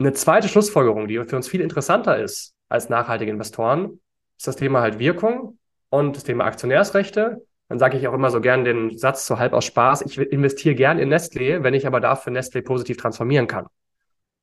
[0.00, 4.00] Eine zweite Schlussfolgerung, die für uns viel interessanter ist als nachhaltige Investoren,
[4.38, 5.58] ist das Thema halt Wirkung
[5.90, 7.44] und das Thema Aktionärsrechte.
[7.68, 10.74] Dann sage ich auch immer so gern den Satz so halb aus Spaß, ich investiere
[10.74, 13.66] gern in Nestlé, wenn ich aber dafür Nestlé positiv transformieren kann.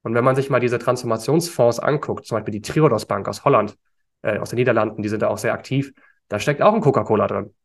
[0.03, 3.75] Und wenn man sich mal diese Transformationsfonds anguckt, zum Beispiel die Triodos Bank aus Holland,
[4.21, 5.91] äh, aus den Niederlanden, die sind da auch sehr aktiv,
[6.27, 7.55] da steckt auch ein Coca-Cola drin.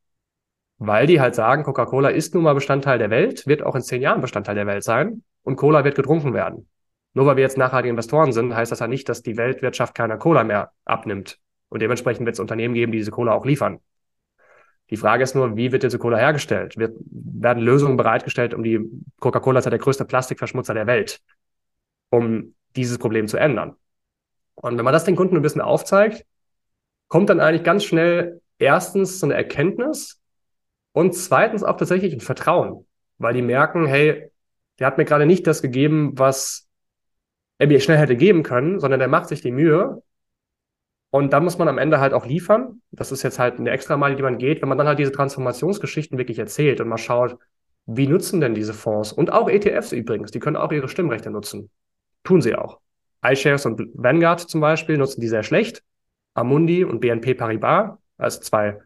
[0.78, 4.00] Weil die halt sagen, Coca-Cola ist nun mal Bestandteil der Welt, wird auch in zehn
[4.00, 6.68] Jahren Bestandteil der Welt sein und Cola wird getrunken werden.
[7.14, 10.16] Nur weil wir jetzt nachhaltige Investoren sind, heißt das ja nicht, dass die Weltwirtschaft keiner
[10.16, 11.38] Cola mehr abnimmt.
[11.68, 13.80] Und dementsprechend wird es Unternehmen geben, die diese Cola auch liefern.
[14.90, 16.76] Die Frage ist nur, wie wird diese Cola hergestellt?
[16.76, 18.80] Wird, werden Lösungen bereitgestellt, um die
[19.20, 21.20] Coca-Cola ist ja der größte Plastikverschmutzer der Welt,
[22.10, 23.76] um dieses Problem zu ändern.
[24.54, 26.26] Und wenn man das den Kunden ein bisschen aufzeigt,
[27.08, 30.20] kommt dann eigentlich ganz schnell erstens so eine Erkenntnis
[30.92, 32.86] und zweitens auch tatsächlich ein Vertrauen,
[33.18, 34.30] weil die merken, hey,
[34.78, 36.68] der hat mir gerade nicht das gegeben, was
[37.58, 40.02] er mir schnell hätte geben können, sondern der macht sich die Mühe.
[41.10, 42.80] Und da muss man am Ende halt auch liefern.
[42.90, 45.12] Das ist jetzt halt eine extra Meile, die man geht, wenn man dann halt diese
[45.12, 47.36] Transformationsgeschichten wirklich erzählt und mal schaut,
[47.86, 51.70] wie nutzen denn diese Fonds und auch ETFs übrigens, die können auch ihre Stimmrechte nutzen.
[52.24, 52.80] Tun sie auch.
[53.24, 55.82] iShares und Vanguard zum Beispiel nutzen die sehr schlecht.
[56.34, 58.78] Amundi und BNP Paribas als zwei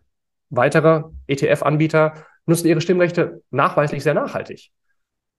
[0.51, 2.15] weitere ETF-Anbieter
[2.47, 4.71] nutzen ihre Stimmrechte nachweislich sehr nachhaltig.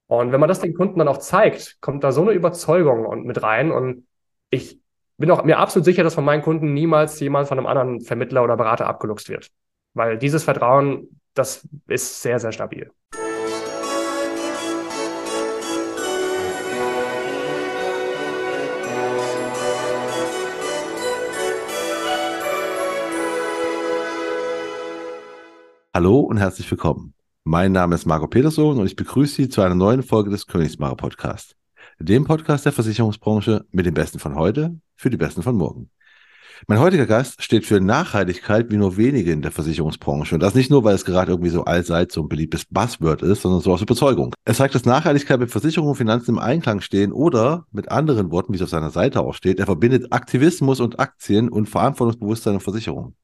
[0.10, 3.26] Und wenn man das den Kunden dann auch zeigt, kommt da so eine Überzeugung und
[3.26, 3.72] mit rein.
[3.72, 4.08] Und
[4.50, 4.80] ich
[5.18, 8.44] bin auch mir absolut sicher, dass von meinen Kunden niemals jemand von einem anderen Vermittler
[8.44, 9.50] oder Berater abgeluchst wird.
[9.94, 12.90] Weil dieses Vertrauen, das ist sehr, sehr stabil.
[25.94, 27.17] Hallo und herzlich willkommen.
[27.50, 30.98] Mein Name ist Marco Peterson und ich begrüße Sie zu einer neuen Folge des Königsmacher
[30.98, 31.56] Podcast,
[31.98, 35.90] dem Podcast der Versicherungsbranche mit den Besten von heute für die Besten von morgen.
[36.68, 40.36] Mein heutiger Gast steht für Nachhaltigkeit wie nur wenige in der Versicherungsbranche.
[40.36, 43.44] Und das nicht nur, weil es gerade irgendwie so allseits so ein beliebtes Buzzword ist,
[43.44, 44.34] sondern so aus Überzeugung.
[44.44, 48.52] Er zeigt, dass Nachhaltigkeit mit Versicherung und Finanzen im Einklang stehen oder mit anderen Worten,
[48.52, 52.62] wie es auf seiner Seite auch steht, er verbindet Aktivismus und Aktien und Verantwortungsbewusstsein und
[52.64, 53.16] Versicherung.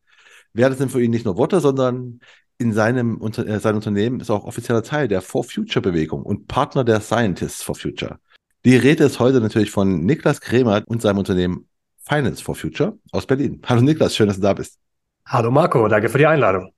[0.54, 2.20] Wäre das denn für ihn nicht nur Worte, sondern
[2.58, 6.48] in seinem unter, äh, sein Unternehmen ist auch offizieller Teil der For Future Bewegung und
[6.48, 8.20] Partner der Scientists for Future.
[8.66, 11.68] Die Rede ist heute natürlich von Niklas Kremer und seinem Unternehmen
[12.08, 13.62] Finance for Future aus Berlin.
[13.66, 14.78] Hallo Niklas, schön, dass du da bist.
[15.26, 16.72] Hallo Marco, danke für die Einladung.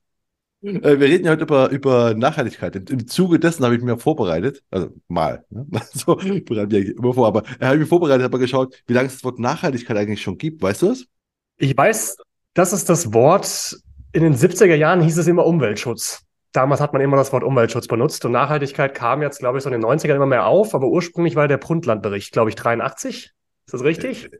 [0.62, 2.90] Äh, wir reden ja heute über, über Nachhaltigkeit.
[2.90, 5.66] Im Zuge dessen habe ich mir vorbereitet, also mal, ne?
[5.92, 9.14] so bereite ich immer vor, aber er hat mich vorbereitet, habe geschaut, wie lange es
[9.14, 10.62] das Wort Nachhaltigkeit eigentlich schon gibt.
[10.62, 11.06] Weißt du es?
[11.58, 12.16] Ich weiß,
[12.54, 13.76] dass es das Wort
[14.16, 16.22] in den 70er Jahren hieß es immer Umweltschutz.
[16.52, 19.68] Damals hat man immer das Wort Umweltschutz benutzt und Nachhaltigkeit kam jetzt, glaube ich, so
[19.68, 23.32] in den 90ern immer mehr auf, aber ursprünglich war der Brundtland-Bericht, glaube ich, 83.
[23.66, 24.30] Ist das richtig?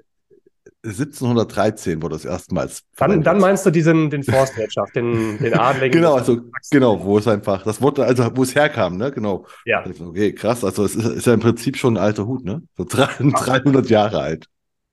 [0.82, 2.84] 1713 wurde das erstmals.
[2.96, 5.92] Dann, dann meinst du diesen, den Forstwirtschaft, den, den Adligen.
[5.92, 9.44] genau, also, genau, wo es einfach, das Wort, also wo es herkam, ne, genau.
[9.66, 9.84] Ja.
[9.84, 12.62] Okay, krass, also es ist, ist ja im Prinzip schon ein alter Hut, ne?
[12.78, 14.46] So 300 Jahre alt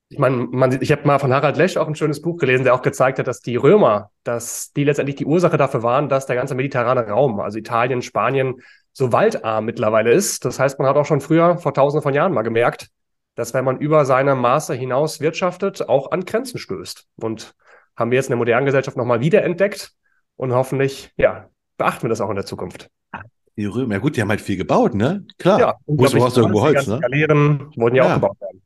[0.08, 2.74] ich meine, man, ich habe mal von Harald Lesch auch ein schönes Buch gelesen, der
[2.74, 6.36] auch gezeigt hat, dass die Römer, dass die letztendlich die Ursache dafür waren, dass der
[6.36, 8.56] ganze mediterrane Raum, also Italien, Spanien,
[8.92, 10.44] so waldarm mittlerweile ist.
[10.44, 12.90] Das heißt, man hat auch schon früher, vor tausenden von Jahren mal gemerkt,
[13.34, 17.06] dass wenn man über seine Maße hinaus wirtschaftet, auch an Grenzen stößt.
[17.16, 17.54] Und
[17.96, 19.92] haben wir jetzt in der modernen Gesellschaft nochmal wiederentdeckt
[20.36, 22.88] und hoffentlich, ja, beachten wir das auch in der Zukunft.
[23.56, 25.24] Die Römer, ja gut, die haben halt viel gebaut, ne?
[25.38, 25.60] Klar.
[25.60, 26.98] Ja, Muss du hast irgendwo Holz, ne?
[26.98, 28.63] Skalieren, wurden ja, ja, auch gebaut werden.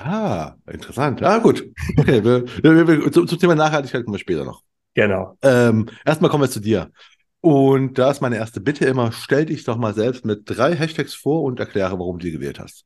[0.00, 1.22] Ah, interessant.
[1.24, 1.68] Ah, gut.
[1.98, 4.62] Okay, wir, wir, wir, zum, zum Thema Nachhaltigkeit kommen wir später noch.
[4.94, 5.36] Genau.
[5.42, 6.92] Ähm, erstmal kommen wir zu dir.
[7.40, 11.14] Und da ist meine erste Bitte immer, stell dich doch mal selbst mit drei Hashtags
[11.14, 12.84] vor und erkläre, warum du die gewählt hast.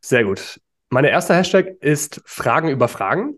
[0.00, 0.60] Sehr gut.
[0.90, 3.34] Meine erste Hashtag ist Fragen über Fragen.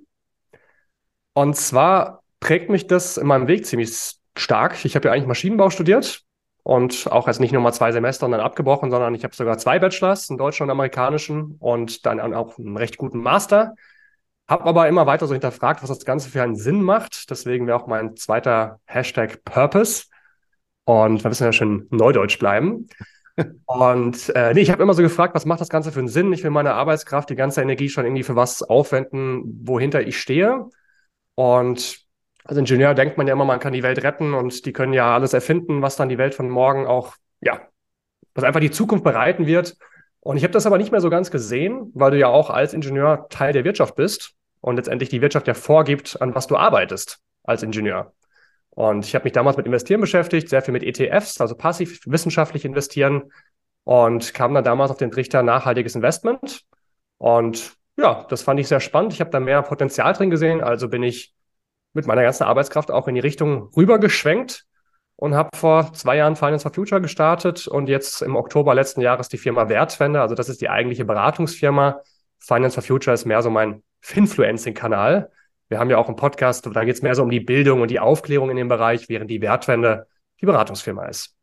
[1.33, 4.85] Und zwar prägt mich das in meinem Weg ziemlich stark.
[4.85, 6.26] Ich habe ja eigentlich Maschinenbau studiert
[6.67, 9.57] und auch jetzt nicht nur mal zwei Semester und dann abgebrochen, sondern ich habe sogar
[9.57, 13.77] zwei Bachelors, einen deutschen und amerikanischen und dann auch einen recht guten Master.
[14.49, 17.31] Habe aber immer weiter so hinterfragt, was das Ganze für einen Sinn macht.
[17.31, 20.07] Deswegen wäre auch mein zweiter Hashtag Purpose.
[20.83, 22.89] Und wir müssen ja schön neudeutsch bleiben.
[23.67, 26.33] Und äh, nee, ich habe immer so gefragt, was macht das Ganze für einen Sinn?
[26.33, 30.65] Ich will meine Arbeitskraft, die ganze Energie schon irgendwie für was aufwenden, wohinter ich stehe.
[31.37, 32.06] Und
[32.47, 35.15] als Ingenieur denkt man ja immer, man kann die Welt retten und die können ja
[35.15, 37.61] alles erfinden, was dann die Welt von morgen auch, ja,
[38.35, 39.77] was einfach die Zukunft bereiten wird.
[40.21, 42.73] Und ich habe das aber nicht mehr so ganz gesehen, weil du ja auch als
[42.73, 47.19] Ingenieur Teil der Wirtschaft bist und letztendlich die Wirtschaft ja vorgibt, an was du arbeitest
[47.43, 48.13] als Ingenieur.
[48.71, 52.65] Und ich habe mich damals mit Investieren beschäftigt, sehr viel mit ETFs, also passiv wissenschaftlich
[52.65, 53.33] investieren
[53.85, 56.63] und kam dann damals auf den Trichter nachhaltiges Investment
[57.19, 59.15] Und ja, das fand ich sehr spannend.
[59.15, 60.61] Ich habe da mehr Potenzial drin gesehen.
[60.61, 61.36] Also bin ich
[61.97, 64.67] mit meiner ganzen Arbeitskraft auch in die Richtung rübergeschwenkt
[65.17, 69.29] und habe vor zwei Jahren Finance for Future gestartet und jetzt im Oktober letzten Jahres
[69.29, 70.21] die Firma Wertwende.
[70.21, 72.03] Also das ist die eigentliche Beratungsfirma.
[72.39, 75.33] Finance for Future ist mehr so mein Finfluencing-Kanal.
[75.69, 77.91] Wir haben ja auch einen Podcast, da geht es mehr so um die Bildung und
[77.91, 80.07] die Aufklärung in dem Bereich, während die Wertwende
[80.41, 81.35] die Beratungsfirma ist.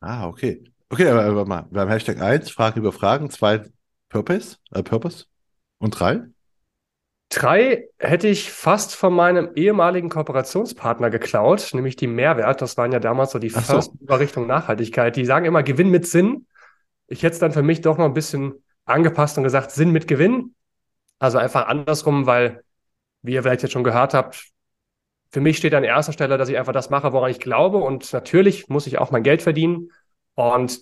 [0.00, 0.64] Ah, okay.
[0.88, 3.62] Okay, aber, mal, wir haben Hashtag 1, Fragen über Fragen, zwei
[4.08, 5.26] Purpose, äh, Purpose
[5.78, 6.22] und drei?
[7.30, 12.60] Drei hätte ich fast von meinem ehemaligen Kooperationspartner geklaut, nämlich die Mehrwert.
[12.60, 13.74] Das waren ja damals so die Ach so.
[13.74, 15.14] First Richtung Nachhaltigkeit.
[15.14, 16.46] Die sagen immer Gewinn mit Sinn.
[17.06, 18.54] Ich hätte es dann für mich doch noch ein bisschen
[18.84, 20.56] angepasst und gesagt Sinn mit Gewinn.
[21.20, 22.64] Also einfach andersrum, weil,
[23.22, 24.50] wie ihr vielleicht jetzt schon gehört habt,
[25.30, 27.78] für mich steht an erster Stelle, dass ich einfach das mache, woran ich glaube.
[27.78, 29.92] Und natürlich muss ich auch mein Geld verdienen.
[30.34, 30.80] Und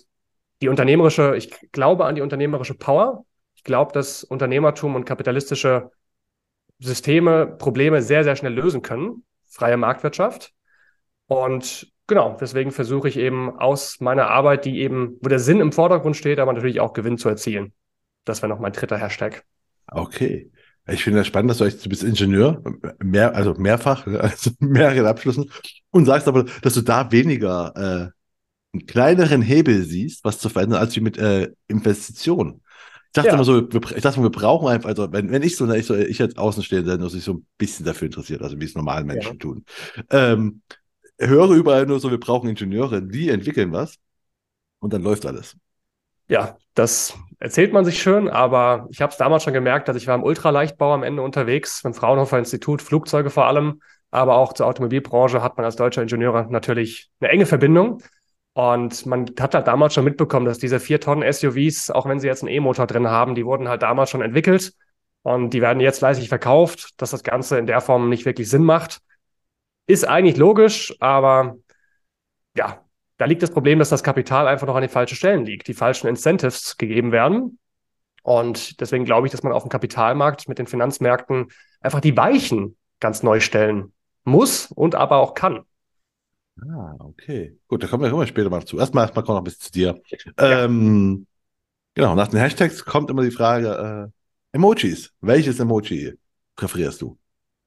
[0.63, 3.25] die unternehmerische, ich glaube an die unternehmerische Power.
[3.53, 5.91] Ich glaube, dass Unternehmertum und kapitalistische
[6.79, 9.23] Systeme Probleme sehr, sehr schnell lösen können.
[9.45, 10.53] Freie Marktwirtschaft.
[11.27, 15.71] Und genau, deswegen versuche ich eben aus meiner Arbeit, die eben, wo der Sinn im
[15.71, 17.73] Vordergrund steht, aber natürlich auch Gewinn zu erzielen.
[18.25, 19.43] Das wäre noch mein dritter Hashtag.
[19.87, 20.51] Okay.
[20.87, 22.63] Ich finde das spannend, dass du, du bist Ingenieur,
[23.03, 25.51] mehr, also mehrfach, also mehreren Abschlüssen,
[25.91, 28.11] und sagst aber, dass du da weniger äh,
[28.73, 32.61] einen kleineren Hebel siehst, was zu verändern, als wie mit äh, Investitionen.
[33.09, 33.33] Ich dachte Ja.
[33.35, 35.95] immer so, wir, ich dachte, wir brauchen einfach, also wenn, wenn ich so, ich so,
[35.95, 39.39] ich als Außenstehender, nur sich so ein bisschen dafür interessiert, also wie es normale Menschen
[39.39, 39.65] tun.
[40.11, 40.61] Ähm,
[41.19, 43.95] höre überall nur so, wir brauchen Ingenieure, die entwickeln was
[44.79, 45.57] und dann läuft alles.
[46.27, 50.05] Ja, das erzählt man sich schön, aber ich habe es damals schon gemerkt, dass ich
[50.05, 54.67] war im Ultraleichtbau am Ende unterwegs, beim Fraunhofer Institut, Flugzeuge vor allem, aber auch zur
[54.67, 58.03] Automobilbranche hat man als deutscher Ingenieur natürlich eine enge Verbindung.
[58.59, 62.27] Und man hat halt damals schon mitbekommen, dass diese vier Tonnen SUVs, auch wenn sie
[62.27, 64.73] jetzt einen E-Motor drin haben, die wurden halt damals schon entwickelt
[65.21, 68.65] und die werden jetzt fleißig verkauft, dass das Ganze in der Form nicht wirklich Sinn
[68.65, 68.99] macht.
[69.87, 71.55] Ist eigentlich logisch, aber
[72.57, 72.83] ja,
[73.17, 75.73] da liegt das Problem, dass das Kapital einfach noch an den falschen Stellen liegt, die
[75.73, 77.59] falschen Incentives gegeben werden.
[78.23, 81.47] Und deswegen glaube ich, dass man auf dem Kapitalmarkt mit den Finanzmärkten
[81.79, 83.93] einfach die Weichen ganz neu stellen
[84.25, 85.63] muss und aber auch kann.
[86.67, 87.57] Ah, okay.
[87.67, 88.79] Gut, da kommen wir, kommen wir später mal zu.
[88.79, 90.01] Erstmal, erstmal kommt noch ein bisschen zu dir.
[90.37, 91.27] Ähm,
[91.93, 94.11] genau, nach den Hashtags kommt immer die Frage,
[94.51, 95.11] äh, Emojis.
[95.21, 96.13] Welches Emoji
[96.55, 97.17] präferierst du?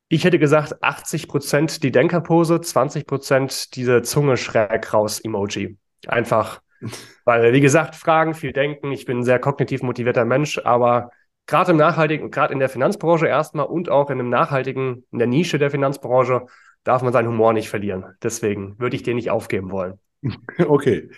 [0.08, 5.78] Ich hätte gesagt, 80 Prozent die Denkerpose, 20 Prozent diese Zunge schräg raus Emoji.
[6.06, 6.60] Einfach,
[7.24, 8.92] weil, wie gesagt, Fragen, viel denken.
[8.92, 11.10] Ich bin ein sehr kognitiv motivierter Mensch, aber
[11.46, 15.28] gerade im nachhaltigen, gerade in der Finanzbranche erstmal und auch in einem nachhaltigen, in der
[15.28, 16.46] Nische der Finanzbranche,
[16.84, 18.04] darf man seinen Humor nicht verlieren.
[18.22, 19.98] Deswegen würde ich den nicht aufgeben wollen.
[20.58, 21.10] Okay.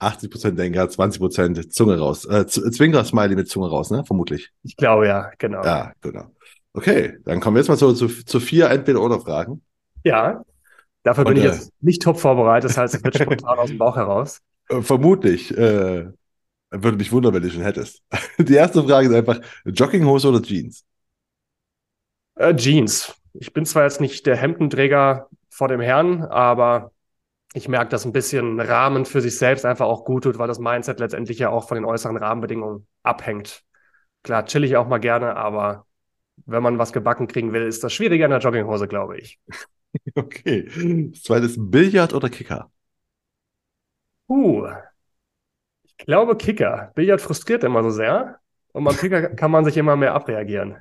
[0.00, 2.26] 80% Denker, 20% Zunge raus.
[2.26, 4.04] Äh, Zwinker-Smiley mit Zunge raus, ne?
[4.04, 4.50] Vermutlich.
[4.62, 5.64] Ich glaube ja, genau.
[5.64, 6.26] Ja, genau.
[6.74, 9.62] Okay, dann kommen wir jetzt mal so zu, zu vier Entweder-Oder-Fragen.
[10.02, 10.44] Ja,
[11.04, 13.68] dafür bin Und, ich äh, jetzt nicht top vorbereitet, das heißt, es wird spontan aus
[13.70, 14.40] dem Bauch heraus.
[14.68, 15.56] Äh, vermutlich.
[15.56, 16.08] Äh,
[16.70, 18.02] würde mich wundern, wenn du schon hättest.
[18.38, 20.84] Die erste Frage ist einfach, Jogginghose oder Jeans?
[22.34, 23.14] Äh, Jeans.
[23.34, 26.92] Ich bin zwar jetzt nicht der Hemdenträger vor dem Herrn, aber
[27.52, 30.58] ich merke, dass ein bisschen Rahmen für sich selbst einfach auch gut tut, weil das
[30.58, 33.62] Mindset letztendlich ja auch von den äußeren Rahmenbedingungen abhängt.
[34.22, 35.86] Klar, chill ich auch mal gerne, aber
[36.46, 39.38] wenn man was gebacken kriegen will, ist das schwieriger in der Jogginghose, glaube ich.
[40.16, 40.68] Okay.
[41.12, 42.68] Das zweite ist Billard oder Kicker?
[44.28, 44.66] Uh,
[45.84, 46.90] ich glaube Kicker.
[46.96, 48.40] Billard frustriert immer so sehr
[48.72, 50.78] und beim Kicker kann man sich immer mehr abreagieren.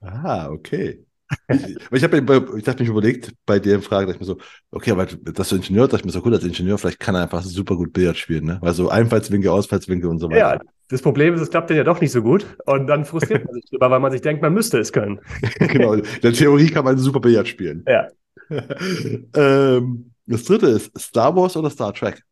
[0.00, 1.06] Ah, okay.
[1.90, 2.18] Ich, habe
[2.56, 4.38] ich dachte mich überlegt, bei der Frage, dachte ich mir so,
[4.70, 7.42] okay, aber das Ingenieur, dachte ich mir so, gut, als Ingenieur, vielleicht kann er einfach
[7.42, 8.58] super gut Billard spielen, ne?
[8.60, 10.38] Weil so Einfallswinkel, Ausfallswinkel und so weiter.
[10.38, 13.54] Ja, das Problem ist, es klappt ja doch nicht so gut und dann frustriert man
[13.60, 15.20] sich drüber, weil man sich denkt, man müsste es können.
[15.58, 15.94] genau.
[15.94, 17.84] In der Theorie kann man super Billard spielen.
[17.86, 18.08] Ja.
[19.34, 22.22] ähm, das dritte ist Star Wars oder Star Trek?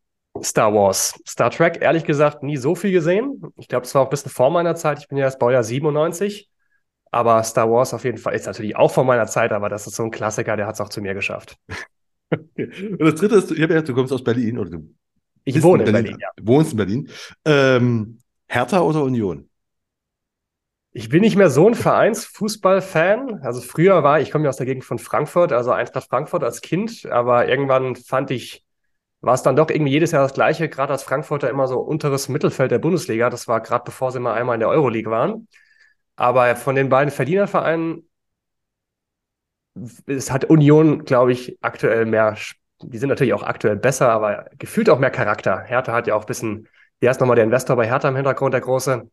[0.43, 1.15] Star Wars.
[1.27, 3.43] Star Trek, ehrlich gesagt, nie so viel gesehen.
[3.57, 4.99] Ich glaube, es war auch ein bisschen vor meiner Zeit.
[4.99, 6.49] Ich bin ja erst Baujahr 97.
[7.11, 9.97] Aber Star Wars auf jeden Fall ist natürlich auch vor meiner Zeit, aber das ist
[9.97, 11.57] so ein Klassiker, der hat es auch zu mir geschafft.
[12.31, 14.95] Und das dritte ist, ich habe ja, du kommst aus Berlin oder du
[15.45, 16.29] Ich wohne in Berlin, ja.
[16.43, 17.09] wohnst in Berlin.
[17.45, 19.49] Ähm, Hertha oder Union?
[20.93, 23.41] Ich bin nicht mehr so ein Vereinsfußball-Fan.
[23.43, 26.63] Also früher war, ich komme ja aus der Gegend von Frankfurt, also Eintracht Frankfurt als
[26.63, 28.65] Kind, aber irgendwann fand ich,
[29.21, 32.29] war es dann doch irgendwie jedes Jahr das Gleiche, gerade als Frankfurter immer so unteres
[32.29, 33.29] Mittelfeld der Bundesliga.
[33.29, 35.49] Das war gerade bevor sie mal einmal in der Euroleague waren.
[36.17, 38.07] Aber von den beiden Verdienervereinen
[40.07, 42.37] es hat Union, glaube ich, aktuell mehr,
[42.83, 45.61] die sind natürlich auch aktuell besser, aber gefühlt auch mehr Charakter.
[45.61, 46.69] Hertha hat ja auch ein bisschen,
[47.01, 49.09] hier ist nochmal der Investor bei Hertha im Hintergrund, der große.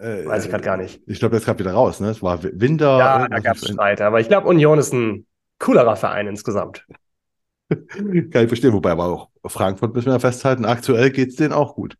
[0.00, 1.00] Äh, Weiß ich gerade gar nicht.
[1.06, 2.08] Ich glaube, der ist gerade wieder raus, ne?
[2.08, 2.98] Es war Winter.
[2.98, 5.26] Ja, da gab es Streit, aber ich glaube, Union ist ein
[5.60, 6.84] coolerer Verein insgesamt.
[7.70, 11.74] Kann ich verstehen, wobei aber auch Frankfurt müssen wir festhalten, aktuell geht es denen auch
[11.74, 11.96] gut.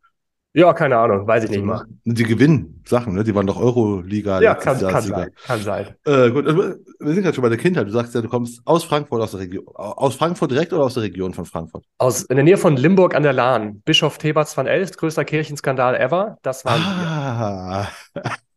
[0.56, 1.84] Ja, keine Ahnung, weiß ich nicht mal.
[2.04, 3.24] Die gewinnen Sachen, ne?
[3.24, 4.40] Die waren doch Euroliga.
[4.40, 5.30] Ja, kann, kann sein.
[5.44, 5.96] Kann sein.
[6.06, 7.88] Äh, gut, also, wir sind gerade schon bei der Kindheit.
[7.88, 9.64] Du sagst ja, du kommst aus Frankfurt, aus der Region.
[9.74, 11.84] Aus Frankfurt direkt oder aus der Region von Frankfurt?
[11.98, 13.82] Aus, in der Nähe von Limburg an der Lahn.
[13.84, 16.38] Bischof Theberts van Elst, größter Kirchenskandal ever.
[16.42, 17.88] Das waren ah.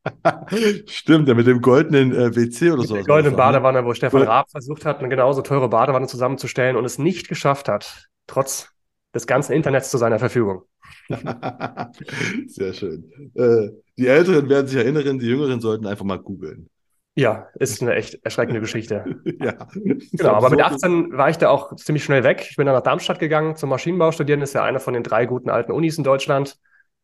[0.85, 2.93] Stimmt, ja, mit dem goldenen äh, WC oder mit so.
[2.93, 3.37] Der goldenen ne?
[3.37, 7.67] Badewanne, wo Stefan Raab versucht hat, eine genauso teure Badewanne zusammenzustellen und es nicht geschafft
[7.67, 8.69] hat, trotz
[9.13, 10.63] des ganzen Internets zu seiner Verfügung.
[12.47, 13.11] Sehr schön.
[13.35, 16.69] Äh, die Älteren werden sich erinnern, die Jüngeren sollten einfach mal googeln.
[17.15, 19.19] Ja, ist eine echt erschreckende Geschichte.
[19.39, 19.67] ja.
[19.73, 22.45] Genau, aber mit 18 war ich da auch ziemlich schnell weg.
[22.47, 24.39] Ich bin dann nach Darmstadt gegangen zum Maschinenbau studieren.
[24.39, 26.59] Das ist ja eine von den drei guten alten Unis in Deutschland.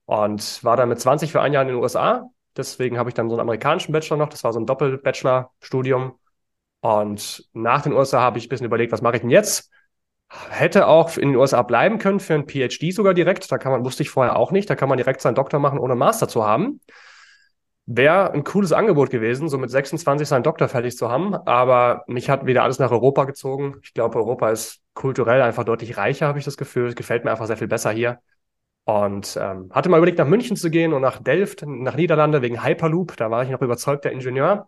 [0.05, 2.29] Und war dann mit 20 für ein Jahr in den USA.
[2.55, 4.29] Deswegen habe ich dann so einen amerikanischen Bachelor noch.
[4.29, 6.13] Das war so ein Doppel-Bachelor-Studium.
[6.81, 9.71] Und nach den USA habe ich ein bisschen überlegt, was mache ich denn jetzt?
[10.49, 13.51] Hätte auch in den USA bleiben können für ein PhD sogar direkt.
[13.51, 14.69] Da kann man, wusste ich vorher auch nicht.
[14.69, 16.79] Da kann man direkt seinen Doktor machen, ohne Master zu haben.
[17.85, 21.35] Wäre ein cooles Angebot gewesen, so mit 26 seinen Doktor fertig zu haben.
[21.35, 23.75] Aber mich hat wieder alles nach Europa gezogen.
[23.83, 26.87] Ich glaube, Europa ist kulturell einfach deutlich reicher, habe ich das Gefühl.
[26.87, 28.19] Es gefällt mir einfach sehr viel besser hier.
[28.85, 32.63] Und ähm, hatte mal überlegt, nach München zu gehen und nach Delft, nach Niederlande, wegen
[32.63, 33.17] Hyperloop.
[33.17, 34.67] Da war ich noch überzeugter Ingenieur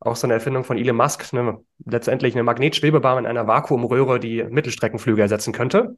[0.00, 4.42] auch so eine Erfindung von Elon Musk, ne, letztendlich eine Magnetschwebebahn in einer Vakuumröhre, die
[4.44, 5.96] Mittelstreckenflüge ersetzen könnte.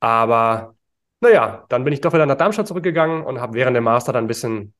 [0.00, 0.74] Aber
[1.20, 4.24] naja, dann bin ich doch wieder nach Darmstadt zurückgegangen und habe während dem Master dann
[4.24, 4.74] ein bisschen,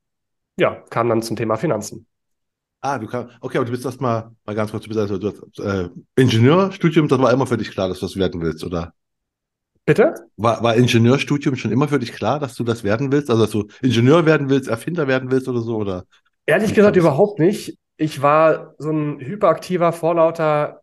[0.57, 2.07] ja, kam dann zum Thema Finanzen.
[2.81, 5.29] Ah, du kannst, okay, aber du bist erstmal, mal ganz kurz, du bist also, du
[5.29, 8.93] hast, äh, Ingenieurstudium, das war immer für dich klar, dass du das werden willst, oder?
[9.85, 10.15] Bitte?
[10.37, 13.31] War, war Ingenieurstudium schon immer für dich klar, dass du das werden willst?
[13.31, 16.07] Also, dass du Ingenieur werden willst, Erfinder werden willst oder so, oder?
[16.47, 20.83] Ehrlich gesagt überhaupt nicht ich war so ein hyperaktiver, vorlauter,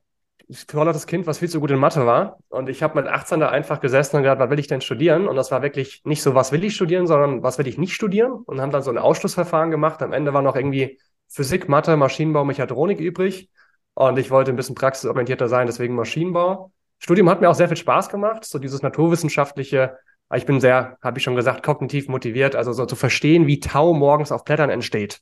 [0.70, 2.40] vorlautes Kind, was viel zu gut in Mathe war.
[2.48, 5.28] Und ich habe mit 18 da einfach gesessen und gedacht, was will ich denn studieren?
[5.28, 7.94] Und das war wirklich nicht so, was will ich studieren, sondern was will ich nicht
[7.94, 8.32] studieren?
[8.32, 10.02] Und haben dann so ein Ausschlussverfahren gemacht.
[10.02, 10.98] Am Ende war noch irgendwie
[11.28, 13.50] Physik, Mathe, Maschinenbau, Mechatronik übrig.
[13.94, 16.72] Und ich wollte ein bisschen praxisorientierter sein, deswegen Maschinenbau.
[17.00, 19.98] Studium hat mir auch sehr viel Spaß gemacht, so dieses naturwissenschaftliche.
[20.34, 23.94] Ich bin sehr, habe ich schon gesagt, kognitiv motiviert, also so zu verstehen, wie Tau
[23.94, 25.22] morgens auf Blättern entsteht.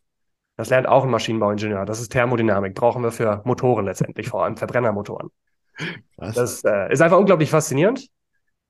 [0.57, 1.85] Das lernt auch ein Maschinenbauingenieur.
[1.85, 2.73] Das ist Thermodynamik.
[2.73, 5.29] Brauchen wir für Motoren letztendlich, vor allem Verbrennermotoren.
[6.17, 6.35] Was?
[6.35, 8.07] Das äh, ist einfach unglaublich faszinierend.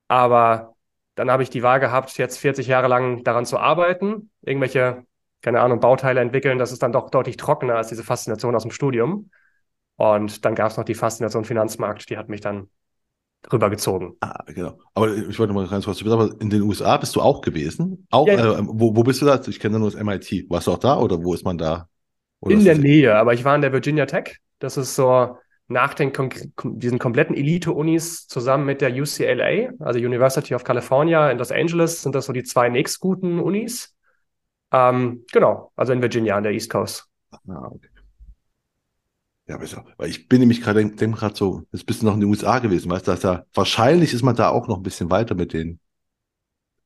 [0.10, 0.76] Aber
[1.16, 5.06] dann habe ich die Wahl gehabt, jetzt 40 Jahre lang daran zu arbeiten, irgendwelche,
[5.42, 6.60] keine Ahnung, Bauteile entwickeln.
[6.60, 9.32] Das ist dann doch deutlich trockener als diese Faszination aus dem Studium.
[9.96, 12.70] Und dann gab es noch die Faszination Finanzmarkt, die hat mich dann
[13.52, 14.14] rübergezogen.
[14.22, 14.78] Ah, genau.
[14.94, 18.08] Aber ich wollte mal ganz kurz, aber in den USA bist du auch gewesen?
[18.10, 19.40] Auch, ja, äh, wo, wo bist du da?
[19.48, 20.50] Ich kenne nur das MIT.
[20.50, 21.88] Warst du auch da oder wo ist man da?
[22.40, 24.38] Oder in der Nähe, aber ich war in der Virginia Tech.
[24.60, 26.14] Das ist so nach den
[26.64, 32.16] diesen kompletten Elite-Unis zusammen mit der UCLA, also University of California in Los Angeles, sind
[32.16, 33.94] das so die zwei nächstguten Unis.
[34.72, 37.06] Ähm, genau, also in Virginia an der East Coast.
[37.48, 37.90] Ah, okay.
[39.48, 39.86] Ja, besser.
[39.98, 42.60] Weil ich bin nämlich gerade, denke gerade so, jetzt bist du noch in den USA
[42.60, 45.54] gewesen, weißt du, dass da, wahrscheinlich ist man da auch noch ein bisschen weiter mit
[45.54, 45.80] den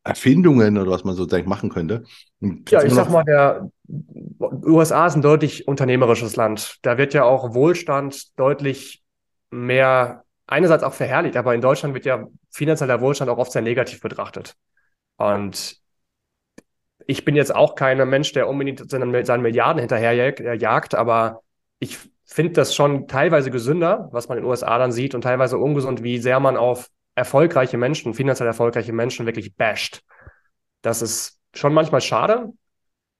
[0.03, 2.03] Erfindungen oder was man so denkt, machen könnte.
[2.69, 6.77] Ja, ich sag mal, der USA ist ein deutlich unternehmerisches Land.
[6.81, 9.03] Da wird ja auch Wohlstand deutlich
[9.51, 14.01] mehr, einerseits auch verherrlicht, aber in Deutschland wird ja finanzieller Wohlstand auch oft sehr negativ
[14.01, 14.55] betrachtet.
[15.17, 15.77] Und
[17.05, 21.41] ich bin jetzt auch kein Mensch, der unbedingt seinen, seinen Milliarden hinterherjagt, aber
[21.79, 21.99] ich
[22.33, 26.01] finde das schon teilweise gesünder, was man in den USA dann sieht, und teilweise ungesund,
[26.01, 30.01] wie sehr man auf erfolgreiche Menschen, finanziell erfolgreiche Menschen wirklich basht.
[30.81, 32.53] Das ist schon manchmal schade,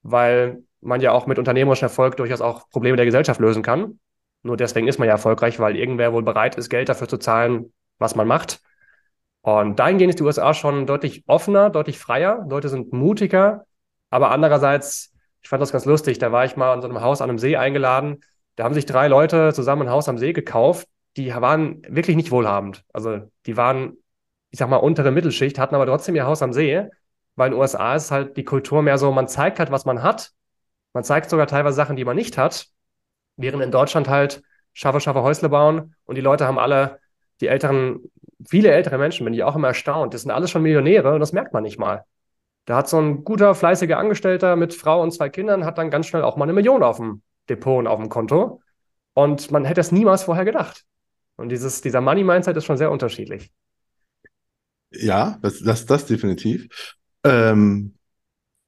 [0.01, 3.99] weil man ja auch mit unternehmerischem Erfolg durchaus auch Probleme der Gesellschaft lösen kann.
[4.43, 7.73] Nur deswegen ist man ja erfolgreich, weil irgendwer wohl bereit ist, Geld dafür zu zahlen,
[7.99, 8.61] was man macht.
[9.41, 12.45] Und dahingehend ist die USA schon deutlich offener, deutlich freier.
[12.49, 13.65] Leute sind mutiger.
[14.09, 17.21] Aber andererseits, ich fand das ganz lustig, da war ich mal in so einem Haus
[17.21, 18.21] an einem See eingeladen
[18.61, 20.87] da haben sich drei Leute zusammen ein Haus am See gekauft,
[21.17, 22.85] die waren wirklich nicht wohlhabend.
[22.93, 23.97] Also die waren,
[24.51, 26.87] ich sag mal, untere Mittelschicht, hatten aber trotzdem ihr Haus am See,
[27.35, 30.03] weil in den USA ist halt die Kultur mehr so, man zeigt halt, was man
[30.03, 30.33] hat.
[30.93, 32.67] Man zeigt sogar teilweise Sachen, die man nicht hat,
[33.35, 36.99] während in Deutschland halt schaffe, schaffe Häusle bauen und die Leute haben alle,
[37.39, 38.11] die älteren,
[38.47, 41.33] viele ältere Menschen, bin ich auch immer erstaunt, das sind alles schon Millionäre und das
[41.33, 42.05] merkt man nicht mal.
[42.65, 46.05] Da hat so ein guter, fleißiger Angestellter mit Frau und zwei Kindern, hat dann ganz
[46.05, 48.61] schnell auch mal eine Million auf dem Depot und auf dem Konto.
[49.13, 50.85] Und man hätte es niemals vorher gedacht.
[51.37, 53.51] Und dieses, dieser Money-Mindset ist schon sehr unterschiedlich.
[54.91, 56.95] Ja, das, das, das definitiv.
[57.23, 57.95] Ähm,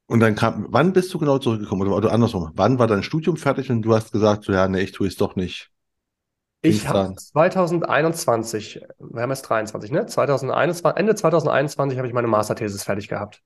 [0.07, 1.83] Und dann kam, wann bist du genau zurückgekommen?
[1.87, 4.81] Oder, oder andersrum, wann war dein Studium fertig und du hast gesagt, so, ja, nee,
[4.81, 5.71] ich tue es doch nicht.
[6.61, 10.05] Ich habe 2021, wir haben jetzt 23, ne?
[10.05, 13.41] 2021, Ende 2021 habe ich meine Masterthesis fertig gehabt.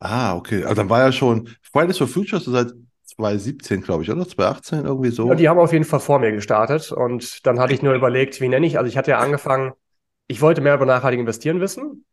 [0.00, 0.64] Ah, okay.
[0.64, 2.72] Also dann war ja schon Fridays for Future so seit
[3.16, 4.26] 2017, glaube ich, oder?
[4.26, 5.28] 2018 irgendwie so.
[5.28, 8.40] Ja, die haben auf jeden Fall vor mir gestartet und dann hatte ich nur überlegt,
[8.40, 8.78] wie nenne ich.
[8.78, 9.72] Also ich hatte ja angefangen,
[10.26, 12.04] ich wollte mehr über nachhaltig investieren wissen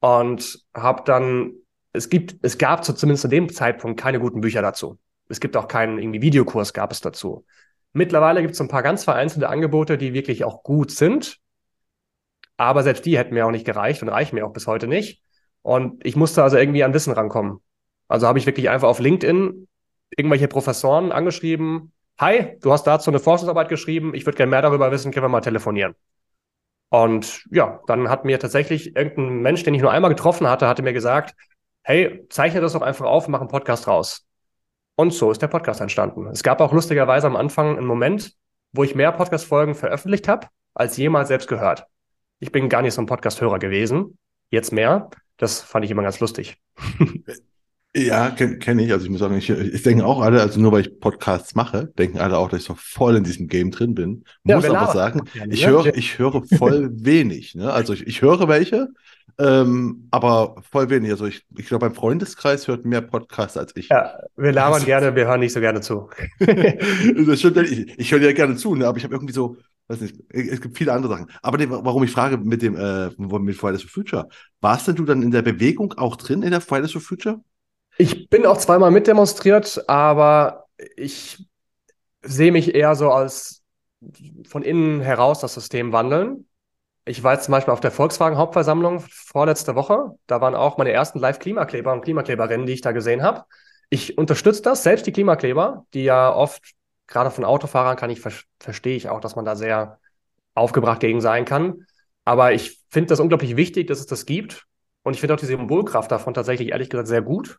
[0.00, 1.52] und habe dann,
[1.92, 4.98] es gibt, es gab zu, zumindest zu dem Zeitpunkt keine guten Bücher dazu.
[5.28, 7.44] Es gibt auch keinen irgendwie Videokurs gab es dazu.
[7.92, 11.38] Mittlerweile gibt es ein paar ganz vereinzelte Angebote, die wirklich auch gut sind.
[12.56, 15.22] Aber selbst die hätten mir auch nicht gereicht und reichen mir auch bis heute nicht.
[15.62, 17.60] Und ich musste also irgendwie an Wissen rankommen.
[18.08, 19.68] Also habe ich wirklich einfach auf LinkedIn
[20.16, 21.92] irgendwelche Professoren angeschrieben.
[22.18, 24.14] Hi, du hast dazu eine Forschungsarbeit geschrieben.
[24.14, 25.12] Ich würde gerne mehr darüber wissen.
[25.12, 25.94] Können wir mal telefonieren?
[26.90, 30.82] Und ja, dann hat mir tatsächlich irgendein Mensch, den ich nur einmal getroffen hatte, hatte
[30.82, 31.34] mir gesagt,
[31.82, 34.26] hey, zeichne das doch einfach auf, mach einen Podcast raus.
[34.96, 36.26] Und so ist der Podcast entstanden.
[36.28, 38.32] Es gab auch lustigerweise am Anfang einen Moment,
[38.72, 41.86] wo ich mehr Podcast-Folgen veröffentlicht habe, als jemals selbst gehört.
[42.40, 44.18] Ich bin gar nicht so ein Podcast-Hörer gewesen,
[44.50, 45.10] jetzt mehr.
[45.36, 46.58] Das fand ich immer ganz lustig.
[47.98, 48.92] Ja, kenne kenn ich.
[48.92, 51.92] Also ich muss sagen, ich, ich denke auch alle, also nur weil ich Podcasts mache,
[51.98, 54.24] denken alle auch, dass ich so voll in diesem Game drin bin.
[54.44, 57.54] Muss ja, aber sagen, ich höre, ich höre voll wenig.
[57.54, 57.72] Ne?
[57.72, 58.88] Also ich, ich höre welche,
[59.38, 61.10] ähm, aber voll wenig.
[61.10, 63.88] Also ich, ich glaube, mein Freundeskreis hört mehr Podcasts als ich.
[63.88, 66.08] Ja, wir labern gerne, wir hören nicht so gerne zu.
[66.38, 68.86] das stimmt, ich, ich höre ja gerne zu, ne?
[68.86, 69.56] aber ich habe irgendwie so,
[69.88, 71.30] weiß nicht, es gibt viele andere Sachen.
[71.42, 74.28] Aber die, warum ich frage mit dem äh, mit Fridays for Future,
[74.60, 77.40] warst denn du dann in der Bewegung auch drin in der Fridays for Future?
[77.98, 81.44] Ich bin auch zweimal mitdemonstriert, aber ich
[82.22, 83.64] sehe mich eher so als
[84.48, 86.46] von innen heraus das System wandeln.
[87.04, 90.14] Ich war jetzt zum Beispiel auf der Volkswagen-Hauptversammlung vorletzte Woche.
[90.28, 93.44] Da waren auch meine ersten Live-Klimakleber und Klimakleberinnen, die ich da gesehen habe.
[93.90, 96.74] Ich unterstütze das, selbst die Klimakleber, die ja oft,
[97.08, 99.98] gerade von Autofahrern kann ich, ver verstehe ich auch, dass man da sehr
[100.54, 101.86] aufgebracht gegen sein kann.
[102.24, 104.66] Aber ich finde das unglaublich wichtig, dass es das gibt.
[105.02, 107.58] Und ich finde auch die Symbolkraft davon tatsächlich ehrlich gesagt sehr gut.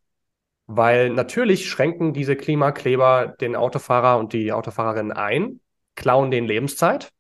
[0.72, 5.62] Weil natürlich schränken diese Klimakleber den Autofahrer und die Autofahrerinnen ein,
[5.96, 7.12] klauen den Lebenszeit.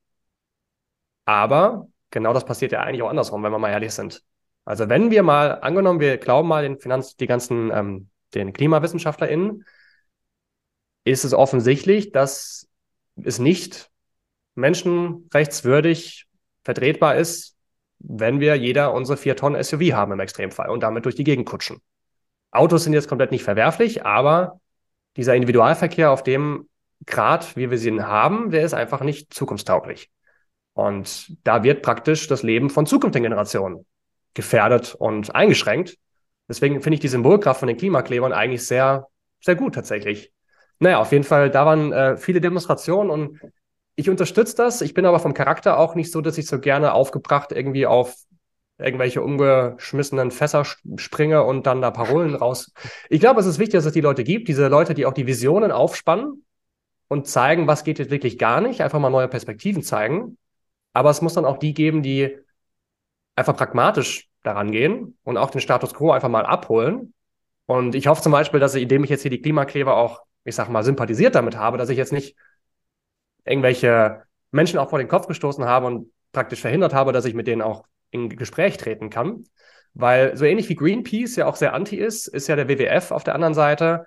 [1.25, 4.23] Aber genau das passiert ja eigentlich auch andersrum, wenn wir mal ehrlich sind.
[4.65, 9.65] Also wenn wir mal, angenommen, wir glauben mal den Finanz, die ganzen, ähm, den KlimawissenschaftlerInnen,
[11.03, 12.67] ist es offensichtlich, dass
[13.15, 13.89] es nicht
[14.53, 16.27] menschenrechtswürdig
[16.63, 17.57] vertretbar ist,
[17.97, 21.47] wenn wir jeder unsere vier Tonnen SUV haben im Extremfall und damit durch die Gegend
[21.47, 21.81] kutschen.
[22.51, 24.59] Autos sind jetzt komplett nicht verwerflich, aber
[25.17, 26.67] dieser Individualverkehr auf dem
[27.05, 30.09] Grad, wie wir sie haben, der ist einfach nicht zukunftstauglich.
[30.73, 33.85] Und da wird praktisch das Leben von zukünftigen Generationen
[34.33, 35.97] gefährdet und eingeschränkt.
[36.47, 39.07] Deswegen finde ich die Symbolkraft von den Klimaklebern eigentlich sehr,
[39.41, 40.31] sehr gut tatsächlich.
[40.79, 43.39] Naja, auf jeden Fall, da waren äh, viele Demonstrationen und
[43.95, 44.81] ich unterstütze das.
[44.81, 48.15] Ich bin aber vom Charakter auch nicht so, dass ich so gerne aufgebracht irgendwie auf
[48.79, 50.65] irgendwelche umgeschmissenen Fässer
[50.95, 52.71] springe und dann da Parolen raus.
[53.09, 55.27] Ich glaube, es ist wichtig, dass es die Leute gibt, diese Leute, die auch die
[55.27, 56.45] Visionen aufspannen
[57.09, 60.37] und zeigen, was geht jetzt wirklich gar nicht, einfach mal neue Perspektiven zeigen.
[60.93, 62.37] Aber es muss dann auch die geben, die
[63.35, 67.13] einfach pragmatisch daran gehen und auch den Status quo einfach mal abholen.
[67.65, 70.55] Und ich hoffe zum Beispiel, dass ich, indem ich jetzt hier die Klimakleber auch, ich
[70.55, 72.35] sag mal, sympathisiert damit habe, dass ich jetzt nicht
[73.45, 77.47] irgendwelche Menschen auch vor den Kopf gestoßen habe und praktisch verhindert habe, dass ich mit
[77.47, 79.45] denen auch in Gespräch treten kann.
[79.93, 83.23] Weil so ähnlich wie Greenpeace ja auch sehr anti ist, ist ja der WWF auf
[83.23, 84.05] der anderen Seite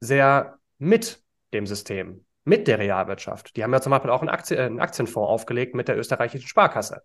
[0.00, 3.56] sehr mit dem System, mit der Realwirtschaft.
[3.56, 7.02] Die haben ja zum Beispiel auch einen, Aktien, einen Aktienfonds aufgelegt mit der österreichischen Sparkasse.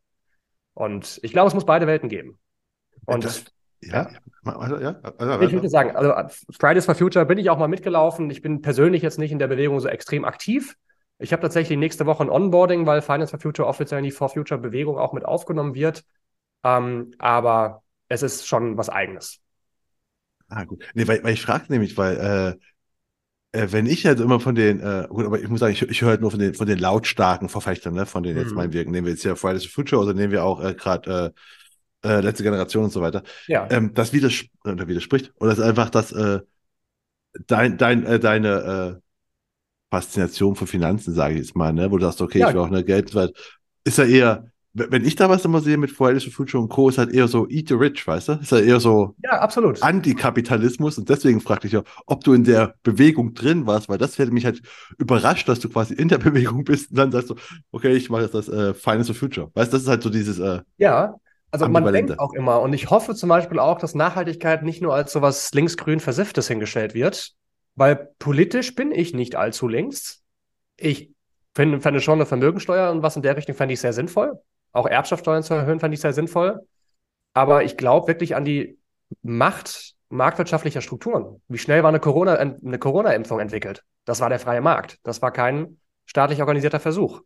[0.73, 2.39] Und ich glaube, es muss beide Welten geben.
[3.05, 3.45] Und das,
[3.81, 4.09] ja,
[4.43, 6.13] also, ja, also, ich würde sagen, also
[6.59, 8.29] Fridays for Future bin ich auch mal mitgelaufen.
[8.29, 10.75] Ich bin persönlich jetzt nicht in der Bewegung so extrem aktiv.
[11.19, 14.29] Ich habe tatsächlich nächste Woche ein Onboarding, weil Finance for Future offiziell in die For
[14.29, 16.03] Future Bewegung auch mit aufgenommen wird.
[16.67, 19.39] Ähm, aber es ist schon was Eigenes.
[20.49, 20.83] Ah, gut.
[20.93, 22.57] Nee, weil, weil ich frage nämlich, weil
[23.53, 25.81] äh, äh, wenn ich halt immer von den, äh, gut, aber ich muss sagen, ich,
[25.81, 28.73] ich höre halt nur von den, von den lautstarken Verfechtern, ne, von den jetzt mhm.
[28.73, 28.91] Wirken.
[28.91, 31.33] nehmen wir jetzt ja Fridays for Future oder nehmen wir auch äh, gerade
[32.03, 33.23] äh, äh, letzte Generation und so weiter.
[33.47, 33.67] Ja.
[33.69, 35.33] Ähm, das widers oder widerspricht.
[35.39, 36.41] Oder ist einfach, dass äh,
[37.47, 39.01] dein, dein, äh, deine äh,
[39.89, 42.49] Faszination für Finanzen, sage ich jetzt mal, ne, wo du sagst, okay, ja.
[42.49, 43.31] ich will auch eine Geld, weil
[43.83, 46.89] ist ja eher wenn ich da was immer sehe mit Fridays for Future und Co.,
[46.89, 48.33] ist halt eher so Eat the Rich, weißt du?
[48.33, 49.81] Ist halt eher so ja, absolut.
[49.81, 54.17] Antikapitalismus und deswegen fragte ich ja, ob du in der Bewegung drin warst, weil das
[54.19, 54.61] hätte mich halt
[54.97, 57.35] überrascht, dass du quasi in der Bewegung bist und dann sagst du,
[57.71, 59.51] okay, ich mache jetzt das äh, Finance for Future.
[59.53, 60.39] Weißt du, das ist halt so dieses.
[60.39, 61.15] Äh, ja,
[61.51, 64.93] also man denkt auch immer, und ich hoffe zum Beispiel auch, dass Nachhaltigkeit nicht nur
[64.93, 67.33] als sowas linksgrün Versifftes hingestellt wird,
[67.75, 70.23] weil politisch bin ich nicht allzu links.
[70.75, 71.11] Ich
[71.55, 74.39] finde, fände schon eine Vermögensteuer und was in der Richtung fände ich sehr sinnvoll.
[74.71, 76.61] Auch Erbschaftssteuern zu erhöhen, fände ich sehr sinnvoll.
[77.33, 78.77] Aber ich glaube wirklich an die
[79.21, 81.41] Macht marktwirtschaftlicher Strukturen.
[81.47, 83.83] Wie schnell war eine Corona, eine Corona-Impfung entwickelt?
[84.05, 84.99] Das war der freie Markt.
[85.03, 87.21] Das war kein staatlich organisierter Versuch.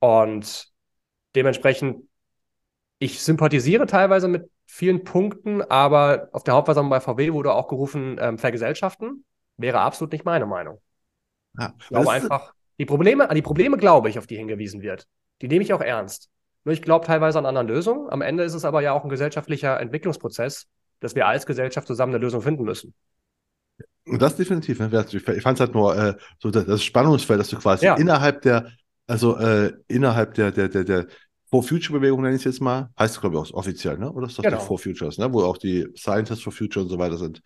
[0.00, 0.68] Und
[1.34, 2.08] dementsprechend,
[2.98, 8.18] ich sympathisiere teilweise mit vielen Punkten, aber auf der Hauptversammlung bei VW wurde auch gerufen,
[8.20, 9.24] ähm, vergesellschaften.
[9.56, 10.80] Wäre absolut nicht meine Meinung.
[11.58, 15.06] Ja, ich glaube einfach, die Probleme, an die Probleme glaube ich, auf die hingewiesen wird.
[15.42, 16.30] Die nehme ich auch ernst.
[16.64, 18.10] Nur ich glaube teilweise an anderen Lösungen.
[18.10, 20.66] Am Ende ist es aber ja auch ein gesellschaftlicher Entwicklungsprozess,
[21.00, 22.94] dass wir als Gesellschaft zusammen eine Lösung finden müssen.
[24.06, 24.78] Und das definitiv.
[24.80, 25.06] Ne?
[25.12, 27.96] Ich fand es halt nur äh, so das Spannungsfeld, dass du quasi ja.
[27.96, 28.70] innerhalb der,
[29.06, 31.06] also äh, innerhalb der, der, der, der
[31.48, 34.12] For Future Bewegung nenne ich es jetzt mal, heißt glaube ich auch offiziell, ne?
[34.12, 34.58] Oder ist das genau.
[34.58, 35.32] die For Futures, ne?
[35.32, 37.42] Wo auch die Scientists for Future und so weiter sind.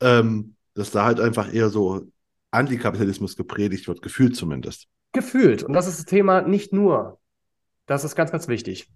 [0.00, 2.02] Ähm, dass da halt einfach eher so
[2.50, 4.86] Antikapitalismus gepredigt wird, gefühlt zumindest.
[5.12, 5.62] Gefühlt.
[5.62, 7.18] Und das ist das Thema nicht nur.
[7.88, 8.86] Das ist ganz, ganz wichtig.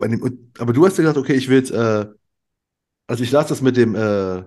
[0.00, 2.06] Dem, aber du hast ja gesagt, okay, ich will jetzt, äh,
[3.08, 4.44] also ich lasse das mit dem äh,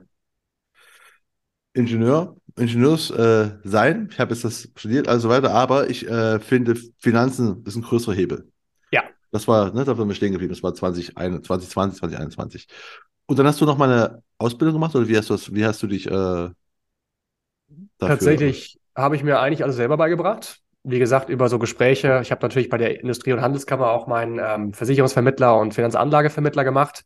[1.74, 4.08] Ingenieur, Ingenieurs äh, sein.
[4.12, 8.16] Ich habe jetzt das studiert, also weiter, aber ich äh, finde, Finanzen ist ein größerer
[8.16, 8.50] Hebel.
[8.92, 9.04] Ja.
[9.32, 12.68] Das war, ne, da sind wir stehen geblieben, das war 2021, 2020, 2021.
[13.26, 15.66] Und dann hast du noch mal eine Ausbildung gemacht oder wie hast du das, wie
[15.66, 16.56] hast du dich äh, dafür?
[18.00, 20.62] Tatsächlich habe ich mir eigentlich alles selber beigebracht.
[20.90, 22.22] Wie gesagt, über so Gespräche.
[22.24, 27.04] Ich habe natürlich bei der Industrie- und Handelskammer auch meinen ähm, Versicherungsvermittler und Finanzanlagevermittler gemacht,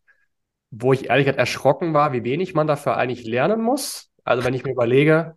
[0.69, 4.11] wo ich ehrlich gesagt erschrocken war, wie wenig man dafür eigentlich lernen muss.
[4.23, 5.35] Also wenn ich mir überlege,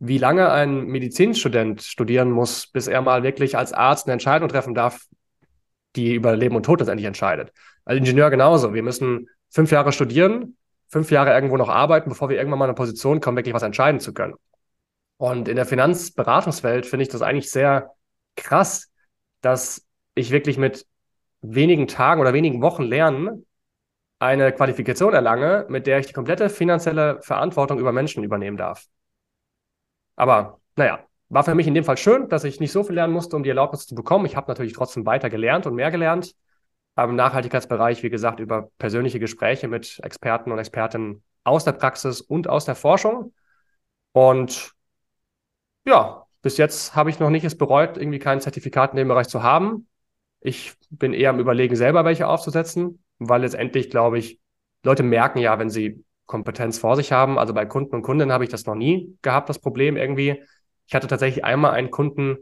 [0.00, 4.74] wie lange ein Medizinstudent studieren muss, bis er mal wirklich als Arzt eine Entscheidung treffen
[4.74, 5.06] darf,
[5.96, 7.54] die über Leben und Tod letztendlich entscheidet.
[7.86, 8.74] Als Ingenieur genauso.
[8.74, 12.70] Wir müssen fünf Jahre studieren, fünf Jahre irgendwo noch arbeiten, bevor wir irgendwann mal in
[12.72, 14.34] eine Position kommen, wirklich was entscheiden zu können.
[15.18, 17.90] Und in der Finanzberatungswelt finde ich das eigentlich sehr
[18.36, 18.90] krass,
[19.40, 20.86] dass ich wirklich mit
[21.42, 23.44] wenigen Tagen oder wenigen Wochen lernen
[24.20, 28.86] eine Qualifikation erlange, mit der ich die komplette finanzielle Verantwortung über Menschen übernehmen darf.
[30.16, 33.12] Aber naja, war für mich in dem Fall schön, dass ich nicht so viel lernen
[33.12, 34.26] musste, um die Erlaubnis zu bekommen.
[34.26, 36.34] Ich habe natürlich trotzdem weiter gelernt und mehr gelernt
[36.96, 42.48] im Nachhaltigkeitsbereich, wie gesagt, über persönliche Gespräche mit Experten und Expertinnen aus der Praxis und
[42.48, 43.32] aus der Forschung.
[44.10, 44.74] Und
[45.88, 49.28] ja, bis jetzt habe ich noch nicht es bereut, irgendwie kein Zertifikat in dem Bereich
[49.28, 49.88] zu haben.
[50.40, 54.38] Ich bin eher am Überlegen, selber welche aufzusetzen, weil letztendlich, glaube ich,
[54.84, 57.38] Leute merken ja, wenn sie Kompetenz vor sich haben.
[57.38, 60.42] Also bei Kunden und Kundinnen habe ich das noch nie gehabt, das Problem irgendwie.
[60.86, 62.38] Ich hatte tatsächlich einmal einen Kunden,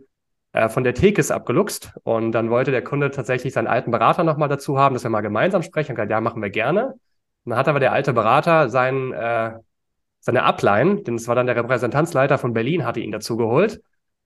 [0.56, 1.92] äh, von der Tekis abgeluchst.
[2.02, 5.20] Und dann wollte der Kunde tatsächlich seinen alten Berater nochmal dazu haben, dass wir mal
[5.20, 5.92] gemeinsam sprechen.
[5.92, 6.94] Und gesagt, ja, machen wir gerne.
[7.44, 9.52] Und dann hat aber der alte Berater sein, äh,
[10.26, 13.80] seine Upline, denn es war dann der Repräsentanzleiter von Berlin, hatte ihn dazu geholt.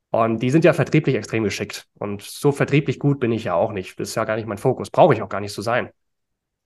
[0.08, 1.86] Und die sind ja vertrieblich extrem geschickt.
[1.98, 4.00] Und so vertrieblich gut bin ich ja auch nicht.
[4.00, 4.90] Das ist ja gar nicht mein Fokus.
[4.90, 5.90] Brauche ich auch gar nicht so sein.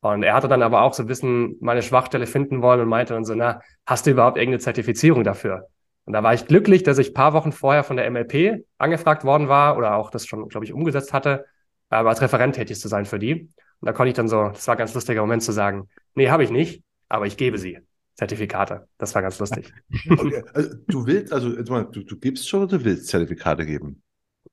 [0.02, 3.12] Und er hatte dann aber auch so ein bisschen meine Schwachstelle finden wollen und meinte
[3.12, 5.66] dann so, na, hast du überhaupt irgendeine Zertifizierung dafür?
[6.04, 9.48] Und da war ich glücklich, dass ich paar Wochen vorher von der MLP angefragt worden
[9.48, 11.44] war oder auch das schon, glaube ich, umgesetzt hatte,
[11.88, 13.50] aber als Referent tätig zu sein für die.
[13.80, 16.30] Und da konnte ich dann so, das war ein ganz lustiger Moment zu sagen, nee,
[16.30, 17.80] habe ich nicht, aber ich gebe sie.
[18.14, 18.88] Zertifikate.
[18.98, 19.72] Das war ganz lustig.
[20.10, 20.44] Okay.
[20.52, 24.02] Also, du willst, also du, du gibst schon oder du willst Zertifikate geben?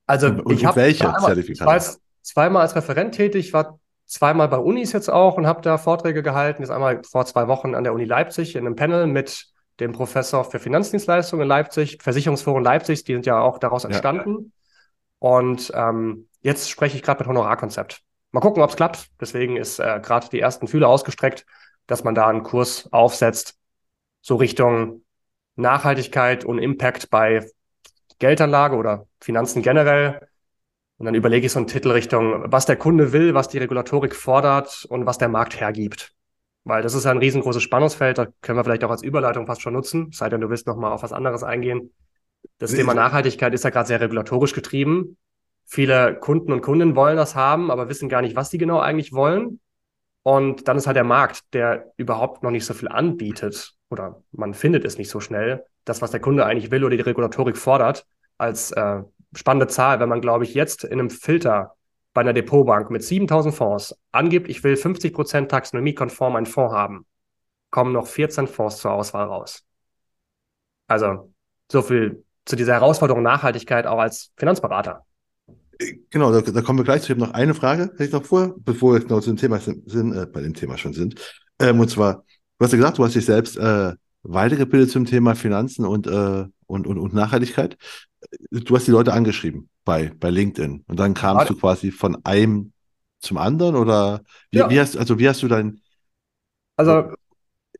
[0.06, 1.78] Also und, ich habe welche zweimal, Zertifikate?
[1.78, 5.78] Ich war zweimal als Referent tätig, war zweimal bei Unis jetzt auch und habe da
[5.78, 6.62] Vorträge gehalten.
[6.62, 9.47] Jetzt einmal vor zwei Wochen an der Uni Leipzig in einem Panel mit
[9.80, 14.36] dem Professor für Finanzdienstleistungen in Leipzig, Versicherungsforum Leipzig, die sind ja auch daraus entstanden.
[14.38, 14.50] Ja.
[15.19, 18.02] Und ähm, jetzt spreche ich gerade mit Honorarkonzept.
[18.32, 19.08] Mal gucken, ob es klappt.
[19.19, 21.45] Deswegen ist äh, gerade die ersten Fühler ausgestreckt,
[21.91, 23.60] dass man da einen Kurs aufsetzt,
[24.21, 25.04] so Richtung
[25.56, 27.45] Nachhaltigkeit und Impact bei
[28.19, 30.27] Geldanlage oder Finanzen generell.
[30.97, 34.15] Und dann überlege ich so einen Titel Richtung, was der Kunde will, was die Regulatorik
[34.15, 36.13] fordert und was der Markt hergibt.
[36.63, 39.73] Weil das ist ein riesengroßes Spannungsfeld, da können wir vielleicht auch als Überleitung fast schon
[39.73, 41.91] nutzen, sei denn du willst nochmal auf was anderes eingehen.
[42.60, 45.17] Das Thema Nachhaltigkeit ist ja gerade sehr regulatorisch getrieben.
[45.65, 49.13] Viele Kunden und Kundinnen wollen das haben, aber wissen gar nicht, was die genau eigentlich
[49.13, 49.60] wollen.
[50.23, 54.53] Und dann ist halt der Markt, der überhaupt noch nicht so viel anbietet oder man
[54.53, 58.05] findet es nicht so schnell, das, was der Kunde eigentlich will oder die Regulatorik fordert,
[58.38, 59.01] als äh,
[59.36, 61.75] spannende Zahl, wenn man, glaube ich, jetzt in einem Filter
[62.13, 67.05] bei einer Depotbank mit 7000 Fonds angibt, ich will 50 Prozent taxonomiekonform einen Fonds haben,
[67.69, 69.63] kommen noch 14 Fonds zur Auswahl raus.
[70.88, 71.34] Also
[71.71, 75.05] so viel zu dieser Herausforderung Nachhaltigkeit auch als Finanzberater.
[76.10, 77.12] Genau, da, da kommen wir gleich zu.
[77.12, 79.60] Ich habe noch eine Frage, hätte ich noch vor, bevor wir noch zu dem Thema
[79.60, 81.15] sind, äh, bei dem Thema schon sind.
[81.60, 82.23] Ähm, und zwar,
[82.57, 86.45] du hast ja gesagt, du hast dich selbst äh, weitergebildet zum Thema Finanzen und, äh,
[86.67, 87.77] und, und, und Nachhaltigkeit.
[88.51, 92.71] Du hast die Leute angeschrieben bei, bei LinkedIn und dann kamst du quasi von einem
[93.19, 94.69] zum anderen oder wie, ja.
[94.69, 95.79] wie hast also wie hast du dein
[96.75, 97.13] also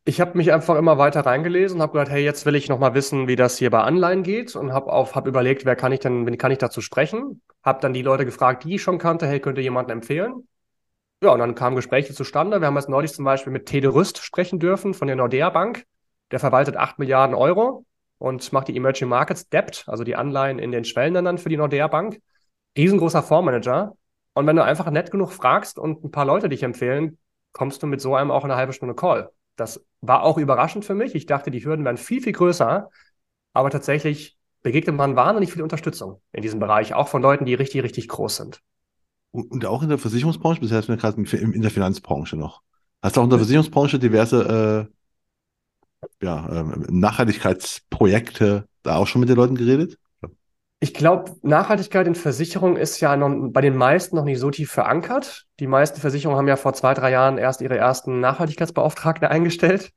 [0.04, 2.80] ich habe mich einfach immer weiter reingelesen und habe gedacht, hey, jetzt will ich noch
[2.80, 5.92] mal wissen, wie das hier bei Anleihen geht und habe auf habe überlegt, wer kann
[5.92, 7.42] ich denn, wen kann ich dazu sprechen?
[7.64, 10.48] Habe dann die Leute gefragt, die ich schon kannte, hey, könnte jemanden empfehlen?
[11.24, 12.62] Ja, und dann kamen Gespräche zustande.
[12.62, 15.86] Wir haben jetzt neulich zum Beispiel mit Tede Rüst sprechen dürfen von der Nordea Bank.
[16.32, 17.86] Der verwaltet 8 Milliarden Euro
[18.18, 21.88] und macht die Emerging Markets Debt, also die Anleihen in den Schwellenländern für die Nordea
[21.88, 22.20] Bank.
[22.76, 23.96] Riesengroßer Fondsmanager.
[24.34, 27.20] Und wenn du einfach nett genug fragst und ein paar Leute dich empfehlen,
[27.52, 29.30] kommst du mit so einem auch in eine halbe Stunde Call.
[29.56, 31.16] Das war auch überraschend für mich.
[31.16, 32.90] Ich dachte, die Hürden wären viel, viel größer.
[33.54, 37.84] Aber tatsächlich begegnet man wahnsinnig viel Unterstützung in diesem Bereich, auch von Leuten, die richtig,
[37.84, 38.62] richtig groß sind.
[39.32, 42.62] Und auch in der Versicherungsbranche, bisher ist mir gerade in der Finanzbranche noch.
[43.02, 44.90] Hast du auch in der Versicherungsbranche diverse
[46.02, 49.98] äh, ja, ähm, Nachhaltigkeitsprojekte da auch schon mit den Leuten geredet?
[50.84, 54.72] Ich glaube, Nachhaltigkeit in Versicherungen ist ja noch, bei den meisten noch nicht so tief
[54.72, 55.46] verankert.
[55.60, 59.92] Die meisten Versicherungen haben ja vor zwei, drei Jahren erst ihre ersten Nachhaltigkeitsbeauftragten eingestellt,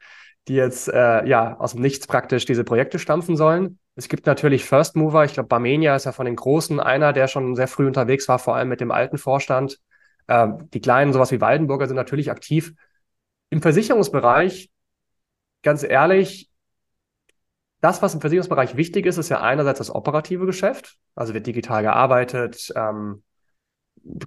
[0.47, 3.79] die jetzt äh, ja aus dem Nichts praktisch diese Projekte stampfen sollen.
[3.97, 5.25] Es gibt natürlich First Mover.
[5.25, 8.39] Ich glaube, Barmenia ist ja von den Großen einer, der schon sehr früh unterwegs war,
[8.39, 9.79] vor allem mit dem alten Vorstand.
[10.27, 12.75] Äh, die Kleinen, sowas wie Waldenburger, sind natürlich aktiv.
[13.49, 14.71] Im Versicherungsbereich,
[15.63, 16.51] ganz ehrlich,
[17.85, 21.83] das, was im Versicherungsbereich wichtig ist, ist ja einerseits das operative Geschäft, also wird digital
[21.83, 23.23] gearbeitet, ähm,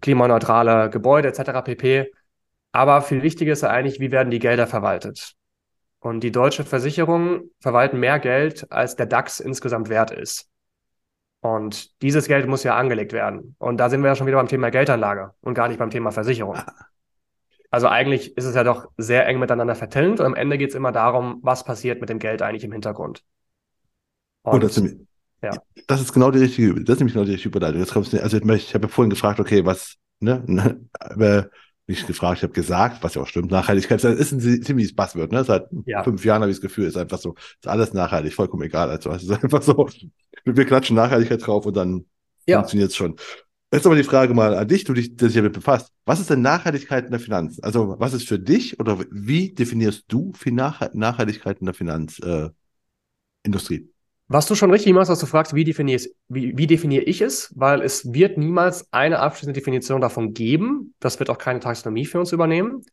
[0.02, 1.64] klimaneutrale Gebäude etc.
[1.64, 2.12] pp.
[2.72, 5.34] Aber viel wichtiger ist ja eigentlich, wie werden die Gelder verwaltet?
[6.00, 10.52] Und die deutsche Versicherungen verwalten mehr Geld, als der DAX insgesamt wert ist.
[11.42, 13.56] Und dieses Geld muss ja angelegt werden.
[13.58, 16.12] Und da sind wir ja schon wieder beim Thema Geldanlage und gar nicht beim Thema
[16.12, 16.60] Versicherung.
[17.70, 20.76] Also eigentlich ist es ja doch sehr eng miteinander vertelnt und am Ende geht es
[20.76, 23.26] immer darum, was passiert mit dem Geld eigentlich im Hintergrund.
[24.52, 24.96] Und, oh, das, ist,
[25.42, 25.52] ja.
[25.88, 27.80] das ist genau die richtige, das ist nämlich genau die richtige Überleitung.
[27.80, 30.44] Jetzt kommst du, also ich habe ja vorhin gefragt, okay, was, ne,
[31.16, 31.50] ne
[31.88, 35.32] nicht gefragt, ich habe gesagt, was ja auch stimmt, Nachhaltigkeit das ist ein ziemliches Buzzword,
[35.32, 35.44] ne?
[35.46, 36.04] Seit ja.
[36.04, 38.90] fünf Jahren habe ich das Gefühl, ist einfach so, ist alles nachhaltig, vollkommen egal.
[38.90, 39.90] Also es ist einfach so,
[40.44, 42.06] wir klatschen Nachhaltigkeit drauf und dann
[42.46, 42.58] ja.
[42.58, 43.16] funktioniert es schon.
[43.72, 45.92] Jetzt aber die Frage mal an dich, du dich, der sich damit befasst.
[46.06, 47.60] Was ist denn Nachhaltigkeit in der Finanz?
[47.62, 52.52] Also was ist für dich oder wie definierst du für Nachhaltigkeit in der Finanzindustrie?
[53.46, 53.88] Äh,
[54.28, 57.54] was du schon richtig machst, was du fragst, wie wie, wie definiere ich es?
[57.56, 60.94] Weil es wird niemals eine abschließende Definition davon geben.
[61.00, 62.84] Das wird auch keine Taxonomie für uns übernehmen.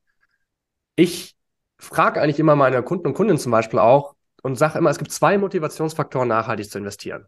[0.95, 1.35] Ich
[1.79, 5.11] frage eigentlich immer meine Kunden und Kundinnen zum Beispiel auch und sage immer, es gibt
[5.11, 7.27] zwei Motivationsfaktoren, nachhaltig zu investieren.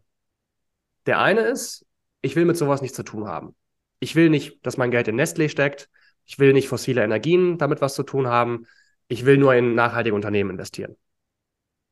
[1.05, 1.85] Der eine ist,
[2.21, 3.55] ich will mit sowas nichts zu tun haben.
[3.99, 5.89] Ich will nicht, dass mein Geld in Nestlé steckt.
[6.25, 8.67] Ich will nicht fossile Energien damit was zu tun haben.
[9.07, 10.95] Ich will nur in nachhaltige Unternehmen investieren.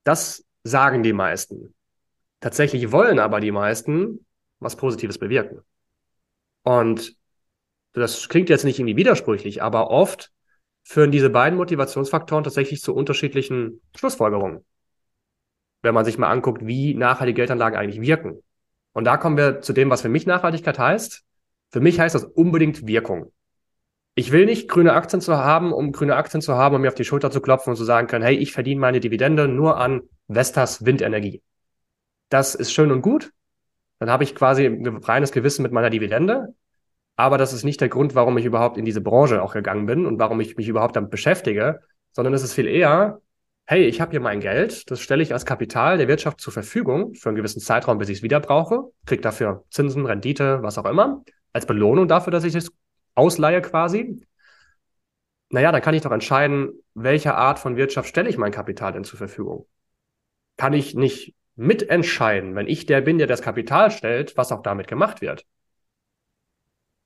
[0.03, 1.73] Das sagen die meisten.
[2.45, 4.23] Tatsächlich wollen aber die meisten
[4.59, 5.61] was Positives bewirken.
[6.61, 7.17] Und
[7.93, 10.31] das klingt jetzt nicht irgendwie widersprüchlich, aber oft
[10.83, 14.63] führen diese beiden Motivationsfaktoren tatsächlich zu unterschiedlichen Schlussfolgerungen.
[15.81, 18.43] Wenn man sich mal anguckt, wie nachhaltige Geldanlagen eigentlich wirken.
[18.93, 21.23] Und da kommen wir zu dem, was für mich Nachhaltigkeit heißt.
[21.71, 23.31] Für mich heißt das unbedingt Wirkung.
[24.13, 26.93] Ich will nicht grüne Aktien zu haben, um grüne Aktien zu haben, um mir auf
[26.93, 30.03] die Schulter zu klopfen und zu sagen können, hey, ich verdiene meine Dividende nur an
[30.27, 31.41] Vestas Windenergie
[32.35, 33.31] das ist schön und gut.
[33.99, 36.53] Dann habe ich quasi ein reines Gewissen mit meiner Dividende.
[37.15, 40.05] Aber das ist nicht der Grund, warum ich überhaupt in diese Branche auch gegangen bin
[40.05, 41.79] und warum ich mich überhaupt damit beschäftige,
[42.11, 43.21] sondern es ist viel eher,
[43.65, 47.13] hey, ich habe hier mein Geld, das stelle ich als Kapital der Wirtschaft zur Verfügung
[47.13, 50.85] für einen gewissen Zeitraum, bis ich es wieder brauche, kriege dafür Zinsen, Rendite, was auch
[50.85, 52.69] immer, als Belohnung dafür, dass ich es
[53.15, 54.21] ausleihe quasi.
[55.51, 59.05] Naja, dann kann ich doch entscheiden, welche Art von Wirtschaft stelle ich mein Kapital denn
[59.05, 59.67] zur Verfügung.
[60.57, 64.87] Kann ich nicht mitentscheiden, wenn ich der bin, der das Kapital stellt, was auch damit
[64.87, 65.45] gemacht wird.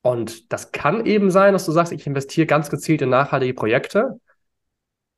[0.02, 4.20] Und das kann eben sein, dass du sagst, ich investiere ganz gezielt in nachhaltige Projekte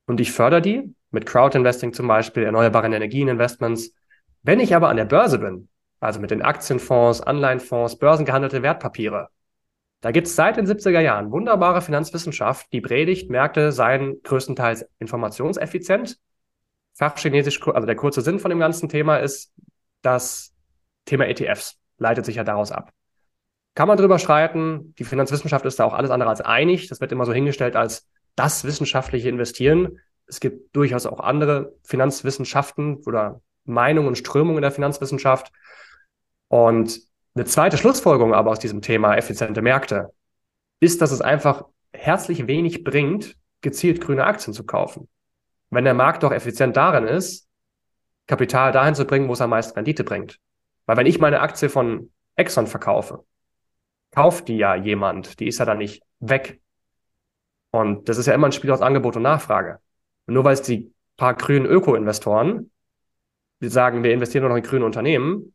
[0.06, 3.94] und ich fördere die mit Crowdinvesting zum Beispiel, erneuerbaren Energieninvestments.
[4.42, 5.68] Wenn ich aber an der Börse bin,
[6.00, 9.28] also mit den Aktienfonds, Anleihenfonds, börsengehandelte Wertpapiere,
[10.00, 16.18] da gibt es seit den 70er Jahren wunderbare Finanzwissenschaft, die predigt, Märkte seien größtenteils informationseffizient
[16.94, 19.52] Fachchinesisch, also der kurze Sinn von dem ganzen Thema ist,
[20.02, 20.52] das
[21.04, 22.92] Thema ETFs leitet sich ja daraus ab.
[23.74, 24.94] Kann man drüber streiten.
[24.98, 26.88] Die Finanzwissenschaft ist da auch alles andere als einig.
[26.88, 29.98] Das wird immer so hingestellt als das wissenschaftliche Investieren.
[30.26, 35.52] Es gibt durchaus auch andere Finanzwissenschaften oder Meinungen und Strömungen in der Finanzwissenschaft.
[36.48, 37.00] Und
[37.34, 40.12] Eine zweite Schlussfolgerung aber aus diesem Thema effiziente Märkte
[40.80, 45.08] ist, dass es einfach herzlich wenig bringt, gezielt grüne Aktien zu kaufen.
[45.72, 47.48] Wenn der Markt doch effizient darin ist,
[48.26, 50.38] Kapital dahin zu bringen, wo es am meisten Rendite bringt.
[50.84, 53.24] Weil wenn ich meine Aktie von Exxon verkaufe,
[54.10, 56.60] kauft die ja jemand, die ist ja dann nicht weg.
[57.70, 59.78] Und das ist ja immer ein Spiel aus Angebot und Nachfrage.
[60.26, 62.70] Und nur weil es die paar grünen Öko-Investoren,
[63.60, 65.54] sagen, wir investieren nur noch in grüne Unternehmen,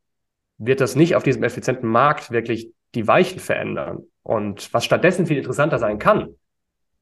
[0.57, 3.99] wird das nicht auf diesem effizienten Markt wirklich die Weichen verändern.
[4.23, 6.33] Und was stattdessen viel interessanter sein kann,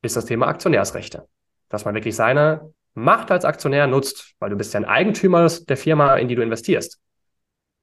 [0.02, 1.30] ist das Thema Aktionärsrechte.
[1.70, 5.78] Dass man wirklich seine Macht als Aktionär nutzt, weil du bist ja ein Eigentümer der
[5.78, 7.00] Firma, in die du investierst,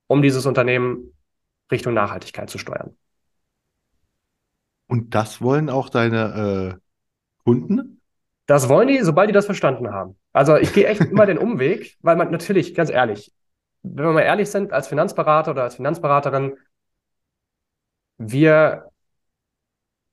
[0.06, 1.14] um dieses Unternehmen
[1.70, 2.96] Richtung Nachhaltigkeit zu steuern.
[4.86, 8.00] Und das wollen auch deine äh, Kunden?
[8.46, 10.16] Das wollen die, sobald die das verstanden haben.
[10.32, 13.32] Also ich gehe echt immer den Umweg, weil man natürlich, ganz ehrlich,
[13.82, 16.56] wenn wir mal ehrlich sind, als Finanzberater oder als Finanzberaterin,
[18.18, 18.91] wir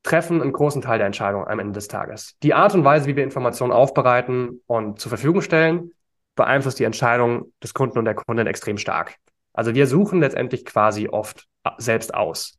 [0.04, 2.36] treffen einen großen Teil der Entscheidung am Ende des Tages.
[2.42, 5.92] Die Art und Weise, wie wir Informationen aufbereiten und zur Verfügung stellen,
[6.36, 9.16] beeinflusst die Entscheidung des Kunden und der Kundin extrem stark.
[9.54, 12.58] Also wir suchen letztendlich quasi oft selbst aus.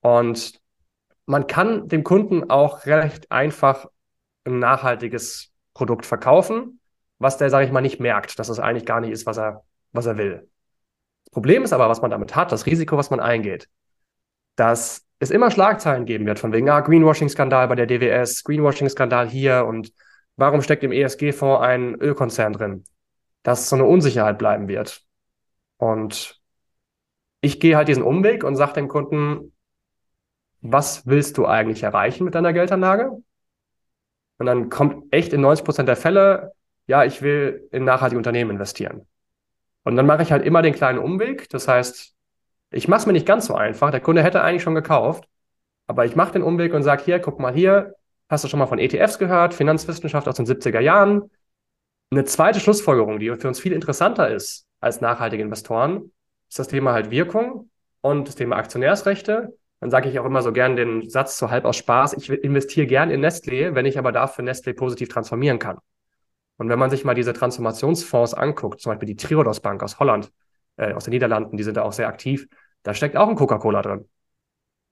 [0.00, 0.58] Und
[1.26, 3.86] man kann dem Kunden auch recht einfach
[4.44, 6.80] ein nachhaltiges Produkt verkaufen,
[7.18, 9.64] was der, sage ich mal, nicht merkt, dass es eigentlich gar nicht ist, was er,
[9.92, 10.48] was er will.
[11.24, 13.68] Das Problem ist aber, was man damit hat, das Risiko, was man eingeht,
[14.56, 19.66] dass es immer Schlagzeilen geben wird, von wegen, ah, Greenwashing-Skandal bei der DWS, Greenwashing-Skandal hier
[19.66, 19.92] und
[20.36, 22.84] warum steckt im ESG-Fonds ein Ölkonzern drin?
[23.42, 25.02] Dass so eine Unsicherheit bleiben wird.
[25.76, 26.40] Und
[27.40, 29.52] ich gehe halt diesen Umweg und sage dem Kunden,
[30.60, 33.10] was willst du eigentlich erreichen mit deiner Geldanlage?
[34.38, 36.52] Und dann kommt echt in 90 Prozent der Fälle,
[36.86, 39.06] ja, ich will in nachhaltige Unternehmen investieren.
[39.84, 41.48] Und dann mache ich halt immer den kleinen Umweg.
[41.48, 42.14] Das heißt,
[42.70, 43.90] ich mache es mir nicht ganz so einfach.
[43.90, 45.28] Der Kunde hätte eigentlich schon gekauft,
[45.86, 47.94] aber ich mache den Umweg und sage, hier, guck mal hier,
[48.28, 51.30] hast du schon mal von ETFs gehört, Finanzwissenschaft aus den 70er Jahren.
[52.10, 56.12] Eine zweite Schlussfolgerung, die für uns viel interessanter ist als nachhaltige Investoren,
[56.48, 59.56] ist das Thema halt Wirkung und das Thema Aktionärsrechte.
[59.80, 62.86] Dann sage ich auch immer so gern den Satz so halb aus Spaß, ich investiere
[62.86, 65.78] gern in Nestlé, wenn ich aber dafür Nestlé positiv transformieren kann.
[66.56, 70.32] Und wenn man sich mal diese Transformationsfonds anguckt, zum Beispiel die Triodos Bank aus Holland,
[70.78, 72.48] äh, aus den Niederlanden, die sind da auch sehr aktiv,
[72.82, 74.08] da steckt auch ein Coca-Cola drin.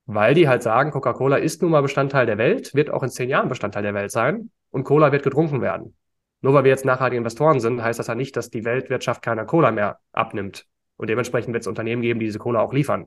[0.05, 3.29] Weil die halt sagen, Coca-Cola ist nun mal Bestandteil der Welt, wird auch in zehn
[3.29, 5.97] Jahren Bestandteil der Welt sein und Cola wird getrunken werden.
[6.43, 9.47] Nur weil wir jetzt nachhaltige Investoren sind, heißt das ja nicht, dass die Weltwirtschaft keiner
[9.47, 10.67] Cola mehr abnimmt.
[10.97, 13.07] Und dementsprechend wird es Unternehmen geben, die diese Cola auch liefern.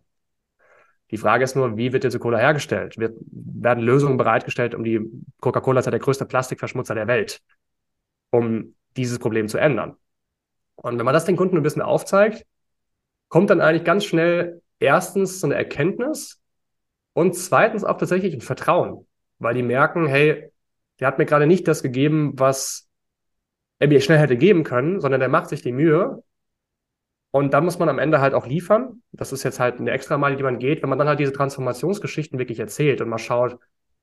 [1.11, 2.97] Die Frage ist nur, wie wird diese Cola hergestellt?
[2.97, 5.01] Wird, werden Lösungen bereitgestellt, um die
[5.39, 7.41] Coca-Cola ist ja der größte Plastikverschmutzer der Welt,
[8.29, 9.95] um dieses Problem zu ändern.
[10.75, 12.45] Und wenn man das den Kunden ein bisschen aufzeigt,
[13.29, 16.41] kommt dann eigentlich ganz schnell erstens so eine Erkenntnis
[17.13, 19.07] und zweitens auch tatsächlich ein Vertrauen,
[19.39, 20.51] weil die merken, hey,
[20.99, 22.87] der hat mir gerade nicht das gegeben, was
[23.79, 26.21] er mir schnell hätte geben können, sondern der macht sich die Mühe.
[27.31, 29.03] Und dann muss man am Ende halt auch liefern.
[29.11, 31.31] Das ist jetzt halt eine extra Meile, die man geht, wenn man dann halt diese
[31.31, 33.57] Transformationsgeschichten wirklich erzählt und mal schaut,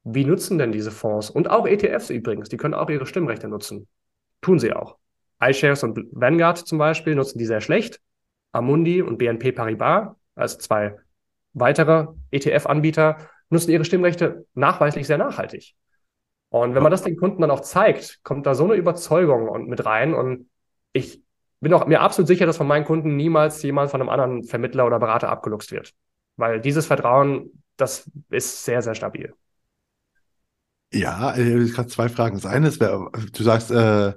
[0.05, 3.89] wie nutzen denn diese Fonds und auch ETFs übrigens, die können auch ihre Stimmrechte nutzen.
[4.41, 4.97] Tun sie auch.
[5.41, 8.01] iShares und Vanguard zum Beispiel nutzen die sehr schlecht.
[8.57, 10.97] Amundi und BNP Paribas als zwei
[11.53, 13.19] weitere ETF-Anbieter
[13.51, 15.75] nutzen ihre Stimmrechte nachweislich sehr nachhaltig.
[16.49, 19.85] Und wenn man das den Kunden dann auch zeigt, kommt da so eine Überzeugung mit
[19.85, 20.15] rein.
[20.15, 20.49] Und
[20.93, 21.23] ich
[21.61, 24.87] bin auch mir absolut sicher, dass von meinen Kunden niemals jemand von einem anderen Vermittler
[24.87, 25.93] oder Berater abgeluchst wird.
[26.37, 29.35] Weil dieses Vertrauen, das ist sehr, sehr stabil.
[30.93, 32.37] Ja, äh, ich habe zwei Fragen.
[32.37, 34.13] Das eine ist, du sagst, äh,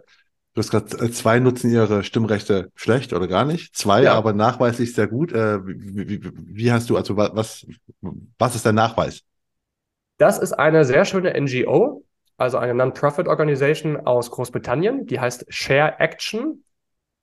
[0.54, 4.14] Du hast gerade äh, zwei nutzen ihre Stimmrechte schlecht oder gar nicht, zwei ja.
[4.14, 5.32] aber nachweislich sehr gut.
[5.32, 7.68] Äh, wie, wie, wie, hast du, also was,
[8.38, 9.24] was ist der Nachweis?
[10.18, 12.04] Das ist eine sehr schöne NGO,
[12.38, 16.64] also eine Non-Profit Organization aus Großbritannien, die heißt Share Action.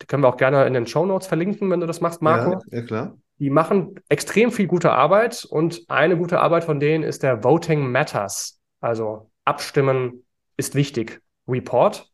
[0.00, 2.62] Die können wir auch gerne in den Show Notes verlinken, wenn du das machst, Marco.
[2.70, 3.18] Ja, ja, klar.
[3.38, 7.90] Die machen extrem viel gute Arbeit und eine gute Arbeit von denen ist der Voting
[7.90, 10.24] Matters, also Abstimmen
[10.56, 12.10] ist wichtig Report.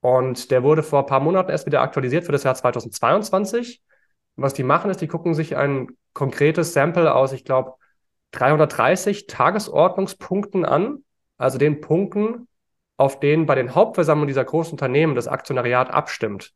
[0.00, 3.82] Und der wurde vor ein paar Monaten erst wieder aktualisiert für das Jahr 2022.
[4.36, 7.74] was die machen, ist, die gucken sich ein konkretes Sample aus, ich glaube,
[8.32, 11.04] 330 Tagesordnungspunkten an,
[11.38, 12.46] also den Punkten,
[12.96, 16.52] auf denen bei den Hauptversammlungen dieser großen Unternehmen das Aktionariat abstimmt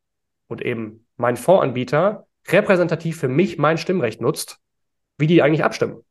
[0.49, 4.59] und eben mein Fondsanbieter repräsentativ für mich mein Stimmrecht nutzt,
[5.19, 6.05] wie die eigentlich abstimmen.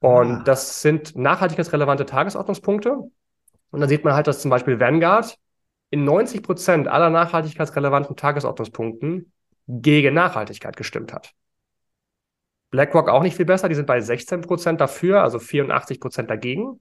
[0.00, 0.42] Und ah.
[0.44, 3.10] das sind nachhaltigkeitsrelevante Tagesordnungspunkte.
[3.70, 5.38] Und dann sieht man halt, dass zum Beispiel Vanguard
[5.90, 9.32] in 90 Prozent aller nachhaltigkeitsrelevanten Tagesordnungspunkten
[9.66, 11.32] gegen Nachhaltigkeit gestimmt hat.
[12.70, 16.80] BlackRock auch nicht viel besser, die sind bei 16 Prozent dafür, also 84 Prozent dagegen.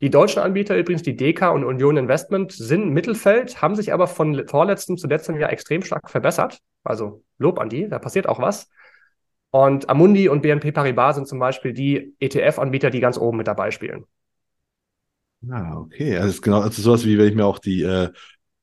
[0.00, 4.46] Die deutschen Anbieter übrigens, die DK und Union Investment, sind Mittelfeld, haben sich aber von
[4.46, 6.60] vorletztem zu letztem Jahr extrem stark verbessert.
[6.84, 8.68] Also Lob an die, da passiert auch was.
[9.50, 13.70] Und Amundi und BNP Paribas sind zum Beispiel die ETF-Anbieter, die ganz oben mit dabei
[13.70, 14.04] spielen.
[15.50, 16.16] Ah, okay.
[16.16, 18.10] Also, ist genau, also sowas wie wenn ich mir auch die äh,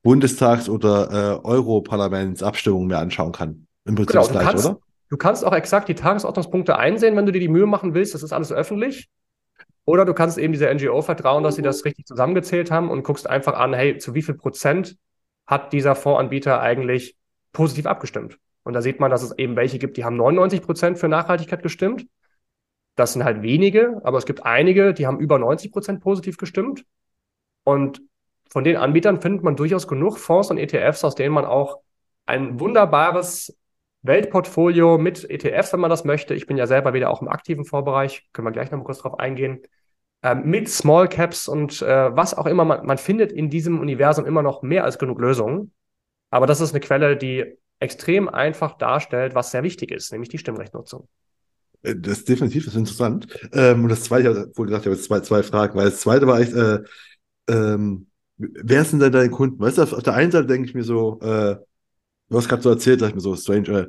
[0.02, 3.66] Bundestags- oder äh, Europaparlamentsabstimmungen mir anschauen kann.
[3.84, 4.78] Im Prinzip genau, das gleiche, kannst, oder?
[5.08, 8.14] Du kannst auch exakt die Tagesordnungspunkte einsehen, wenn du dir die Mühe machen willst.
[8.14, 9.08] Das ist alles öffentlich.
[9.84, 13.28] Oder du kannst eben dieser NGO vertrauen, dass sie das richtig zusammengezählt haben und guckst
[13.28, 14.96] einfach an, hey, zu wie viel Prozent
[15.46, 17.16] hat dieser Fondsanbieter eigentlich
[17.52, 18.38] positiv abgestimmt?
[18.64, 21.62] Und da sieht man, dass es eben welche gibt, die haben 99 Prozent für Nachhaltigkeit
[21.62, 22.06] gestimmt.
[22.96, 26.84] Das sind halt wenige, aber es gibt einige, die haben über 90 Prozent positiv gestimmt.
[27.62, 28.02] Und
[28.50, 31.80] von den Anbietern findet man durchaus genug Fonds und ETFs, aus denen man auch
[32.24, 33.56] ein wunderbares
[34.02, 36.34] Weltportfolio mit ETFs, wenn man das möchte.
[36.34, 38.98] Ich bin ja selber wieder auch im aktiven Vorbereich, können wir gleich noch mal kurz
[38.98, 39.62] drauf eingehen.
[40.22, 42.64] Ähm, mit Small Caps und äh, was auch immer.
[42.64, 45.72] Man, man findet in diesem Universum immer noch mehr als genug Lösungen.
[46.30, 50.38] Aber das ist eine Quelle, die extrem einfach darstellt, was sehr wichtig ist, nämlich die
[50.38, 51.08] Stimmrechtnutzung.
[51.82, 53.26] Äh, das ist definitiv, das ist interessant.
[53.52, 55.86] Ähm, und das zweite, ich habe wohl gesagt, ich habe jetzt zwei, zwei Fragen, weil
[55.86, 56.82] das zweite war echt, äh,
[57.48, 58.06] ähm,
[58.36, 59.60] wer sind denn deine Kunden?
[59.60, 61.56] Weißt du, auf, auf der einen Seite denke ich mir so, äh,
[62.28, 63.88] du hast gerade so erzählt, sag ich mir so strange, äh,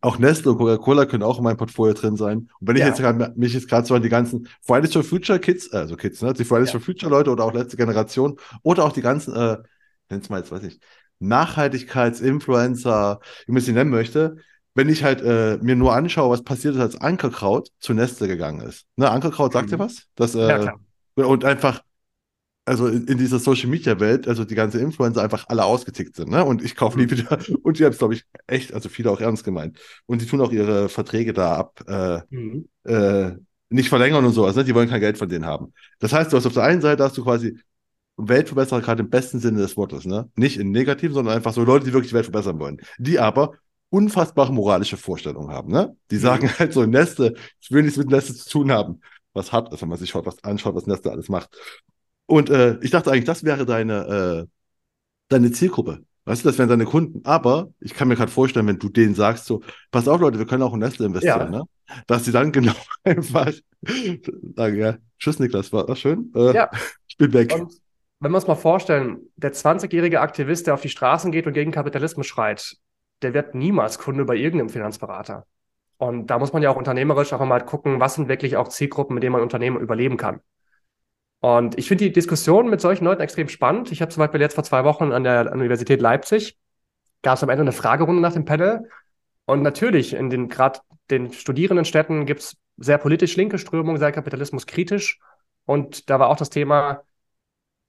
[0.00, 2.48] auch Nestle und Coca-Cola können auch in meinem Portfolio drin sein.
[2.60, 2.84] Und wenn ja.
[2.84, 5.96] ich jetzt grad, mich jetzt gerade so an die ganzen Fridays for Future Kids, also
[5.96, 6.78] Kids, ne, die Fridays ja.
[6.78, 9.58] for Future Leute oder auch letzte Generation oder auch die ganzen, äh,
[10.08, 10.80] nenn's mal jetzt, weiß ich,
[11.18, 14.36] Nachhaltigkeitsinfluencer, wie man sie nennen möchte,
[14.74, 18.60] wenn ich halt äh, mir nur anschaue, was passiert ist, als Ankerkraut zu Nestle gegangen
[18.60, 18.86] ist.
[18.96, 19.70] Ne, Ankerkraut sagt mhm.
[19.72, 20.06] dir was?
[20.14, 20.80] Das, äh, ja, klar.
[21.14, 21.82] Und einfach
[22.64, 26.30] also in, in, dieser Social Media Welt, also die ganze Influencer einfach alle ausgetickt sind,
[26.30, 26.44] ne?
[26.44, 27.10] Und ich kaufe nie mhm.
[27.10, 27.38] wieder.
[27.62, 29.80] Und die haben es, glaube ich, echt, also viele auch ernst gemeint.
[30.06, 32.68] Und die tun auch ihre Verträge da ab, äh, mhm.
[32.84, 33.32] äh,
[33.68, 34.64] nicht verlängern und sowas, ne?
[34.64, 35.72] Die wollen kein Geld von denen haben.
[35.98, 37.58] Das heißt, du hast auf der einen Seite hast du quasi
[38.16, 40.28] Weltverbesserer gerade im besten Sinne des Wortes, ne?
[40.36, 42.80] Nicht in negativ, sondern einfach so Leute, die wirklich die Welt verbessern wollen.
[42.98, 43.54] Die aber
[43.92, 45.94] unfassbare moralische Vorstellungen haben, ne?
[46.10, 46.20] Die mhm.
[46.20, 46.58] sagen mhm.
[46.58, 49.00] halt so, Neste, ich will nichts mit Neste zu tun haben.
[49.34, 51.56] Was hat, also wenn man sich schaut, was anschaut, was Neste alles macht.
[52.26, 54.46] Und äh, ich dachte eigentlich, das wäre deine, äh,
[55.28, 56.04] deine Zielgruppe.
[56.24, 57.20] Weißt du, das wären deine Kunden.
[57.24, 60.46] Aber ich kann mir gerade vorstellen, wenn du denen sagst, so, pass auf, Leute, wir
[60.46, 61.58] können auch in Nestle investieren, ja.
[61.58, 61.64] ne?
[62.06, 62.74] Dass sie dann genau
[63.04, 63.52] einfach
[64.56, 66.32] sagen, ja, tschüss, Niklas, war das schön?
[66.34, 66.70] Äh, ja.
[67.08, 67.54] Ich bin weg.
[67.54, 67.74] Und
[68.20, 71.72] wenn wir uns mal vorstellen, der 20-jährige Aktivist, der auf die Straßen geht und gegen
[71.72, 72.76] Kapitalismus schreit,
[73.22, 75.46] der wird niemals Kunde bei irgendeinem Finanzberater.
[75.98, 79.14] Und da muss man ja auch unternehmerisch auch mal gucken, was sind wirklich auch Zielgruppen,
[79.14, 80.40] mit denen man Unternehmen überleben kann.
[81.40, 83.90] Und ich finde die Diskussion mit solchen Leuten extrem spannend.
[83.92, 86.56] Ich habe zum Beispiel jetzt vor zwei Wochen an der Universität Leipzig,
[87.22, 88.88] gab es am Ende eine Fragerunde nach dem Panel.
[89.44, 95.18] Und natürlich, in den gerade den Studierendenstädten gibt es sehr politisch linke Strömungen, sehr kapitalismuskritisch.
[95.64, 97.02] Und da war auch das Thema,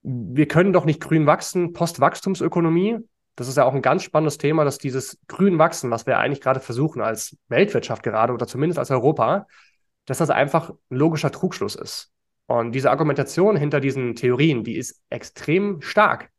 [0.02, 3.00] wir können doch nicht grün wachsen, Postwachstumsökonomie.
[3.36, 6.42] Das ist ja auch ein ganz spannendes Thema, dass dieses grün wachsen, was wir eigentlich
[6.42, 9.48] gerade versuchen als Weltwirtschaft gerade oder zumindest als Europa,
[10.06, 12.12] dass das einfach ein logischer Trugschluss ist.
[12.46, 16.30] Und diese Argumentation hinter diesen Theorien, die ist extrem stark.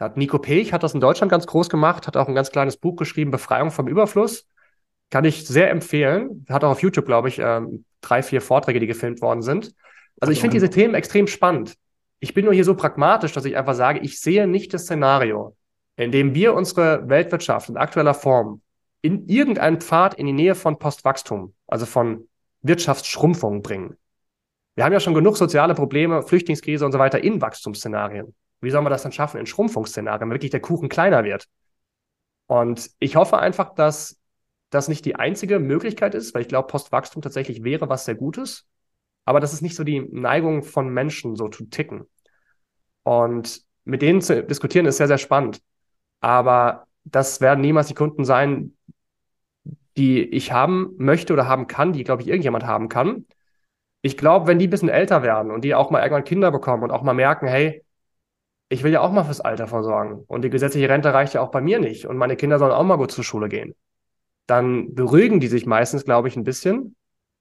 [0.00, 2.76] Hat Nico Pech hat das in Deutschland ganz groß gemacht, hat auch ein ganz kleines
[2.76, 4.48] Buch geschrieben, Befreiung vom Überfluss.
[5.10, 6.44] Kann ich sehr empfehlen.
[6.48, 9.72] Hat auch auf YouTube, glaube ich, ähm, drei, vier Vorträge, die gefilmt worden sind.
[10.20, 11.74] Also ich finde diese Themen extrem spannend.
[12.18, 15.56] Ich bin nur hier so pragmatisch, dass ich einfach sage, ich sehe nicht das Szenario,
[15.96, 18.60] in dem wir unsere Weltwirtschaft in aktueller Form
[19.02, 22.26] in irgendeinen Pfad in die Nähe von Postwachstum, also von
[22.62, 23.98] Wirtschaftsschrumpfung bringen.
[24.76, 28.34] Wir haben ja schon genug soziale Probleme, Flüchtlingskrise und so weiter in Wachstumsszenarien.
[28.62, 31.46] Wie sollen wir das dann schaffen in Schrumpfungsszenarien, wenn wirklich der Kuchen kleiner wird?
[32.46, 34.18] Und ich hoffe einfach, dass
[34.70, 38.66] das nicht die einzige Möglichkeit ist, weil ich glaube, Postwachstum tatsächlich wäre was sehr Gutes.
[39.26, 42.08] Aber das ist nicht so die Neigung von Menschen, so zu ticken.
[43.02, 45.60] Und mit denen zu diskutieren ist sehr, sehr spannend.
[46.24, 48.76] Aber das werden niemals die Kunden sein,
[49.96, 53.26] die ich haben möchte oder haben kann, die, glaube ich, irgendjemand haben kann
[54.04, 56.82] ich glaube, wenn die ein bisschen älter werden und die auch mal irgendwann Kinder bekommen
[56.82, 57.82] und auch mal merken, hey,
[58.68, 61.50] ich will ja auch mal fürs Alter versorgen und die gesetzliche Rente reicht ja auch
[61.50, 63.74] bei mir nicht und meine Kinder sollen auch mal gut zur Schule gehen,
[64.46, 66.96] dann beruhigen die sich meistens, glaube ich, ein bisschen.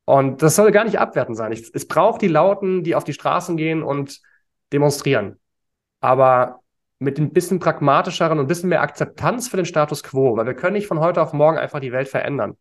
[0.05, 1.51] Und das soll gar nicht abwertend sein.
[1.51, 4.21] Ich, es braucht die Lauten, die auf die Straßen gehen und
[4.71, 5.41] demonstrieren.
[5.99, 6.61] Aber
[7.03, 10.53] mit ein bisschen pragmatischeren und ein bisschen mehr Akzeptanz für den Status quo, weil wir
[10.53, 12.57] können nicht von heute auf morgen einfach die Welt verändern.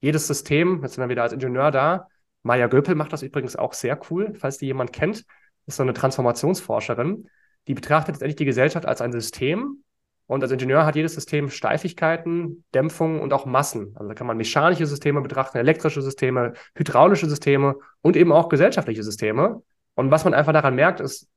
[0.00, 2.08] Jedes System, jetzt sind wir wieder als Ingenieur da,
[2.42, 5.24] Maya Göpel macht das übrigens auch sehr cool, falls die jemand kennt.
[5.66, 7.28] ist so eine Transformationsforscherin.
[7.68, 9.84] Die betrachtet letztendlich die Gesellschaft als ein System
[10.26, 13.92] Und als Ingenieur hat jedes System Steifigkeiten, Dämpfungen und auch Massen.
[13.94, 19.02] Also da kann man mechanische Systeme betrachten, elektrische Systeme, hydraulische Systeme und eben auch gesellschaftliche
[19.02, 19.62] Systeme.
[19.94, 21.28] Und was man einfach daran merkt, ist,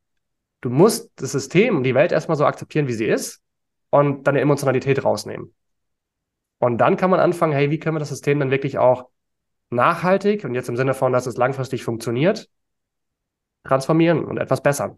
[0.66, 3.40] du musst das System, die Welt erstmal so akzeptieren, wie sie ist
[3.92, 5.54] und deine Emotionalität rausnehmen.
[6.58, 9.10] Und dann kann man anfangen, hey, wie können wir das System dann wirklich auch
[9.70, 12.50] nachhaltig und jetzt im Sinne von, dass es langfristig funktioniert,
[13.64, 14.98] transformieren und etwas bessern.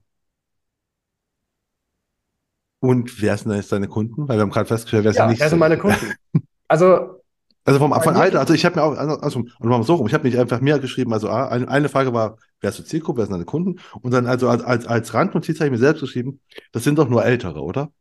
[2.79, 4.29] Und wer sind denn jetzt deine Kunden?
[4.29, 5.41] Weil wir haben gerade festgestellt, wer ja, sind nicht.
[5.41, 6.13] Wer sind meine Kunden?
[6.69, 7.21] Also.
[7.67, 10.13] Also vom, von Alter, also ich habe mir auch, also, also mal so rum, ich
[10.13, 13.25] habe nicht einfach mehr geschrieben, also eine, eine Frage war, wer ist die Zielgruppe, wer
[13.25, 13.81] sind deine Kunden?
[14.01, 16.39] Und dann also als, als, als Randnotiz habe ich mir selbst geschrieben,
[16.71, 17.91] das sind doch nur Ältere, oder?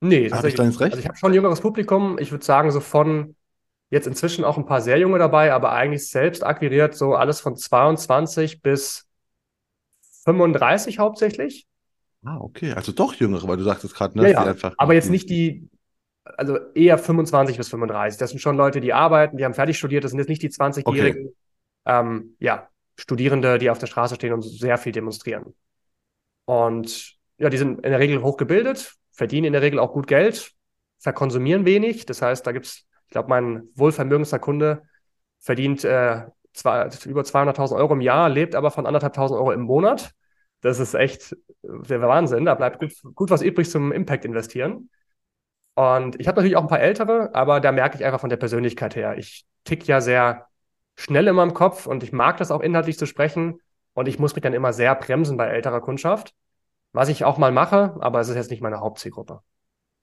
[0.00, 0.92] Nee, habe ich da ins Recht?
[0.92, 3.36] Also ich habe schon ein jüngeres Publikum, ich würde sagen so von
[3.90, 7.56] jetzt inzwischen auch ein paar sehr junge dabei, aber eigentlich selbst akquiriert so alles von
[7.56, 9.06] 22 bis
[10.24, 11.68] 35 hauptsächlich.
[12.24, 12.72] Ah, okay.
[12.72, 14.24] Also doch jüngere, weil du sagtest gerade, ne?
[14.24, 14.50] Ja, ja.
[14.50, 15.68] Einfach aber jetzt nicht die,
[16.36, 18.18] also eher 25 bis 35.
[18.18, 20.50] Das sind schon Leute, die arbeiten, die haben fertig studiert, das sind jetzt nicht die
[20.50, 21.26] 20-Jährigen.
[21.26, 21.34] Okay.
[21.86, 25.54] Ähm, ja, Studierende, die auf der Straße stehen und sehr viel demonstrieren.
[26.44, 30.52] Und ja, die sind in der Regel hochgebildet, verdienen in der Regel auch gut Geld,
[30.98, 32.06] verkonsumieren wenig.
[32.06, 34.82] Das heißt, da gibt es, ich glaube, mein wohlvermögendster Kunde
[35.38, 40.12] verdient äh, zwei, über 200.000 Euro im Jahr, lebt aber von anderthalbtausend Euro im Monat.
[40.60, 42.44] Das ist echt der Wahnsinn.
[42.44, 44.90] Da bleibt gut, gut was übrig zum Impact investieren.
[45.74, 48.36] Und ich habe natürlich auch ein paar ältere, aber da merke ich einfach von der
[48.36, 49.16] Persönlichkeit her.
[49.16, 50.46] Ich tick ja sehr
[50.96, 53.60] schnell in meinem Kopf und ich mag das auch inhaltlich zu sprechen.
[53.94, 56.34] Und ich muss mich dann immer sehr bremsen bei älterer Kundschaft.
[56.92, 59.40] Was ich auch mal mache, aber es ist jetzt nicht meine Hauptzielgruppe.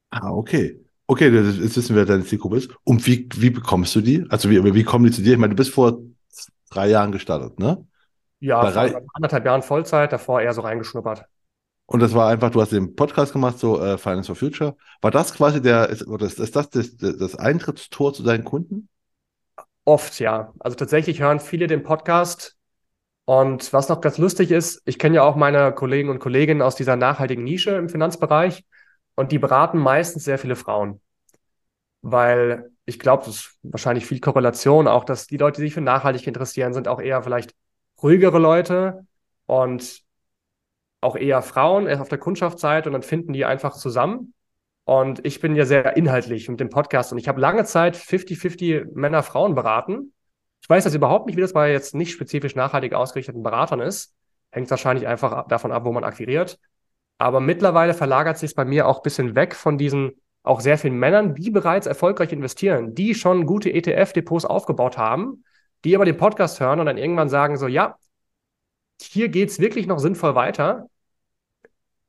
[0.10, 0.80] Ah, okay.
[1.06, 2.70] Okay, jetzt wissen wir, wer deine Zielgruppe ist.
[2.84, 4.26] Und wie, wie bekommst du die?
[4.30, 5.34] Also wie, wie kommen die zu dir?
[5.34, 6.00] Ich meine, du bist vor
[6.70, 7.86] drei Jahren gestartet, ne?
[8.40, 11.26] Ja, vor anderthalb Jahren Vollzeit, davor eher so reingeschnuppert.
[11.88, 14.76] Und das war einfach, du hast den Podcast gemacht, so äh, Finance for Future.
[15.02, 18.90] War das quasi der, ist, ist, ist das, das das Eintrittstor zu deinen Kunden?
[19.86, 20.54] Oft, ja.
[20.60, 22.58] Also tatsächlich hören viele den Podcast.
[23.24, 26.76] Und was noch ganz lustig ist, ich kenne ja auch meine Kollegen und Kolleginnen aus
[26.76, 28.66] dieser nachhaltigen Nische im Finanzbereich
[29.16, 31.00] und die beraten meistens sehr viele Frauen.
[32.02, 35.82] Weil ich glaube, das ist wahrscheinlich viel Korrelation, auch dass die Leute, die sich für
[35.82, 37.54] nachhaltig interessieren, sind auch eher vielleicht
[38.02, 39.06] ruhigere Leute
[39.46, 40.06] und
[41.02, 44.34] auch eher Frauen auf der Kundschaftsseite und dann finden die einfach zusammen.
[44.84, 48.94] Und ich bin ja sehr inhaltlich mit dem Podcast und ich habe lange Zeit 50-50
[48.94, 50.14] Männer, Frauen beraten.
[50.62, 54.16] Ich weiß das überhaupt nicht, wie das bei jetzt nicht spezifisch nachhaltig ausgerichteten Beratern ist.
[54.50, 56.58] Hängt wahrscheinlich einfach davon ab, wo man akquiriert.
[57.18, 60.78] Aber mittlerweile verlagert sich es bei mir auch ein bisschen weg von diesen auch sehr
[60.78, 65.44] vielen Männern, die bereits erfolgreich investieren, die schon gute ETF-Depots aufgebaut haben,
[65.84, 67.98] die aber den Podcast hören und dann irgendwann sagen so, ja,
[69.02, 70.90] hier geht es wirklich noch sinnvoll weiter.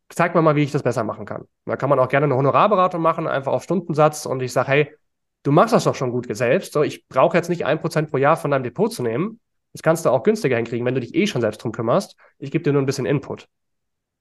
[0.09, 1.47] Zeig mir mal, wie ich das besser machen kann.
[1.67, 4.95] Da kann man auch gerne eine Honorarberatung machen, einfach auf Stundensatz und ich sage, hey,
[5.43, 6.73] du machst das doch schon gut selbst.
[6.73, 9.41] So, ich brauche jetzt nicht ein Prozent pro Jahr von deinem Depot zu nehmen.
[9.73, 12.17] Das kannst du auch günstiger hinkriegen, wenn du dich eh schon selbst drum kümmerst.
[12.39, 13.49] Ich gebe dir nur ein bisschen Input.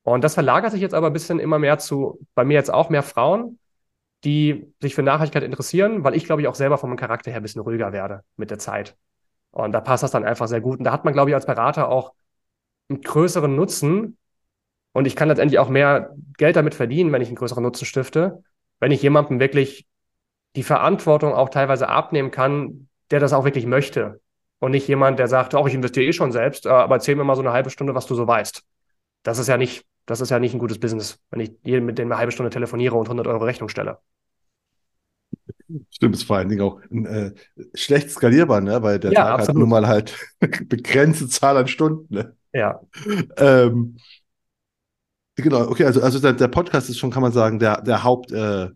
[0.04, 2.90] Und das verlagert sich jetzt aber ein bisschen immer mehr zu, bei mir jetzt auch
[2.90, 3.60] mehr Frauen,
[4.24, 7.40] die sich für Nachhaltigkeit interessieren, weil ich glaube ich auch selber von meinem Charakter her
[7.40, 8.96] ein bisschen ruhiger werde mit der Zeit.
[9.52, 10.80] Und da passt das dann einfach sehr gut.
[10.80, 12.14] Und da hat man, glaube ich, als Berater auch
[12.90, 14.18] einen größeren Nutzen
[14.94, 18.44] und ich kann letztendlich auch mehr Geld damit verdienen, wenn ich einen größeren Nutzen stifte,
[18.80, 19.86] wenn ich jemandem wirklich
[20.56, 24.22] die Verantwortung auch teilweise abnehmen kann, der das auch wirklich möchte.
[24.60, 27.24] Und nicht jemand, der sagt, oh, ich investiere eh schon selbst, äh, aber erzähl mir
[27.24, 28.64] mal so eine halbe Stunde, was du so weißt.
[29.22, 32.00] Das ist ja nicht, das ist ja nicht ein gutes Business, wenn ich jedem mit
[32.00, 34.00] dem eine halbe Stunde telefoniere und 100 Euro Rechnung stelle.
[35.92, 37.34] Stimmt, ist vor allen Dingen auch äh,
[37.74, 38.82] schlecht skalierbar, ne?
[38.82, 39.50] weil der ja, Tag absolut.
[39.50, 42.14] hat nun mal halt begrenzte Zahl an Stunden.
[42.14, 42.37] Ne?
[42.54, 42.80] Ja.
[43.38, 43.98] Ähm,
[45.36, 48.32] genau, okay, also, also der, der, Podcast ist schon, kann man sagen, der, der Haupt
[48.32, 48.70] äh,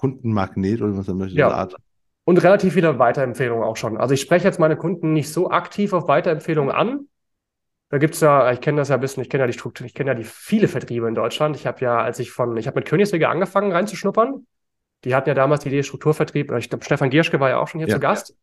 [0.00, 1.36] oder was man möchte.
[1.36, 1.50] Ja.
[1.50, 1.74] Art.
[2.24, 3.96] Und relativ viele Weiterempfehlungen auch schon.
[3.96, 7.08] Also ich spreche jetzt meine Kunden nicht so aktiv auf Weiterempfehlungen an.
[7.88, 9.94] Da gibt's ja, ich kenne das ja ein bisschen, ich kenne ja die Struktur, ich
[9.94, 11.56] kenne ja die viele Vertriebe in Deutschland.
[11.56, 14.46] Ich habe ja, als ich von, ich habe mit Königswege angefangen reinzuschnuppern.
[15.04, 17.80] Die hatten ja damals die Idee Strukturvertrieb, ich glaube, Stefan Gierschke war ja auch schon
[17.80, 17.94] hier ja.
[17.94, 18.36] zu Gast.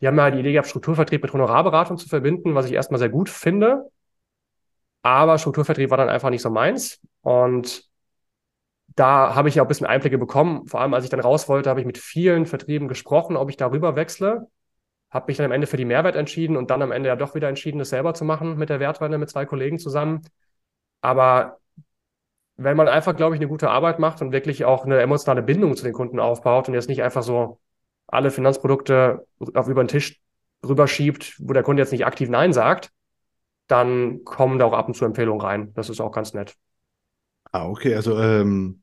[0.00, 3.10] Die haben ja die Idee gehabt, Strukturvertrieb mit Honorarberatung zu verbinden, was ich erstmal sehr
[3.10, 3.90] gut finde.
[5.02, 7.00] Aber Strukturvertrieb war dann einfach nicht so meins.
[7.22, 7.88] Und
[8.96, 10.66] da habe ich ja auch ein bisschen Einblicke bekommen.
[10.66, 13.56] Vor allem, als ich dann raus wollte, habe ich mit vielen Vertrieben gesprochen, ob ich
[13.56, 14.48] darüber wechsle.
[15.10, 17.34] Habe mich dann am Ende für die Mehrwert entschieden und dann am Ende ja doch
[17.34, 20.22] wieder entschieden, das selber zu machen mit der Wertwende mit zwei Kollegen zusammen.
[21.00, 21.58] Aber
[22.56, 25.76] wenn man einfach, glaube ich, eine gute Arbeit macht und wirklich auch eine emotionale Bindung
[25.76, 27.58] zu den Kunden aufbaut und jetzt nicht einfach so
[28.10, 30.20] alle Finanzprodukte auf über den Tisch
[30.66, 32.90] rüberschiebt, wo der Kunde jetzt nicht aktiv Nein sagt,
[33.66, 35.72] dann kommen da auch ab und zu Empfehlungen rein.
[35.74, 36.56] Das ist auch ganz nett.
[37.52, 37.94] Ah, okay.
[37.94, 38.82] Also ähm,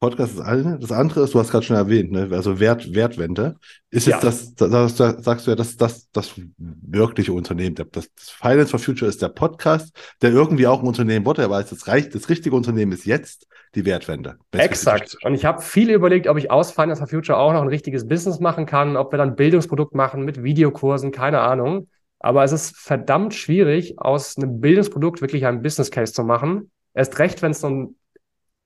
[0.00, 0.78] Podcast ist eine.
[0.78, 2.28] Das andere ist, du hast gerade schon erwähnt, ne?
[2.32, 3.56] also Wert, Wertwende.
[3.90, 4.14] Ist ja.
[4.16, 7.74] jetzt das, das, das, sagst du ja, das, das, das wirkliche Unternehmen.
[7.74, 11.62] Das, das Finance for Future ist der Podcast, der irgendwie auch ein Unternehmen wurde, aber
[11.62, 14.38] das, reicht, das richtige Unternehmen ist jetzt die Wertwende.
[14.52, 15.16] Exakt.
[15.24, 18.06] Und ich habe viel überlegt, ob ich aus Finance for Future auch noch ein richtiges
[18.06, 21.88] Business machen kann, ob wir dann Bildungsprodukt machen mit Videokursen, keine Ahnung.
[22.20, 26.70] Aber es ist verdammt schwierig, aus einem Bildungsprodukt wirklich ein Business Case zu machen.
[26.94, 27.96] Erst recht, wenn es so ein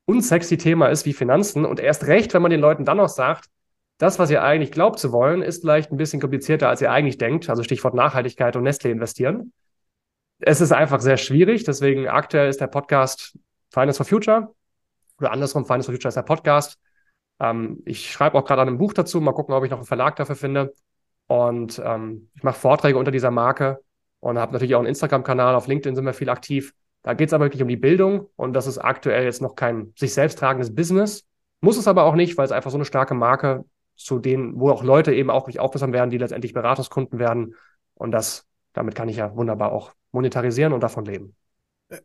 [0.05, 3.47] unsexy Thema ist wie Finanzen und erst recht, wenn man den Leuten dann noch sagt,
[3.99, 7.19] das, was ihr eigentlich glaubt zu wollen, ist vielleicht ein bisschen komplizierter, als ihr eigentlich
[7.19, 7.51] denkt.
[7.51, 9.53] Also Stichwort Nachhaltigkeit und Nestle investieren.
[10.39, 11.65] Es ist einfach sehr schwierig.
[11.65, 13.37] Deswegen aktuell ist der Podcast
[13.71, 14.55] Finance for Future
[15.19, 16.79] oder andersrum, Finance for Future ist der Podcast.
[17.41, 19.21] Ähm, ich schreibe auch gerade an einem Buch dazu.
[19.21, 20.75] Mal gucken, ob ich noch einen Verlag dafür finde.
[21.27, 23.81] Und ähm, ich mache Vorträge unter dieser Marke
[24.21, 25.55] und habe natürlich auch einen Instagram-Kanal.
[25.55, 26.73] Auf LinkedIn sind wir viel aktiv.
[27.03, 29.93] Da geht es aber wirklich um die Bildung und das ist aktuell jetzt noch kein
[29.97, 31.27] sich selbst tragendes Business.
[31.61, 33.65] Muss es aber auch nicht, weil es einfach so eine starke Marke
[33.97, 37.55] zu denen, wo auch Leute eben auch mich aufbessern werden, die letztendlich Beratungskunden werden.
[37.95, 41.35] Und das, damit kann ich ja wunderbar auch monetarisieren und davon leben.
[41.89, 42.01] Äh,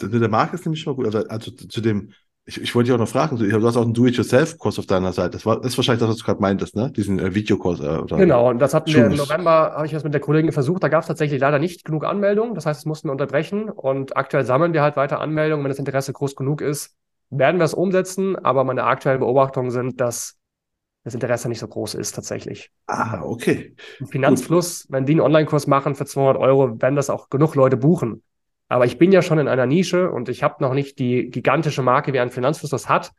[0.00, 1.06] der Marke ist nämlich schon gut.
[1.06, 2.12] Also, also zu dem,
[2.44, 5.30] ich, ich wollte dich auch noch fragen, du hast auch einen Do-it-yourself-Kurs auf deiner Seite.
[5.30, 6.90] Das, war, das ist wahrscheinlich das, was du gerade meintest, ne?
[6.90, 7.80] Diesen äh, Videokurs.
[7.80, 9.10] Äh, oder genau, und das hatten Schulungs.
[9.10, 10.82] wir im November, habe ich das mit der Kollegin versucht.
[10.82, 12.54] Da gab es tatsächlich leider nicht genug Anmeldungen.
[12.54, 13.68] Das heißt, es mussten wir unterbrechen.
[13.68, 15.64] Und aktuell sammeln wir halt weiter Anmeldungen.
[15.64, 16.96] Wenn das Interesse groß genug ist,
[17.30, 18.36] werden wir es umsetzen.
[18.36, 20.36] Aber meine aktuellen Beobachtungen sind, dass
[21.04, 22.72] das Interesse nicht so groß ist tatsächlich.
[22.86, 23.76] Ah, okay.
[24.00, 24.92] Im Finanzfluss, Gut.
[24.92, 28.22] wenn die einen Online-Kurs machen für 200 Euro, werden das auch genug Leute buchen.
[28.72, 31.82] Aber ich bin ja schon in einer Nische und ich habe noch nicht die gigantische
[31.82, 33.12] Marke, wie ein Finanzfluss das hat.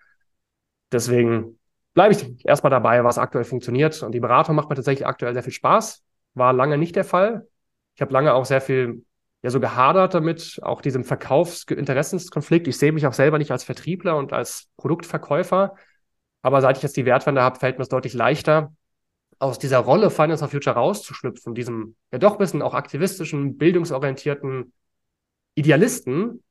[0.91, 1.60] Deswegen
[1.93, 4.01] bleibe ich erstmal dabei, was aktuell funktioniert.
[4.01, 6.01] Und die Beratung macht mir tatsächlich aktuell sehr viel Spaß.
[6.34, 7.47] War lange nicht der Fall.
[7.93, 9.06] Ich habe lange auch sehr viel
[9.43, 12.68] ja so gehadert damit, auch diesem Verkaufsinteressenskonflikt.
[12.68, 15.76] Ich sehe mich auch selber nicht als Vertriebler und als Produktverkäufer.
[16.41, 18.74] Aber seit ich jetzt die Wertwende habe, fällt mir es deutlich leichter,
[19.38, 24.74] aus dieser Rolle Finance of Future rauszuschlüpfen, diesem ja doch ein bisschen auch aktivistischen, bildungsorientierten
[25.56, 26.41] Idealisten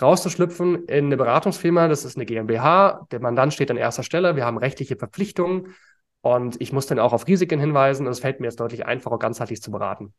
[0.00, 1.88] rauszuschlüpfen in eine Beratungsfirma.
[1.88, 3.06] Das ist eine GmbH.
[3.10, 4.36] Der Mandant steht an erster Stelle.
[4.36, 5.74] Wir haben rechtliche Verpflichtungen
[6.20, 8.06] und ich muss dann auch auf Risiken hinweisen.
[8.06, 10.14] Und es fällt mir jetzt deutlich einfacher, ganzheitlich zu beraten.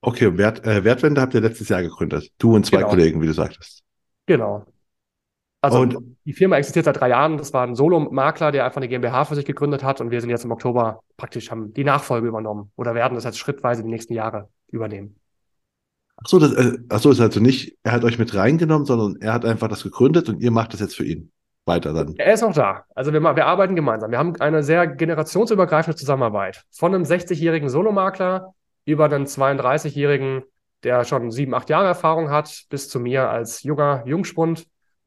[0.00, 2.30] Okay, Wert, äh, Wertwende habt ihr letztes Jahr gegründet.
[2.38, 2.90] Du und zwei genau.
[2.90, 3.82] Kollegen, wie du sagtest.
[4.26, 4.64] Genau.
[5.60, 7.38] Also und, die Firma existiert seit drei Jahren.
[7.38, 10.00] Das war ein Solo-Makler, der einfach eine GmbH für sich gegründet hat.
[10.00, 13.38] Und wir sind jetzt im Oktober praktisch haben die Nachfolge übernommen oder werden das jetzt
[13.38, 15.16] schrittweise die nächsten Jahre übernehmen.
[16.16, 19.20] Ach so, das, äh, ach so, ist also nicht, er hat euch mit reingenommen, sondern
[19.20, 21.30] er hat einfach das gegründet und ihr macht das jetzt für ihn
[21.66, 22.14] weiter dann.
[22.16, 22.84] Er ist auch da.
[22.94, 24.10] Also wir, wir arbeiten gemeinsam.
[24.10, 26.64] Wir haben eine sehr generationsübergreifende Zusammenarbeit.
[26.70, 28.54] Von einem 60-jährigen Solomakler
[28.84, 30.44] über einen 32-jährigen,
[30.84, 34.66] der schon sieben, acht Jahre Erfahrung hat, bis zu mir als junger Jungspund.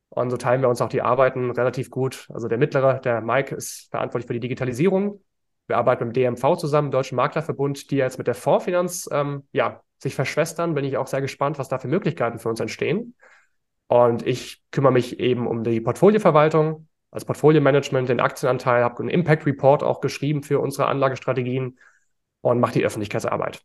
[0.10, 2.28] Und so teilen wir uns auch die Arbeiten relativ gut.
[2.34, 5.22] Also der mittlere, der Mike, ist verantwortlich für die Digitalisierung.
[5.68, 9.82] Wir arbeiten mit dem DMV zusammen, Deutschen Maklerverbund, die jetzt mit der Fondsfinanz ähm, ja,
[9.99, 13.15] sich verschwestern, bin ich auch sehr gespannt, was da für Möglichkeiten für uns entstehen.
[13.87, 19.45] Und ich kümmere mich eben um die Portfolioverwaltung, als Portfolio-Management, den Aktienanteil, habe einen Impact
[19.45, 21.79] Report auch geschrieben für unsere Anlagestrategien
[22.41, 23.61] und mache die Öffentlichkeitsarbeit.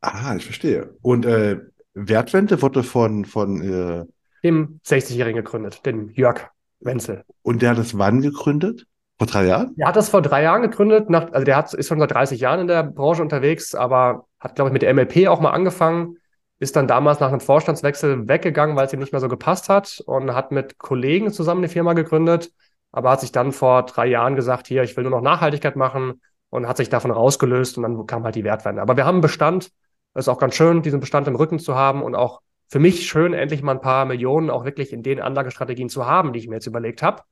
[0.00, 0.94] Ah, ich verstehe.
[1.02, 1.58] Und äh,
[1.94, 4.04] Wertwende wurde von, von äh...
[4.44, 6.50] dem 60-Jährigen gegründet, den Jörg
[6.80, 7.24] Wenzel.
[7.42, 8.86] Und der hat das wann gegründet?
[9.18, 9.74] Vor drei Jahren?
[9.76, 11.10] Er hat das vor drei Jahren gegründet.
[11.10, 14.54] Nach, also der hat, ist schon seit 30 Jahren in der Branche unterwegs, aber hat,
[14.54, 16.18] glaube ich, mit der MLP auch mal angefangen.
[16.60, 20.02] Ist dann damals nach einem Vorstandswechsel weggegangen, weil es ihm nicht mehr so gepasst hat
[20.06, 22.52] und hat mit Kollegen zusammen eine Firma gegründet,
[22.92, 26.20] aber hat sich dann vor drei Jahren gesagt, hier, ich will nur noch Nachhaltigkeit machen
[26.50, 28.82] und hat sich davon rausgelöst und dann kam halt die Wertwende.
[28.82, 29.70] Aber wir haben einen Bestand.
[30.14, 33.06] Das ist auch ganz schön, diesen Bestand im Rücken zu haben und auch für mich
[33.06, 36.48] schön, endlich mal ein paar Millionen auch wirklich in den Anlagestrategien zu haben, die ich
[36.48, 37.22] mir jetzt überlegt habe.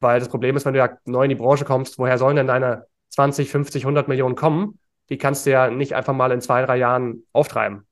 [0.00, 2.46] Weil das Problem ist, wenn du ja neu in die Branche kommst, woher sollen denn
[2.46, 4.78] deine 20, 50, 100 Millionen kommen?
[5.08, 7.86] Die kannst du ja nicht einfach mal in zwei, drei Jahren auftreiben.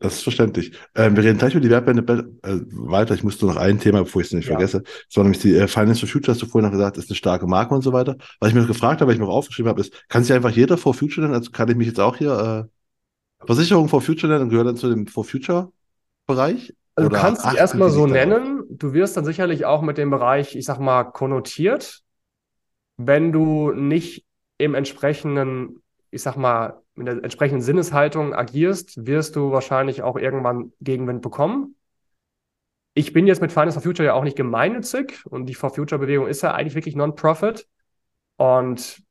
[0.00, 0.72] Das ist verständlich.
[0.94, 2.02] Ähm, wir reden gleich über die Wertbände
[2.42, 3.14] äh, weiter.
[3.14, 4.52] Ich musste noch ein Thema, bevor ich es nicht ja.
[4.52, 4.82] vergesse.
[4.82, 7.16] Das war nämlich die äh, Finance for Future, hast du vorhin noch gesagt, ist eine
[7.16, 8.16] starke Marke und so weiter.
[8.38, 10.32] Was ich mir noch gefragt habe, weil ich mir auch aufgeschrieben habe, ist, kann sich
[10.32, 11.34] einfach jeder For Future nennen?
[11.34, 12.68] Also kann ich mich jetzt auch hier
[13.40, 15.72] äh, Versicherung For Future nennen und gehört dann zu dem For Future
[16.26, 16.74] Bereich?
[16.98, 18.64] Also du kannst dich erstmal so nennen.
[18.70, 22.02] Du wirst dann sicherlich auch mit dem Bereich, ich sag mal, konnotiert.
[22.96, 24.26] Wenn du nicht
[24.58, 25.80] im entsprechenden,
[26.10, 31.76] ich sag mal, in der entsprechenden Sinneshaltung agierst, wirst du wahrscheinlich auch irgendwann Gegenwind bekommen.
[32.94, 36.00] Ich bin jetzt mit Finance for Future ja auch nicht gemeinnützig und die For Future
[36.00, 37.68] Bewegung ist ja eigentlich wirklich Non-Profit.
[38.38, 39.04] Und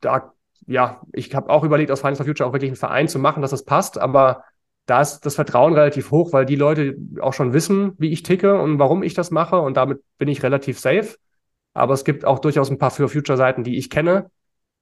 [0.00, 0.32] da,
[0.66, 3.42] ja, ich habe auch überlegt, aus Finance for Future auch wirklich einen Verein zu machen,
[3.42, 4.44] dass das passt, aber
[4.90, 8.60] da ist das Vertrauen relativ hoch, weil die Leute auch schon wissen, wie ich ticke
[8.60, 11.16] und warum ich das mache und damit bin ich relativ safe.
[11.74, 14.32] Aber es gibt auch durchaus ein paar für Future-Seiten, die ich kenne,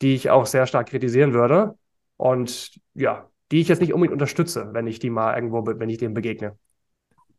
[0.01, 1.75] die ich auch sehr stark kritisieren würde
[2.17, 5.99] und ja, die ich jetzt nicht unbedingt unterstütze, wenn ich die mal irgendwo, wenn ich
[5.99, 6.57] dem begegne.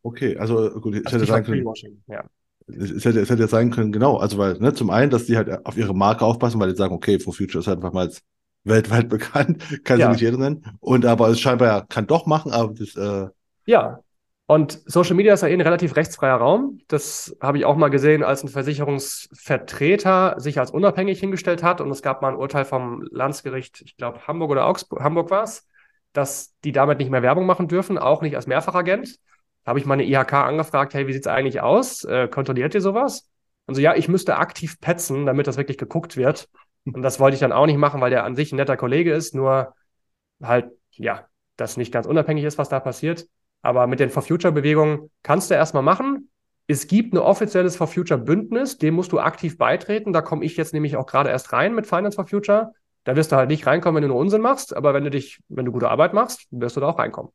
[0.04, 2.24] Okay, also gut, ich also hätte sagen können, ja.
[2.68, 5.66] es, hätte, es hätte sein können, genau, also weil, ne, zum einen, dass die halt
[5.66, 8.12] auf ihre Marke aufpassen, weil die sagen, okay, For Future ist halt einfach mal
[8.64, 10.08] weltweit bekannt, kann ja.
[10.08, 10.66] sie nicht jeder nennen.
[10.80, 13.30] Und aber es scheinbar ja, kann doch machen, aber das, äh,
[13.66, 14.00] Ja.
[14.46, 16.80] Und Social Media ist ja eh ein relativ rechtsfreier Raum.
[16.88, 21.82] Das habe ich auch mal gesehen, als ein Versicherungsvertreter sich als unabhängig hingestellt hat.
[21.82, 25.44] Und es gab mal ein Urteil vom Landesgericht, ich glaube Hamburg oder Augsburg, Hamburg war
[25.44, 25.68] es,
[26.14, 29.20] dass die damit nicht mehr Werbung machen dürfen, auch nicht als Mehrfachagent.
[29.64, 32.04] Da habe ich meine IHK angefragt, hey, wie sieht es eigentlich aus?
[32.06, 33.30] Äh, kontrolliert ihr sowas?
[33.68, 36.50] Und so, ja, ich müsste aktiv petzen, damit das wirklich geguckt wird.
[36.86, 39.14] Und das wollte ich dann auch nicht machen, weil der an sich ein netter Kollege
[39.14, 39.74] ist, nur
[40.42, 41.28] halt, ja,
[41.58, 43.28] das nicht ganz unabhängig ist, was da passiert.
[43.62, 46.30] Aber mit den For Future Bewegungen kannst du erstmal machen.
[46.68, 50.14] Es gibt ein offizielles For Future Bündnis, dem musst du aktiv beitreten.
[50.14, 52.74] Da komme ich jetzt nämlich auch gerade erst rein mit Finance for Future.
[53.04, 55.42] Da wirst du halt nicht reinkommen, wenn du nur Unsinn machst, aber wenn du dich,
[55.50, 57.32] wenn du gute Arbeit machst, wirst du da auch reinkommen.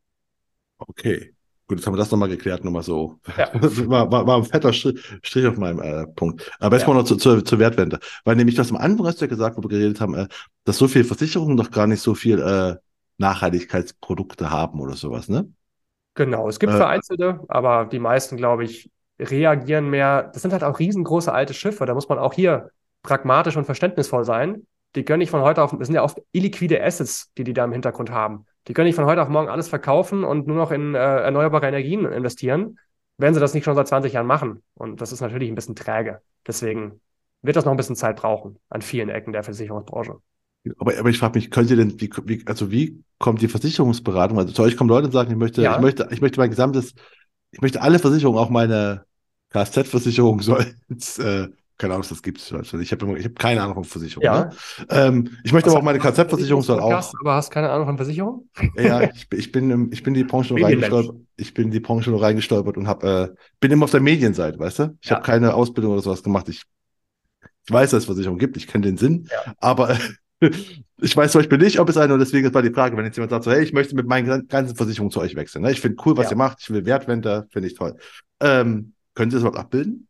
[0.79, 1.35] Okay.
[1.67, 3.19] Gut, jetzt haben wir das nochmal geklärt, nochmal so.
[3.39, 3.49] Ja.
[3.89, 6.51] war, war, war ein fetter Strich auf meinem äh, Punkt.
[6.61, 6.93] Aber jetzt ja.
[6.93, 8.01] mal noch zu, zu, zur Wertwende.
[8.25, 10.29] Weil nämlich das am Anfang hast du ja gesagt, wo wir geredet haben, äh,
[10.65, 12.77] dass so viele Versicherungen doch gar nicht so viel äh,
[13.17, 15.51] Nachhaltigkeitsprodukte haben oder sowas, ne?
[16.15, 20.31] Genau, es gibt äh, vereinzelte, aber die meisten, glaube ich, reagieren mehr.
[20.33, 21.87] Das sind halt auch riesengroße alte Schiffe.
[21.87, 22.71] Da muss man auch hier
[23.03, 24.67] pragmatisch und verständnisvoll sein.
[24.95, 27.65] Die können nicht von heute auf, das sind ja oft illiquide Assets, die die da
[27.65, 28.47] im Hintergrund haben.
[28.67, 31.67] Die können nicht von heute auf morgen alles verkaufen und nur noch in äh, erneuerbare
[31.67, 32.79] Energien investieren,
[33.19, 34.63] wenn sie das nicht schon seit 20 Jahren machen.
[34.75, 36.21] Und das ist natürlich ein bisschen träge.
[36.47, 37.01] Deswegen
[37.43, 40.17] wird das noch ein bisschen Zeit brauchen an vielen Ecken der Versicherungsbranche.
[40.79, 44.39] Aber, aber ich frage mich, könnt ihr denn, wie, wie, also wie kommt die Versicherungsberatung?
[44.39, 45.75] Also zu euch kommen Leute und sagen, ich möchte, ja.
[45.75, 46.95] ich möchte, ich möchte mein gesamtes,
[47.51, 49.05] ich möchte alle Versicherungen, auch meine
[49.51, 50.75] Kfz-Versicherung soll
[51.19, 52.53] äh, keine Ahnung, das gibt es.
[52.81, 54.25] Ich habe hab keine Ahnung von Versicherung.
[54.25, 54.45] Ja.
[54.45, 54.51] Ne?
[54.91, 57.13] Ähm, ich möchte aber auch meine KZ-Versicherung soll auch.
[57.21, 58.49] Aber hast keine Ahnung von Versicherung?
[58.77, 61.17] Ja, ich, ich, bin, ich bin die Branche nur reingestolpert.
[61.37, 64.79] Ich bin die Branche nur reingestolpert und hab, äh, bin immer auf der Medienseite, weißt
[64.79, 64.97] du?
[65.01, 65.17] Ich ja.
[65.17, 66.49] habe keine Ausbildung oder sowas gemacht.
[66.49, 66.63] Ich,
[67.67, 68.57] ich weiß, dass es Versicherung gibt.
[68.57, 69.29] Ich kenne den Sinn.
[69.33, 69.55] Ja.
[69.59, 69.99] Aber
[71.01, 73.05] ich weiß zum Beispiel nicht, ob es eine, und deswegen ist mal die Frage, wenn
[73.05, 75.63] jetzt jemand sagt, so, hey, ich möchte mit meinen ganzen Versicherungen zu euch wechseln.
[75.63, 75.73] Ne?
[75.73, 76.33] Ich finde cool, was ja.
[76.33, 76.59] ihr macht.
[76.61, 77.97] Ich will Wertwender, finde ich toll.
[78.39, 80.07] Ähm, können Sie das überhaupt abbilden?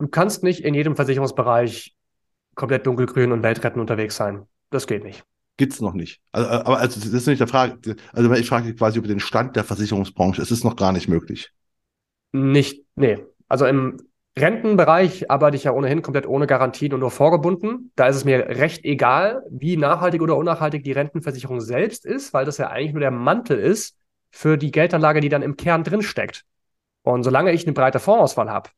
[0.00, 1.94] Du kannst nicht in jedem Versicherungsbereich
[2.54, 4.46] komplett dunkelgrün und Weltretten unterwegs sein.
[4.70, 5.24] Das geht nicht.
[5.58, 6.20] Gibt's noch nicht.
[6.32, 7.96] Also, äh, aber also, das ist nicht der Frage.
[8.12, 10.40] Also ich frage quasi über den Stand der Versicherungsbranche.
[10.40, 11.52] Es ist noch gar nicht möglich.
[12.32, 13.18] Nicht, nee.
[13.48, 13.98] Also im
[14.38, 17.92] Rentenbereich arbeite ich ja ohnehin komplett ohne Garantien und nur vorgebunden.
[17.94, 22.46] Da ist es mir recht egal, wie nachhaltig oder unnachhaltig die Rentenversicherung selbst ist, weil
[22.46, 23.98] das ja eigentlich nur der Mantel ist
[24.30, 26.44] für die Geldanlage, die dann im Kern drin steckt.
[27.02, 28.70] Und solange ich eine breite Fondsauswahl habe,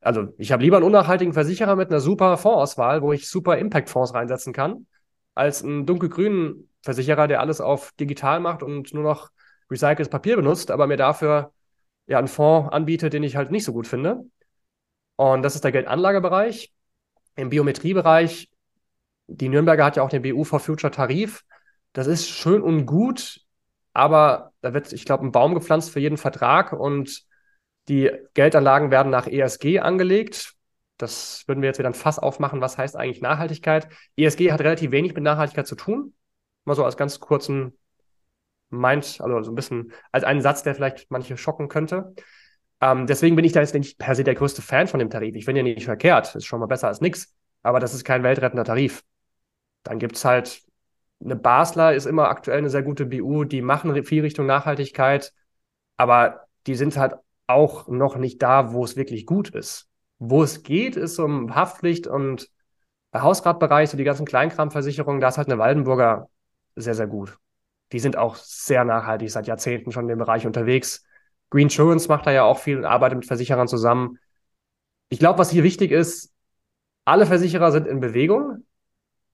[0.00, 4.14] also ich habe lieber einen unnachhaltigen Versicherer mit einer super Fondsauswahl, wo ich super Impact-Fonds
[4.14, 4.86] reinsetzen kann,
[5.34, 9.30] als einen dunkelgrünen Versicherer, der alles auf digital macht und nur noch
[9.70, 11.52] recyceltes Papier benutzt, aber mir dafür
[12.06, 14.24] ja einen Fonds anbietet, den ich halt nicht so gut finde.
[15.16, 16.72] Und das ist der Geldanlagebereich.
[17.34, 18.50] Im Biometriebereich,
[19.26, 21.44] die Nürnberger hat ja auch den BU for Future Tarif.
[21.92, 23.40] Das ist schön und gut,
[23.92, 27.24] aber da wird, ich glaube, ein Baum gepflanzt für jeden Vertrag und
[27.88, 30.54] die Geldanlagen werden nach ESG angelegt.
[30.98, 32.60] Das würden wir jetzt wieder ein Fass aufmachen.
[32.60, 33.88] Was heißt eigentlich Nachhaltigkeit?
[34.16, 36.14] ESG hat relativ wenig mit Nachhaltigkeit zu tun.
[36.64, 37.78] Mal so als ganz kurzen
[38.70, 42.14] Mind, also so ein bisschen als einen Satz, der vielleicht manche schocken könnte.
[42.80, 45.34] Ähm, deswegen bin ich da jetzt nicht per se der größte Fan von dem Tarif.
[45.34, 46.34] Ich finde ja nicht verkehrt.
[46.34, 47.34] Ist schon mal besser als nichts.
[47.62, 49.02] Aber das ist kein weltrettender Tarif.
[49.82, 50.62] Dann gibt es halt
[51.20, 53.44] eine Basler, ist immer aktuell eine sehr gute BU.
[53.44, 55.32] Die machen viel Richtung Nachhaltigkeit.
[55.96, 57.14] Aber die sind halt
[57.48, 59.88] auch noch nicht da, wo es wirklich gut ist.
[60.18, 62.50] Wo es geht, ist um Haftpflicht und
[63.14, 66.28] Hausratbereich, so die ganzen Kleinkramversicherungen, da ist halt eine Waldenburger
[66.76, 67.38] sehr, sehr gut.
[67.92, 71.04] Die sind auch sehr nachhaltig, seit Jahrzehnten schon in dem Bereich unterwegs.
[71.50, 74.18] Green Insurance macht da ja auch viel und arbeitet mit Versicherern zusammen.
[75.08, 76.32] Ich glaube, was hier wichtig ist,
[77.06, 78.66] alle Versicherer sind in Bewegung.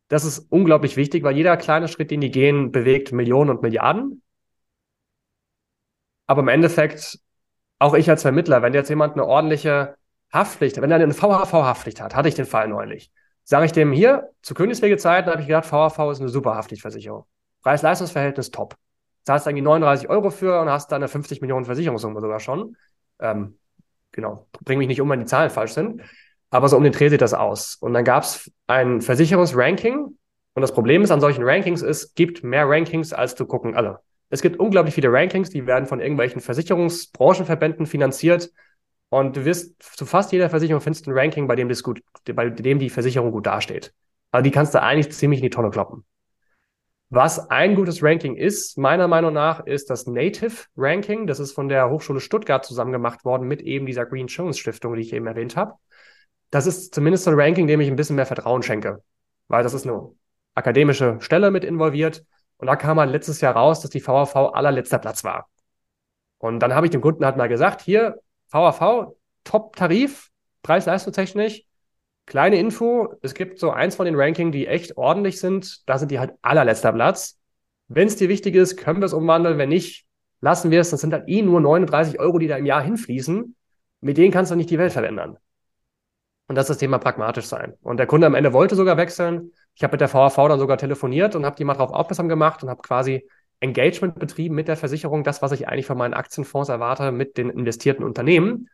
[0.06, 4.22] Das ist unglaublich wichtig, weil jeder kleine Schritt, den die gehen, bewegt Millionen und Milliarden.
[6.26, 7.18] Aber im Endeffekt
[7.84, 9.96] auch ich als Vermittler, wenn jetzt jemand eine ordentliche
[10.32, 13.12] Haftpflicht, wenn er eine VHV-Haftpflicht hat, hatte ich den Fall neulich,
[13.44, 17.26] sage ich dem hier, zu Königswegezeiten habe ich gedacht, VHV ist eine super Haftpflichtversicherung.
[17.62, 18.76] Preis-Leistungs-Verhältnis top.
[19.24, 22.76] Zahlst irgendwie 39 Euro für und hast dann eine 50 Millionen Versicherungssumme sogar schon.
[23.20, 23.58] Ähm,
[24.12, 26.02] genau, bring mich nicht um, wenn die Zahlen falsch sind.
[26.50, 27.76] Aber so um den Dreh sieht das aus.
[27.76, 29.96] Und dann gab es ein Versicherungsranking.
[30.54, 33.96] Und das Problem ist an solchen Rankings ist, gibt mehr Rankings, als zu gucken, also
[34.30, 38.50] Es gibt unglaublich viele Rankings, die werden von irgendwelchen Versicherungsbranchenverbänden finanziert.
[39.10, 42.48] Und du wirst zu fast jeder Versicherung findest ein Ranking, bei dem, das gut, bei
[42.50, 43.92] dem die Versicherung gut dasteht.
[44.32, 46.04] Also die kannst du eigentlich ziemlich in die Tonne kloppen.
[47.10, 51.28] Was ein gutes Ranking ist, meiner Meinung nach, ist das Native Ranking.
[51.28, 54.96] Das ist von der Hochschule Stuttgart zusammen gemacht worden mit eben dieser Green Jones Stiftung,
[54.96, 55.74] die ich eben erwähnt habe.
[56.50, 59.02] Das ist zumindest ein Ranking, dem ich ein bisschen mehr Vertrauen schenke,
[59.46, 60.10] weil das ist eine
[60.54, 62.24] akademische Stelle mit involviert.
[62.58, 65.48] Und da kam halt letztes Jahr raus, dass die VAV allerletzter Platz war.
[66.38, 70.30] Und dann habe ich dem Kunden halt mal gesagt, hier, VAV, Top-Tarif,
[70.62, 71.64] preis-leistungstechnisch,
[72.26, 75.86] Kleine Info, es gibt so eins von den Rankings, die echt ordentlich sind.
[75.88, 77.38] Da sind die halt allerletzter Platz.
[77.88, 79.58] Wenn es dir wichtig ist, können wir es umwandeln.
[79.58, 80.06] Wenn nicht,
[80.40, 80.90] lassen wir es.
[80.90, 83.54] Das sind halt eh nur 39 Euro, die da im Jahr hinfließen.
[84.00, 85.36] Mit denen kannst du nicht die Welt verändern.
[86.48, 87.74] Und das ist das Thema pragmatisch sein.
[87.82, 89.52] Und der Kunde am Ende wollte sogar wechseln.
[89.74, 92.62] Ich habe mit der VAV dann sogar telefoniert und habe die mal darauf aufmerksam gemacht
[92.62, 93.28] und habe quasi
[93.60, 97.50] Engagement betrieben mit der Versicherung, das, was ich eigentlich von meinen Aktienfonds erwarte, mit den
[97.50, 98.68] investierten Unternehmen.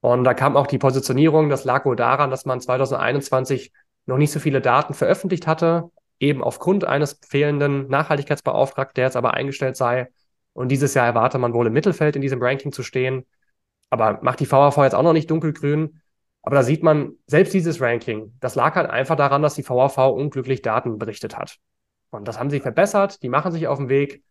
[0.00, 3.72] Und da kam auch die Positionierung, das lag wohl daran, dass man 2021
[4.06, 5.90] noch nicht so viele Daten veröffentlicht hatte,
[6.20, 10.08] eben aufgrund eines fehlenden Nachhaltigkeitsbeauftragten, der jetzt aber eingestellt sei.
[10.52, 13.26] Und dieses Jahr erwarte man wohl im Mittelfeld in diesem Ranking zu stehen.
[13.90, 16.00] Aber macht die VAV jetzt auch noch nicht dunkelgrün.
[16.48, 19.98] Aber da sieht man, selbst dieses Ranking, das lag halt einfach daran, dass die VAV
[20.14, 21.58] unglücklich Daten berichtet hat.
[22.08, 24.22] Und das haben sie verbessert, die machen sich auf den Weg.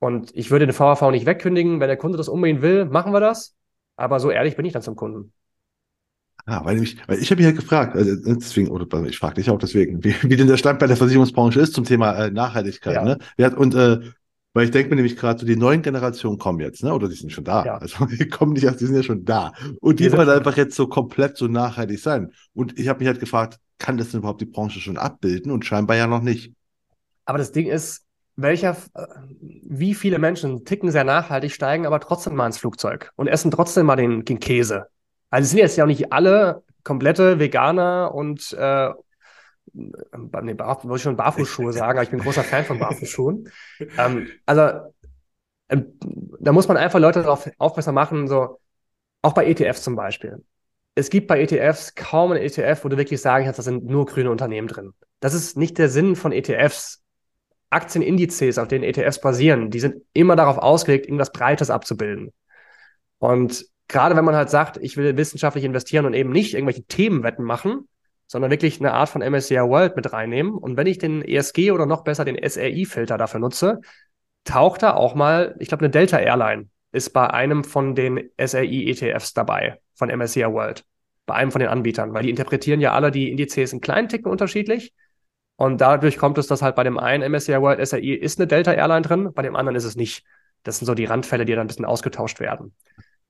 [0.00, 1.80] Und ich würde den VAV nicht wegkündigen.
[1.80, 3.54] Wenn der Kunde das unbedingt will, machen wir das.
[3.96, 5.32] Aber so ehrlich bin ich dann zum Kunden.
[6.44, 9.48] Ah, weil ich, weil ich habe mich halt gefragt, also deswegen, oder ich frage dich
[9.48, 12.96] auch deswegen, wie, wie denn der Stand bei der Versicherungsbranche ist zum Thema äh, Nachhaltigkeit.
[12.96, 13.02] Ja.
[13.02, 13.56] Ne?
[13.56, 14.10] Und äh,
[14.54, 16.94] weil ich denke mir nämlich gerade, so die neuen Generationen kommen jetzt, ne?
[16.94, 17.64] Oder die sind schon da.
[17.64, 17.76] Ja.
[17.78, 19.52] Also die kommen nicht erst, die sind ja schon da.
[19.80, 22.32] Und die, wollen einfach jetzt so komplett so nachhaltig sein.
[22.54, 25.50] Und ich habe mich halt gefragt, kann das denn überhaupt die Branche schon abbilden?
[25.50, 26.54] Und scheinbar ja noch nicht.
[27.24, 28.04] Aber das Ding ist,
[28.36, 29.06] welcher, äh,
[29.40, 33.86] wie viele Menschen ticken sehr nachhaltig, steigen aber trotzdem mal ins Flugzeug und essen trotzdem
[33.86, 34.86] mal den, den Käse.
[35.30, 38.90] Also es sind jetzt ja auch nicht alle komplette Veganer und äh,
[39.72, 43.50] nee, barf, wollte ich schon Barfußschuhe sagen, aber ich bin großer Fan von Barfußschuhen.
[43.98, 44.92] ähm, also
[45.68, 45.98] ähm,
[46.40, 48.60] da muss man einfach Leute darauf aufmerksam machen, so
[49.22, 50.44] auch bei ETFs zum Beispiel.
[50.94, 54.06] Es gibt bei ETFs kaum ein ETF, wo du wirklich sagen kannst, da sind nur
[54.06, 54.92] grüne Unternehmen drin.
[55.20, 57.00] Das ist nicht der Sinn von ETFs.
[57.70, 62.32] Aktienindizes, auf denen ETFs basieren, die sind immer darauf ausgelegt, irgendwas Breites abzubilden.
[63.18, 67.44] Und gerade wenn man halt sagt, ich will wissenschaftlich investieren und eben nicht irgendwelche Themenwetten
[67.44, 67.88] machen,
[68.26, 70.54] sondern wirklich eine Art von MSCI World mit reinnehmen.
[70.54, 73.80] Und wenn ich den ESG oder noch besser den SRI-Filter dafür nutze,
[74.44, 79.34] taucht da auch mal, ich glaube, eine Delta Airline ist bei einem von den SRI-ETFs
[79.34, 80.84] dabei, von MSCI World,
[81.26, 84.30] bei einem von den Anbietern, weil die interpretieren ja alle die Indizes in kleinen Ticken
[84.30, 84.94] unterschiedlich.
[85.56, 88.72] Und dadurch kommt es, dass halt bei dem einen MSCI World SRI ist eine Delta
[88.72, 90.24] Airline drin, bei dem anderen ist es nicht.
[90.62, 92.74] Das sind so die Randfälle, die dann ein bisschen ausgetauscht werden.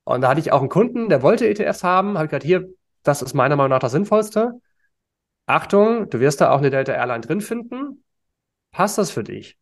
[0.03, 2.69] Und da hatte ich auch einen Kunden, der wollte ETFs haben, habe ich gesagt, hier,
[3.03, 4.53] das ist meiner Meinung nach das Sinnvollste.
[5.45, 8.03] Achtung, du wirst da auch eine Delta Airline drin finden.
[8.71, 9.57] Passt das für dich?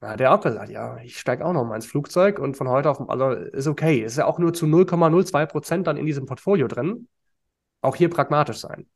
[0.00, 2.68] Da hat er auch gesagt, ja, ich steige auch noch mal ins Flugzeug und von
[2.68, 4.00] heute auf, also ist okay.
[4.00, 7.08] Ist ja auch nur zu 0,02 Prozent dann in diesem Portfolio drin.
[7.80, 8.86] Auch hier pragmatisch sein.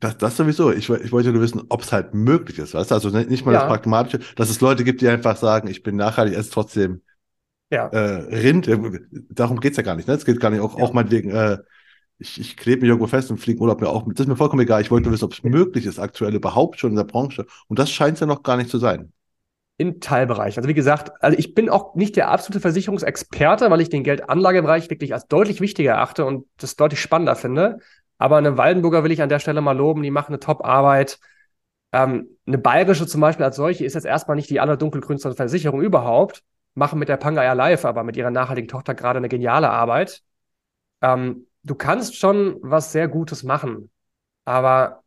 [0.00, 0.72] Das, das sowieso.
[0.72, 2.94] Ich, ich wollte nur wissen, ob es halt möglich ist, weißt du?
[2.94, 3.60] Also nicht mal ja.
[3.60, 7.02] das Pragmatische, dass es Leute gibt, die einfach sagen, ich bin nachhaltig, esse trotzdem
[7.70, 7.86] ja.
[7.88, 8.68] äh, Rind.
[9.28, 10.08] Darum geht's ja gar nicht.
[10.08, 10.14] Ne?
[10.14, 10.84] Es geht gar nicht auch, ja.
[10.84, 11.58] auch meinetwegen, äh,
[12.20, 14.18] ich, ich klebe mich irgendwo fest und fliege Urlaub mir auch mit.
[14.18, 14.82] Das ist mir vollkommen egal.
[14.82, 17.46] Ich wollte nur wissen, ob es möglich ist, aktuell überhaupt schon in der Branche.
[17.66, 19.12] Und das scheint es ja noch gar nicht zu sein.
[19.78, 20.58] In Teilbereich.
[20.58, 24.90] Also wie gesagt, also ich bin auch nicht der absolute Versicherungsexperte, weil ich den Geldanlagebereich
[24.90, 27.78] wirklich als deutlich wichtiger erachte und das deutlich spannender finde.
[28.18, 31.18] Aber eine Waldenburger will ich an der Stelle mal loben, die machen eine Top-Arbeit.
[31.92, 36.42] Ähm, eine bayerische zum Beispiel als solche ist jetzt erstmal nicht die allerdunkelgrünste Versicherung überhaupt,
[36.74, 40.22] machen mit der Pangaya Live aber mit ihrer nachhaltigen Tochter gerade eine geniale Arbeit.
[41.00, 43.90] Ähm, du kannst schon was sehr Gutes machen,
[44.44, 45.02] aber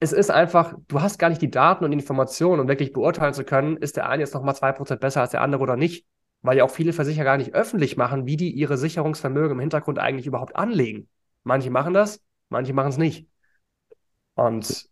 [0.00, 3.44] es ist einfach, du hast gar nicht die Daten und Informationen, um wirklich beurteilen zu
[3.44, 6.06] können, ist der eine jetzt nochmal 2% besser als der andere oder nicht.
[6.40, 9.98] Weil ja auch viele Versicherer gar nicht öffentlich machen, wie die ihre Sicherungsvermögen im Hintergrund
[9.98, 11.08] eigentlich überhaupt anlegen.
[11.42, 13.26] Manche machen das, manche machen es nicht.
[14.34, 14.88] Und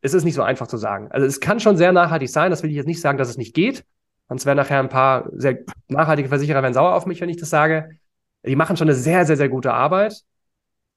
[0.00, 1.08] es ist nicht so einfach zu sagen.
[1.12, 3.36] Also es kann schon sehr nachhaltig sein, das will ich jetzt nicht sagen, dass es
[3.36, 3.84] nicht geht.
[4.28, 7.50] Sonst werden nachher ein paar sehr nachhaltige Versicherer werden sauer auf mich, wenn ich das
[7.50, 7.97] sage.
[8.44, 10.22] Die machen schon eine sehr, sehr, sehr gute Arbeit.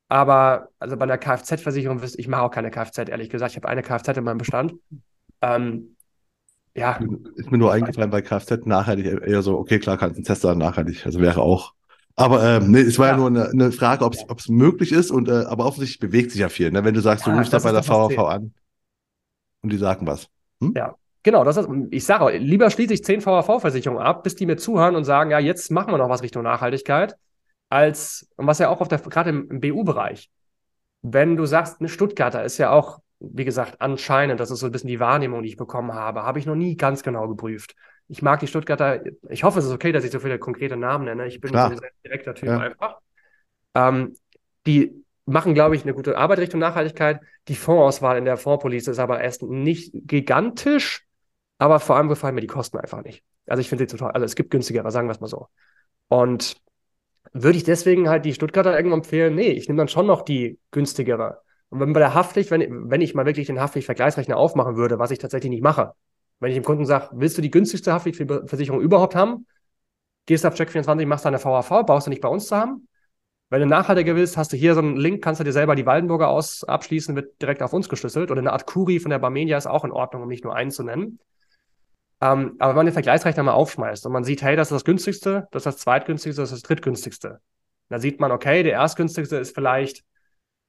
[0.08, 3.52] Aber also bei einer Kfz-Versicherung, ich mache auch keine Kfz, ehrlich gesagt.
[3.52, 4.74] Ich habe eine Kfz in meinem Bestand.
[5.42, 5.96] Ähm,
[6.76, 7.00] ja.
[7.36, 11.06] Ist mir nur eingefallen bei Kfz nachhaltig eher so, okay, klar, kann ein Tesla nachhaltig.
[11.06, 11.74] Also wäre auch
[12.16, 15.12] aber ähm, nee, es war ja, ja nur eine, eine Frage, ob es möglich ist.
[15.12, 16.70] Und äh, aber offensichtlich bewegt sich ja viel.
[16.70, 16.84] Ne?
[16.84, 18.54] Wenn du sagst, ja, du rufst da bei der VV an
[19.62, 20.28] und die sagen was.
[20.60, 20.74] Hm?
[20.76, 24.58] Ja, Genau, das ist, ich sage, lieber schließe ich zehn VAV-Versicherungen ab, bis die mir
[24.58, 27.16] zuhören und sagen, ja, jetzt machen wir noch was Richtung Nachhaltigkeit,
[27.72, 30.30] als, und was ja auch auf der, gerade im, im BU-Bereich,
[31.02, 34.72] wenn du sagst, eine Stuttgarter ist ja auch, wie gesagt, anscheinend, das ist so ein
[34.72, 37.76] bisschen die Wahrnehmung, die ich bekommen habe, habe ich noch nie ganz genau geprüft.
[38.08, 41.06] Ich mag die Stuttgarter, ich hoffe, es ist okay, dass ich so viele konkrete Namen
[41.06, 41.28] nenne.
[41.28, 42.60] Ich bin ein sehr direkter Typ ja.
[42.60, 42.98] einfach.
[43.74, 44.16] Ähm,
[44.68, 47.22] die machen, glaube ich, eine gute Arbeit Richtung Nachhaltigkeit.
[47.48, 51.06] Die Fondsauswahl in der Fondspolice ist aber erst nicht gigantisch,
[51.58, 53.24] aber vor allem gefallen mir die Kosten einfach nicht.
[53.48, 55.48] Also ich finde sie total, also es gibt günstigere, sagen wir es mal so.
[56.10, 56.58] Und
[57.34, 59.36] würde ich deswegen halt die Stuttgarter irgendwo empfehlen?
[59.36, 61.42] Nee, ich nehme dann schon noch die günstigere.
[61.70, 65.12] Und wenn bei der Haftpflicht, wenn, wenn ich mal wirklich den Haftpflicht-Vergleichsrechner aufmachen würde, was
[65.12, 65.94] ich tatsächlich nicht mache,
[66.40, 69.46] wenn ich dem Kunden sage, willst du die günstigste Haftpflichtversicherung überhaupt haben?
[70.26, 72.88] Gehst auf Check24, machst deine VAV, brauchst du nicht bei uns zu haben.
[73.50, 75.86] Wenn du nachhaltiger willst, hast du hier so einen Link, kannst du dir selber die
[75.86, 78.32] Waldenburger aus abschließen, wird direkt auf uns geschlüsselt.
[78.32, 80.72] Oder eine Art Kuri von der Barmenia ist auch in Ordnung, um nicht nur einen
[80.72, 81.20] zu nennen.
[82.22, 84.86] Ähm, aber wenn man den Vergleichsrechner mal aufschmeißt und man sieht, hey, das ist das
[84.86, 87.42] günstigste, das ist das zweitgünstigste, das ist das drittgünstigste.
[87.90, 90.04] Dann sieht man, okay, der erstgünstigste ist vielleicht,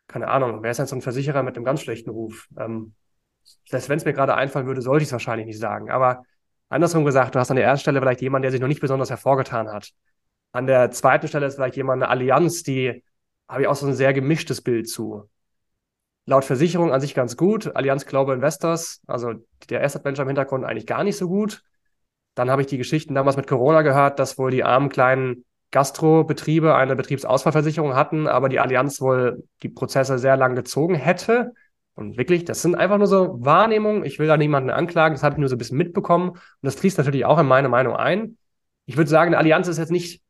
[0.08, 2.48] keine Ahnung, wer ist denn so ein Versicherer mit einem ganz schlechten Ruf?
[2.58, 2.94] Ähm,
[3.68, 5.90] selbst wenn es mir gerade einfallen würde, sollte ich es wahrscheinlich nicht sagen.
[5.90, 6.22] Aber
[6.68, 9.10] andersrum gesagt, du hast an der ersten Stelle vielleicht jemanden, der sich noch nicht besonders
[9.10, 9.90] hervorgetan hat.
[10.52, 13.02] An der zweiten Stelle ist vielleicht jemand eine Allianz, die
[13.48, 15.28] habe ich auch so ein sehr gemischtes Bild zu.
[16.24, 17.74] Laut Versicherung an sich ganz gut.
[17.74, 19.34] Allianz Global Investors, also
[19.68, 21.62] der Asset Manager im Hintergrund eigentlich gar nicht so gut.
[22.34, 26.74] Dann habe ich die Geschichten damals mit Corona gehört, dass wohl die armen kleinen Gastrobetriebe
[26.74, 31.54] eine Betriebsausfallversicherung hatten, aber die Allianz wohl die Prozesse sehr lang gezogen hätte.
[31.94, 34.04] Und wirklich, das sind einfach nur so Wahrnehmungen.
[34.04, 36.30] Ich will da niemanden anklagen, das habe ich nur so ein bisschen mitbekommen.
[36.30, 38.38] Und das fließt natürlich auch in meine Meinung ein.
[38.86, 40.22] Ich würde sagen, eine Allianz ist jetzt nicht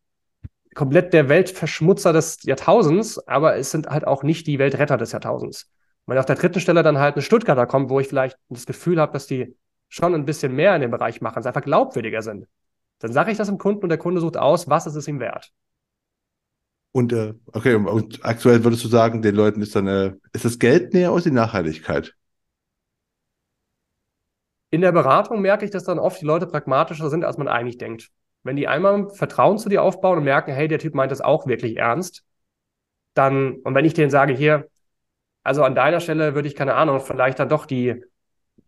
[0.75, 5.71] komplett der Weltverschmutzer des Jahrtausends, aber es sind halt auch nicht die Weltretter des Jahrtausends.
[6.07, 9.01] Wenn auf der dritten Stelle dann halt eine Stuttgarter kommt, wo ich vielleicht das Gefühl
[9.01, 9.57] habe, dass die
[9.89, 12.47] schon ein bisschen mehr in dem Bereich machen, es einfach glaubwürdiger sind,
[12.99, 15.21] dann sage ich das dem Kunden und der Kunde sucht aus, was ist es ihm
[15.21, 15.53] wert.
[16.93, 20.59] Und äh, okay, und aktuell würdest du sagen, den Leuten ist dann äh, ist das
[20.59, 22.15] Geld näher aus die Nachhaltigkeit?
[24.71, 27.79] In der Beratung merke ich, dass dann oft die Leute pragmatischer sind, als man eigentlich
[27.79, 28.11] denkt.
[28.43, 31.47] Wenn die einmal Vertrauen zu dir aufbauen und merken, hey, der Typ meint das auch
[31.47, 32.25] wirklich ernst,
[33.15, 34.69] dann, und wenn ich denen sage, hier,
[35.43, 38.03] also an deiner Stelle würde ich, keine Ahnung, vielleicht dann doch die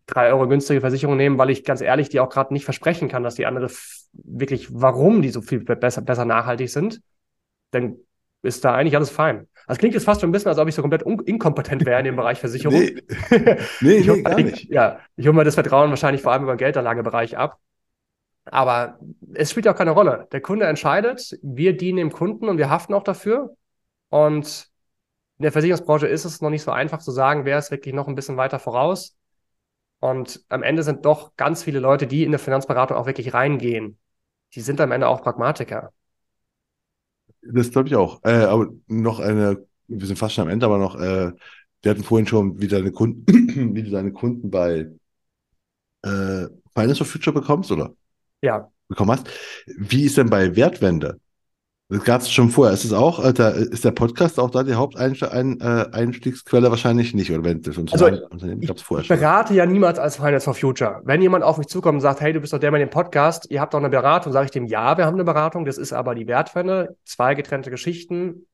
[0.05, 3.23] drei Euro günstige Versicherung nehmen, weil ich ganz ehrlich die auch gerade nicht versprechen kann,
[3.23, 3.69] dass die andere
[4.13, 7.01] wirklich, warum die so viel besser, besser nachhaltig sind,
[7.71, 7.97] dann
[8.43, 9.47] ist da eigentlich alles fein.
[9.67, 12.05] Das klingt jetzt fast schon ein bisschen, als ob ich so komplett inkompetent wäre in
[12.05, 12.79] dem Bereich Versicherung.
[12.79, 13.01] Nee,
[13.81, 14.69] nee, nee gar nicht.
[14.69, 17.57] Ja, ich hole mir das Vertrauen wahrscheinlich vor allem über den Geldanlagebereich ab.
[18.45, 18.99] Aber
[19.33, 20.27] es spielt auch keine Rolle.
[20.31, 23.55] Der Kunde entscheidet, wir dienen dem Kunden und wir haften auch dafür.
[24.09, 24.69] Und
[25.37, 28.07] in der Versicherungsbranche ist es noch nicht so einfach zu sagen, wer ist wirklich noch
[28.07, 29.17] ein bisschen weiter voraus.
[29.99, 33.97] Und am Ende sind doch ganz viele Leute, die in der Finanzberatung auch wirklich reingehen.
[34.53, 35.91] Die sind am Ende auch Pragmatiker.
[37.41, 38.23] Das glaube ich auch.
[38.23, 41.31] Äh, aber noch eine, wir sind fast schon am Ende, aber noch, äh,
[41.81, 43.25] wir hatten vorhin schon, wie deine Kunden,
[43.75, 44.89] wie du deine Kunden bei
[46.03, 47.93] äh, Finance for Future bekommst, oder?
[48.41, 48.71] Ja.
[48.87, 49.29] Bekommen hast.
[49.65, 51.19] Wie ist denn bei Wertwende?
[51.87, 52.73] Das gab es schon vorher.
[52.73, 56.67] Ist es auch, äh, da, ist der Podcast auch da die Haupteinstiegsquelle?
[56.67, 59.17] Äh, Wahrscheinlich nicht, oder wenn das also, Unternehmen gab es vorher ich schon.
[59.17, 61.01] Ich berate ja niemals als Finance for Future.
[61.03, 63.51] Wenn jemand auf mich zukommt und sagt, hey, du bist doch der mit dem Podcast,
[63.51, 65.93] ihr habt doch eine Beratung, sage ich dem, ja, wir haben eine Beratung, das ist
[65.93, 68.47] aber die Wertwende, zwei getrennte Geschichten.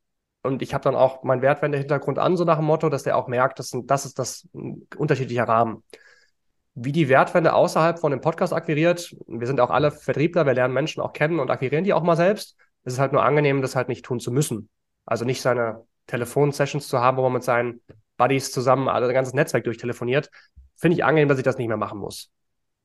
[0.44, 3.30] Und ich habe dann auch meinen Wertwende-Hintergrund an, so nach dem Motto, dass der auch
[3.30, 4.46] merkt, das, das ist das
[4.98, 5.84] unterschiedliche Rahmen.
[6.74, 10.74] Wie die Wertwende außerhalb von dem Podcast akquiriert, wir sind auch alle Vertriebler, wir lernen
[10.74, 13.76] Menschen auch kennen und akquirieren die auch mal selbst es ist halt nur angenehm, das
[13.76, 14.70] halt nicht tun zu müssen.
[15.06, 17.82] Also nicht seine Telefonsessions zu haben, wo man mit seinen
[18.18, 20.30] Buddies zusammen also ein ganzes Netzwerk durchtelefoniert.
[20.76, 22.30] Finde ich angenehm, dass ich das nicht mehr machen muss.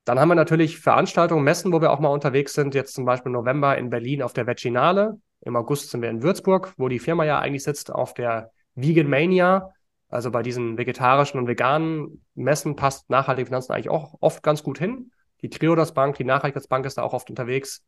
[0.04, 2.74] Dann haben wir natürlich Veranstaltungen, Messen, wo wir auch mal unterwegs sind.
[2.74, 5.18] Jetzt zum Beispiel im November in Berlin auf der Veginale.
[5.40, 9.08] Im August sind wir in Würzburg, wo die Firma ja eigentlich sitzt, auf der Vegan
[9.08, 9.70] Mania.
[10.08, 14.78] Also bei diesen vegetarischen und veganen Messen passt nachhaltige Finanzen eigentlich auch oft ganz gut
[14.78, 15.10] hin.
[15.42, 17.84] Die Triodos Bank, die Nachhaltigkeitsbank ist da auch oft unterwegs.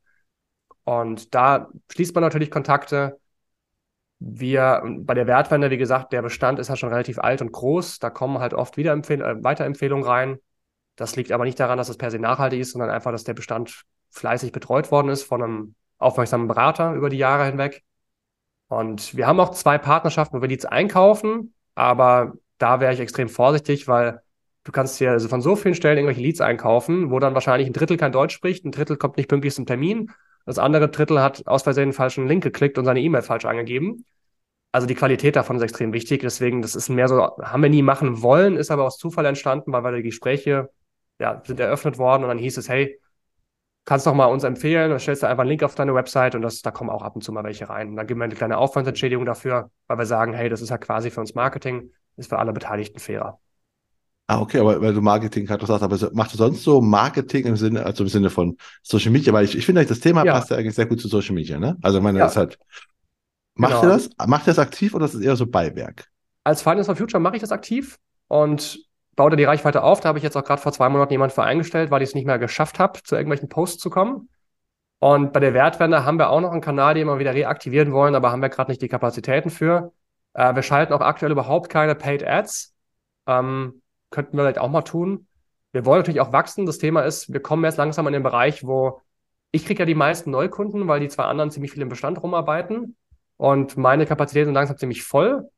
[0.88, 3.20] Und da schließt man natürlich Kontakte.
[4.20, 7.98] Wir, bei der Wertwende, wie gesagt, der Bestand ist ja schon relativ alt und groß.
[7.98, 10.38] Da kommen halt oft wieder äh, Weiterempfehlungen rein.
[10.96, 13.34] Das liegt aber nicht daran, dass es per se nachhaltig ist, sondern einfach, dass der
[13.34, 17.82] Bestand fleißig betreut worden ist von einem aufmerksamen Berater über die Jahre hinweg.
[18.68, 23.28] Und wir haben auch zwei Partnerschaften, wo wir Leads einkaufen, aber da wäre ich extrem
[23.28, 24.22] vorsichtig, weil
[24.64, 27.74] du kannst dir also von so vielen Stellen irgendwelche Leads einkaufen, wo dann wahrscheinlich ein
[27.74, 30.10] Drittel kein Deutsch spricht, ein Drittel kommt nicht pünktlich zum Termin
[30.48, 34.06] das andere Drittel hat aus Versehen einen falschen Link geklickt und seine E-Mail falsch angegeben.
[34.72, 36.22] Also die Qualität davon ist extrem wichtig.
[36.22, 39.72] Deswegen, das ist mehr so, haben wir nie machen wollen, ist aber aus Zufall entstanden,
[39.72, 40.70] weil wir die Gespräche
[41.20, 42.98] ja, sind eröffnet worden und dann hieß es, hey,
[43.84, 46.40] kannst doch mal uns empfehlen, dann stellst du einfach einen Link auf deine Website und
[46.40, 47.90] das, da kommen auch ab und zu mal welche rein.
[47.90, 50.78] Und dann geben wir eine kleine Aufwandsentschädigung dafür, weil wir sagen, hey, das ist ja
[50.78, 53.38] quasi für uns Marketing, ist für alle Beteiligten fairer.
[54.30, 57.56] Ah, okay, aber weil du Marketing gerade sagst, aber machst du sonst so Marketing im
[57.56, 59.32] Sinne, also im Sinne von Social Media?
[59.32, 60.34] Weil ich, ich finde, das Thema ja.
[60.34, 61.78] passt ja eigentlich sehr gut zu Social Media, ne?
[61.80, 62.26] Also, ich meine, ja.
[62.26, 62.58] das ist halt.
[63.54, 63.84] Macht genau.
[63.84, 64.10] ihr das?
[64.26, 66.08] Macht ihr das aktiv oder ist es eher so Beiwerk?
[66.44, 67.98] Als Finance for Future mache ich das aktiv
[68.28, 68.78] und
[69.16, 70.00] baue da die Reichweite auf.
[70.00, 72.14] Da habe ich jetzt auch gerade vor zwei Monaten jemanden für eingestellt, weil ich es
[72.14, 74.28] nicht mehr geschafft habe, zu irgendwelchen Posts zu kommen.
[74.98, 78.14] Und bei der Wertwende haben wir auch noch einen Kanal, den wir wieder reaktivieren wollen,
[78.14, 79.92] aber haben wir gerade nicht die Kapazitäten für.
[80.34, 82.74] Äh, wir schalten auch aktuell überhaupt keine Paid Ads.
[83.26, 83.80] Ähm,
[84.10, 85.26] könnten wir vielleicht auch mal tun.
[85.72, 86.66] Wir wollen natürlich auch wachsen.
[86.66, 89.00] Das Thema ist, wir kommen jetzt langsam in den Bereich, wo
[89.50, 92.96] ich kriege ja die meisten Neukunden, weil die zwei anderen ziemlich viel im Bestand rumarbeiten.
[93.36, 95.48] Und meine Kapazitäten sind langsam ziemlich voll.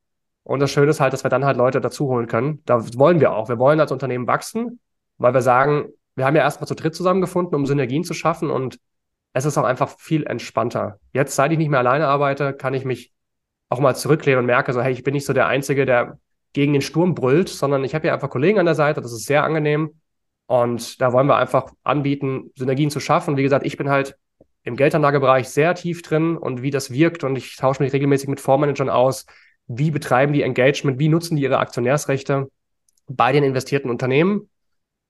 [0.42, 2.62] Und das Schöne ist halt, dass wir dann halt Leute dazu holen können.
[2.66, 3.48] Da wollen wir auch.
[3.48, 4.80] Wir wollen als Unternehmen wachsen,
[5.18, 8.78] weil wir sagen, wir haben ja erstmal zu dritt zusammengefunden, um Synergien zu schaffen und
[9.32, 10.98] es ist auch einfach viel entspannter.
[11.12, 13.12] Jetzt, seit ich nicht mehr alleine arbeite, kann ich mich
[13.68, 16.18] auch mal zurücklehnen und merke so, hey, ich bin nicht so der Einzige, der
[16.52, 19.26] gegen den Sturm brüllt, sondern ich habe hier einfach Kollegen an der Seite, das ist
[19.26, 20.00] sehr angenehm.
[20.46, 23.36] Und da wollen wir einfach anbieten, Synergien zu schaffen.
[23.36, 24.16] Wie gesagt, ich bin halt
[24.64, 28.40] im Geldanlagebereich sehr tief drin und wie das wirkt und ich tausche mich regelmäßig mit
[28.40, 29.26] Fondsmanagern aus.
[29.68, 30.98] Wie betreiben die Engagement?
[30.98, 32.50] Wie nutzen die ihre Aktionärsrechte
[33.06, 34.50] bei den investierten Unternehmen?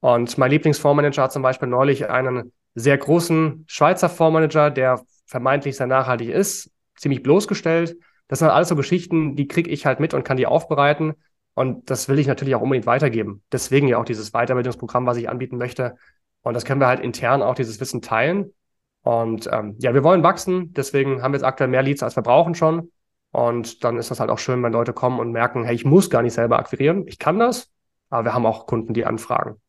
[0.01, 5.87] Und mein Lieblingsfondsmanager hat zum Beispiel neulich einen sehr großen Schweizer Fondsmanager, der vermeintlich sehr
[5.87, 7.97] nachhaltig ist, ziemlich bloßgestellt.
[8.29, 11.15] Das sind alles so Geschichten, die kriege ich halt mit und kann die aufbereiten.
[11.61, 13.43] Und das will ich natürlich auch unbedingt weitergeben.
[13.53, 15.95] Deswegen ja auch dieses Weiterbildungsprogramm, was ich anbieten möchte.
[16.41, 18.55] Und das können wir halt intern auch dieses Wissen teilen.
[19.03, 20.73] Und ähm, ja, wir wollen wachsen.
[20.73, 22.91] Deswegen haben wir jetzt aktuell mehr Leads, als wir brauchen schon.
[23.31, 26.09] Und dann ist das halt auch schön, wenn Leute kommen und merken, hey, ich muss
[26.09, 27.07] gar nicht selber akquirieren.
[27.07, 27.71] Ich kann das.
[28.09, 29.61] Aber wir haben auch Kunden, die anfragen.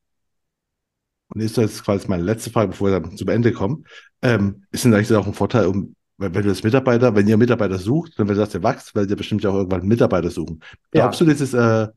[1.27, 3.85] Und ist das quasi meine letzte Frage, bevor wir dann zum Ende kommen.
[4.21, 7.77] Ähm, ist denn eigentlich auch ein Vorteil, um wenn du das Mitarbeiter, wenn ihr Mitarbeiter
[7.77, 10.61] sucht, dann wenn du sagst, ihr wächst, werdet ihr bestimmt ja auch irgendwann Mitarbeiter suchen.
[10.91, 11.25] Glaubst ja.
[11.25, 11.87] du, dieses, äh,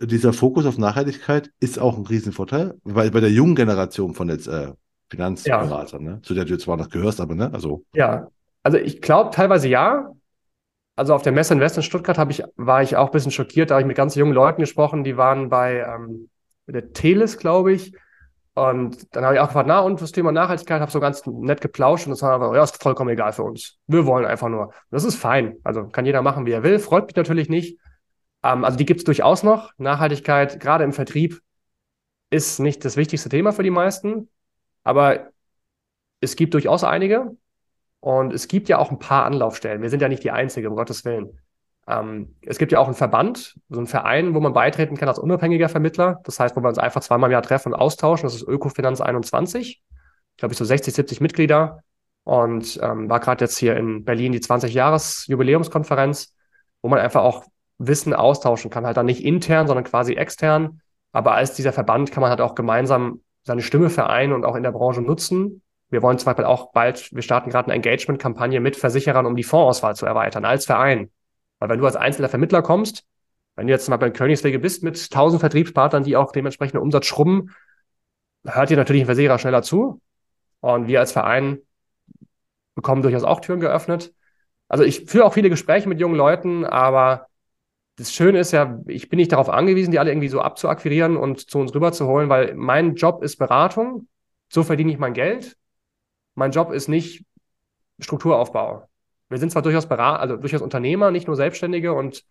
[0.00, 2.74] dieser Fokus auf Nachhaltigkeit ist auch ein Riesenvorteil?
[2.84, 4.72] Weil bei der jungen Generation von jetzt äh,
[5.10, 6.10] Finanzberatern, ja.
[6.12, 6.22] ne?
[6.22, 7.52] zu der du zwar noch gehörst, aber ne?
[7.52, 7.84] Also.
[7.94, 8.28] Ja,
[8.62, 10.10] also ich glaube teilweise ja.
[10.96, 13.74] Also auf der Messe Invest in Stuttgart ich, war ich auch ein bisschen schockiert, da
[13.74, 16.28] habe ich mit ganz jungen Leuten gesprochen, die waren bei ähm,
[16.66, 17.94] der Teles, glaube ich,
[18.54, 21.60] und dann habe ich auch gefragt, na, und das Thema Nachhaltigkeit, habe so ganz nett
[21.60, 23.78] geplauscht und das war einfach, ja, ist vollkommen egal für uns.
[23.88, 24.72] Wir wollen einfach nur.
[24.90, 25.56] Das ist fein.
[25.64, 26.78] Also kann jeder machen, wie er will.
[26.78, 27.78] Freut mich natürlich nicht.
[28.44, 29.72] Ähm, also die gibt es durchaus noch.
[29.78, 31.40] Nachhaltigkeit, gerade im Vertrieb,
[32.30, 34.30] ist nicht das wichtigste Thema für die meisten.
[34.84, 35.30] Aber
[36.20, 37.36] es gibt durchaus einige.
[37.98, 39.82] Und es gibt ja auch ein paar Anlaufstellen.
[39.82, 41.40] Wir sind ja nicht die Einzige, um Gottes Willen.
[41.86, 45.18] Ähm, es gibt ja auch einen Verband, so einen Verein, wo man beitreten kann als
[45.18, 46.20] unabhängiger Vermittler.
[46.24, 48.26] Das heißt, wo wir uns einfach zweimal im Jahr treffen und austauschen.
[48.26, 49.82] Das ist Ökofinanz 21.
[49.82, 51.82] Ich glaube, ich so 60, 70 Mitglieder.
[52.24, 56.34] Und ähm, war gerade jetzt hier in Berlin die 20-Jahres-Jubiläumskonferenz,
[56.80, 57.44] wo man einfach auch
[57.76, 58.86] Wissen austauschen kann.
[58.86, 60.80] Halt dann nicht intern, sondern quasi extern.
[61.12, 64.62] Aber als dieser Verband kann man halt auch gemeinsam seine Stimme vereinen und auch in
[64.62, 65.60] der Branche nutzen.
[65.90, 69.44] Wir wollen zum Beispiel auch bald, wir starten gerade eine Engagement-Kampagne mit Versicherern, um die
[69.44, 71.10] Fondsauswahl zu erweitern, als Verein.
[71.64, 73.06] Weil wenn du als einzelner Vermittler kommst,
[73.56, 77.54] wenn du jetzt mal bei Königswege bist mit 1000 Vertriebspartnern, die auch dementsprechend Umsatz schrubben,
[78.44, 80.02] hört dir natürlich ein Versicherer schneller zu.
[80.60, 81.60] Und wir als Verein
[82.74, 84.12] bekommen durchaus auch Türen geöffnet.
[84.68, 87.28] Also ich führe auch viele Gespräche mit jungen Leuten, aber
[87.96, 91.48] das Schöne ist ja, ich bin nicht darauf angewiesen, die alle irgendwie so abzuakquirieren und
[91.48, 94.06] zu uns rüberzuholen, weil mein Job ist Beratung.
[94.50, 95.56] So verdiene ich mein Geld.
[96.34, 97.24] Mein Job ist nicht
[98.00, 98.86] Strukturaufbau
[99.28, 102.24] wir sind zwar durchaus Berater, also durchaus Unternehmer, nicht nur Selbstständige und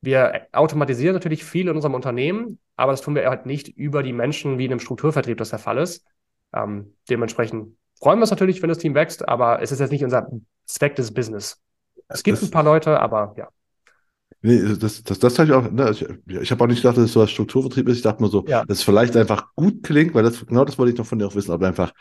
[0.00, 4.12] wir automatisieren natürlich viel in unserem Unternehmen, aber das tun wir halt nicht über die
[4.12, 6.04] Menschen, wie in einem Strukturvertrieb das der Fall ist.
[6.52, 10.04] Ähm, dementsprechend freuen wir uns natürlich, wenn das Team wächst, aber es ist jetzt nicht
[10.04, 10.28] unser
[10.66, 11.60] Zweck des Business.
[12.08, 13.48] Es gibt das, ein paar Leute, aber ja.
[14.42, 16.06] Nee, das, das, das habe ich auch, ne, ich,
[16.42, 17.96] ich habe auch nicht gedacht, dass es so ein Strukturvertrieb ist.
[17.96, 18.62] Ich dachte nur so, ja.
[18.66, 21.26] dass es vielleicht einfach gut klingt, weil das, genau das wollte ich noch von dir
[21.26, 21.94] auch wissen, aber einfach,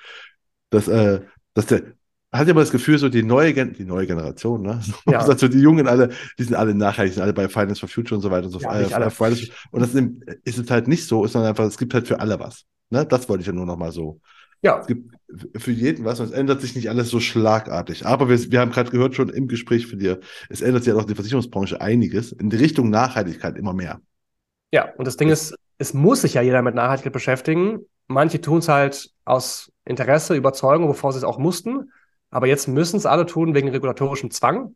[0.70, 1.22] dass, äh,
[1.54, 1.94] dass der,
[2.34, 4.82] hat immer das Gefühl, so die neue, die neue Generation, ne?
[5.08, 5.20] Ja.
[5.20, 8.22] also die Jungen alle, die sind alle nachhaltig, sind alle bei Finance for Future und
[8.22, 8.90] so weiter und so fort.
[8.90, 9.94] Ja, äh, und das
[10.44, 12.66] ist es halt nicht so, sondern einfach, es gibt halt für alle was.
[12.90, 13.06] Ne?
[13.06, 14.20] Das wollte ich ja nur noch mal so.
[14.62, 14.80] Ja.
[14.80, 15.14] Es gibt
[15.58, 18.06] für jeden was und es ändert sich nicht alles so schlagartig.
[18.06, 20.20] Aber wir, wir haben gerade gehört schon im Gespräch für dir,
[20.50, 24.02] es ändert sich ja auch in der Versicherungsbranche einiges in die Richtung Nachhaltigkeit immer mehr.
[24.72, 27.82] Ja, und das Ding ist, es muss sich ja jeder mit Nachhaltigkeit beschäftigen.
[28.08, 31.92] Manche tun es halt aus Interesse, Überzeugung, bevor sie es auch mussten.
[32.34, 34.76] Aber jetzt müssen es alle tun wegen regulatorischem Zwang.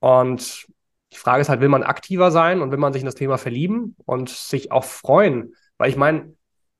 [0.00, 0.66] Und
[1.12, 3.38] die Frage ist halt, will man aktiver sein und will man sich in das Thema
[3.38, 5.54] verlieben und sich auch freuen?
[5.78, 6.34] Weil ich meine,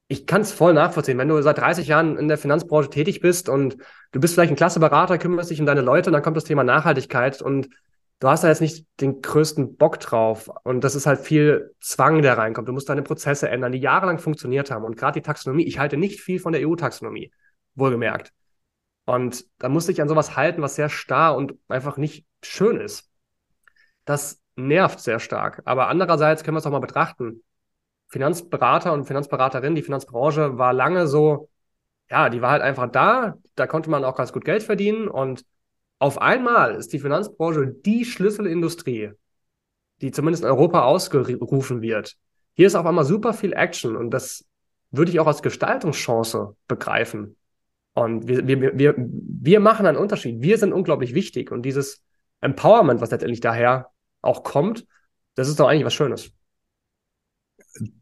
[0.09, 1.19] ich kann es voll nachvollziehen.
[1.19, 3.77] Wenn du seit 30 Jahren in der Finanzbranche tätig bist und
[4.11, 6.45] du bist vielleicht ein klasse Berater, kümmerst dich um deine Leute, und dann kommt das
[6.45, 7.69] Thema Nachhaltigkeit und
[8.19, 10.51] du hast da jetzt nicht den größten Bock drauf.
[10.65, 12.67] Und das ist halt viel Zwang, der reinkommt.
[12.67, 14.85] Du musst deine Prozesse ändern, die jahrelang funktioniert haben.
[14.85, 17.33] Und gerade die Taxonomie, ich halte nicht viel von der EU-Taxonomie,
[17.77, 18.33] wohlgemerkt.
[19.13, 22.81] Und da musst du dich an sowas halten, was sehr starr und einfach nicht schön
[22.81, 23.11] ist.
[24.07, 25.61] Das nervt sehr stark.
[25.67, 27.43] Aber andererseits können wir es auch mal betrachten
[28.09, 31.51] Finanzberater und Finanzberaterin, die Finanzbranche war lange so,
[32.11, 35.45] ja, die war halt einfach da, da konnte man auch ganz gut Geld verdienen und
[35.99, 39.11] auf einmal ist die Finanzbranche die Schlüsselindustrie,
[40.01, 42.17] die zumindest in Europa ausgerufen wird.
[42.55, 44.47] Hier ist auf einmal super viel Action und das
[44.91, 47.37] würde ich auch als Gestaltungschance begreifen.
[47.95, 50.41] Und wir, wir, wir, wir machen einen Unterschied.
[50.41, 52.05] Wir sind unglaublich wichtig und dieses
[52.41, 53.89] Empowerment, was letztendlich daher
[54.23, 54.87] auch kommt,
[55.35, 56.33] das ist doch eigentlich was Schönes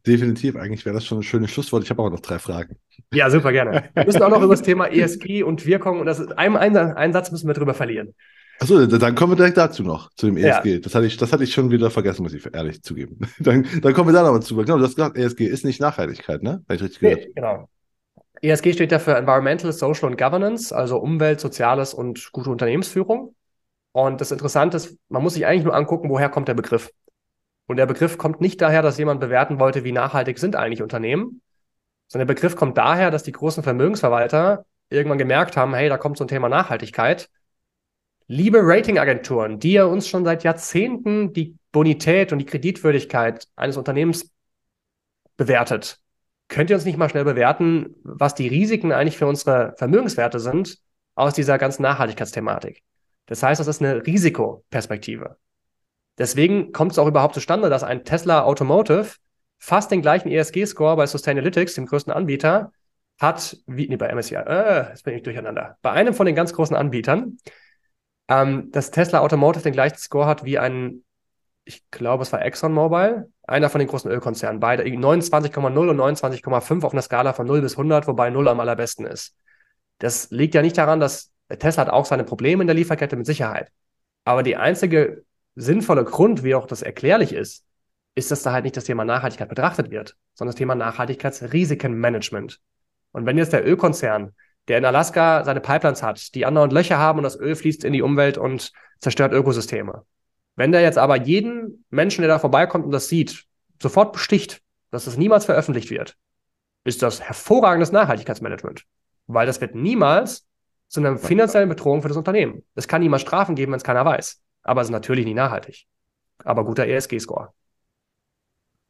[0.06, 0.56] definitiv.
[0.56, 1.84] Eigentlich wäre das schon ein schönes Schlusswort.
[1.84, 2.76] Ich habe aber noch drei Fragen.
[3.12, 3.90] Ja, super gerne.
[3.94, 7.12] Wir müssen auch noch über das Thema ESG und Wirkung und das ist, einen, einen,
[7.12, 8.14] Satz müssen wir drüber verlieren.
[8.60, 10.74] Achso, dann kommen wir direkt dazu noch, zu dem ESG.
[10.74, 10.78] Ja.
[10.80, 13.18] Das, hatte ich, das hatte ich schon wieder vergessen, muss ich ehrlich zugeben.
[13.38, 14.54] Dann, dann kommen wir da nochmal zu.
[14.56, 16.62] Genau, du hast gesagt, ESG ist nicht Nachhaltigkeit, ne?
[16.68, 17.20] Habe ich richtig gehört?
[17.20, 17.70] Nee, genau.
[18.42, 23.34] ESG steht ja für Environmental, Social and Governance, also Umwelt, Soziales und gute Unternehmensführung.
[23.92, 26.90] Und das Interessante ist, man muss sich eigentlich nur angucken, woher kommt der Begriff.
[27.66, 31.42] Und der Begriff kommt nicht daher, dass jemand bewerten wollte, wie nachhaltig sind eigentlich Unternehmen,
[32.08, 36.18] sondern der Begriff kommt daher, dass die großen Vermögensverwalter irgendwann gemerkt haben, hey, da kommt
[36.18, 37.28] so ein Thema Nachhaltigkeit.
[38.26, 44.32] Liebe Ratingagenturen, die ja uns schon seit Jahrzehnten die Bonität und die Kreditwürdigkeit eines Unternehmens
[45.36, 46.00] bewertet,
[46.50, 50.78] könnt ihr uns nicht mal schnell bewerten, was die Risiken eigentlich für unsere Vermögenswerte sind
[51.14, 52.82] aus dieser ganzen Nachhaltigkeitsthematik?
[53.26, 55.36] Das heißt, das ist eine Risikoperspektive.
[56.18, 59.12] Deswegen kommt es auch überhaupt zustande, dass ein Tesla Automotive
[59.58, 62.72] fast den gleichen ESG-Score bei Sustainalytics, dem größten Anbieter,
[63.20, 65.78] hat wie, nee, bei MSCI, äh, jetzt bin ich durcheinander.
[65.82, 67.38] Bei einem von den ganz großen Anbietern,
[68.28, 71.04] ähm, dass Tesla Automotive den gleichen Score hat wie ein,
[71.64, 76.92] ich glaube, es war ExxonMobil, einer von den großen Ölkonzernen, beide 29,0 und 29,5 auf
[76.92, 79.36] einer Skala von 0 bis 100, wobei 0 am allerbesten ist.
[79.98, 83.26] Das liegt ja nicht daran, dass Tesla hat auch seine Probleme in der Lieferkette mit
[83.26, 83.70] Sicherheit.
[84.24, 85.24] Aber die einzige
[85.56, 87.64] sinnvolle Grund, wie auch das erklärlich ist,
[88.14, 92.60] ist, dass da halt nicht das Thema Nachhaltigkeit betrachtet wird, sondern das Thema Nachhaltigkeitsrisikenmanagement.
[93.12, 94.34] Und wenn jetzt der Ölkonzern,
[94.68, 97.92] der in Alaska seine Pipelines hat, die andauernd Löcher haben und das Öl fließt in
[97.92, 100.04] die Umwelt und zerstört Ökosysteme.
[100.60, 103.46] Wenn der jetzt aber jeden Menschen, der da vorbeikommt und das sieht,
[103.80, 104.60] sofort besticht,
[104.90, 106.18] dass das niemals veröffentlicht wird,
[106.84, 108.84] ist das hervorragendes Nachhaltigkeitsmanagement.
[109.26, 110.46] Weil das wird niemals
[110.88, 112.62] zu einer finanziellen Bedrohung für das Unternehmen.
[112.74, 114.42] Es kann niemals Strafen geben, wenn es keiner weiß.
[114.62, 115.86] Aber es ist natürlich nicht nachhaltig.
[116.44, 117.54] Aber guter ESG-Score.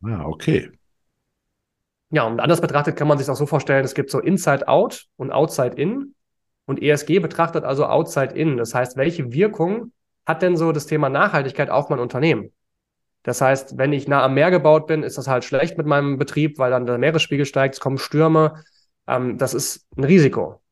[0.05, 0.73] Ja, okay.
[2.11, 5.07] Ja, und anders betrachtet kann man sich auch so vorstellen, es gibt so Inside Out
[5.17, 6.17] und Outside In.
[6.67, 8.57] Und ESG betrachtet also Outside In.
[8.57, 9.93] Das heißt, welche Wirkung
[10.27, 12.53] hat denn so das Thema Nachhaltigkeit auf mein Unternehmen?
[13.23, 16.19] Das heißt, wenn ich nah am Meer gebaut bin, ist das halt schlecht mit meinem
[16.19, 18.63] Betrieb, weil dann der Meeresspiegel steigt, es kommen Stürme.
[19.07, 20.63] Ähm, das ist ein Risiko.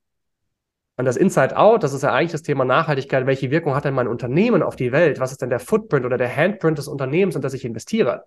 [0.97, 3.27] Und das Inside Out, das ist ja eigentlich das Thema Nachhaltigkeit.
[3.27, 5.21] Welche Wirkung hat denn mein Unternehmen auf die Welt?
[5.21, 8.25] Was ist denn der Footprint oder der Handprint des Unternehmens, in das ich investiere?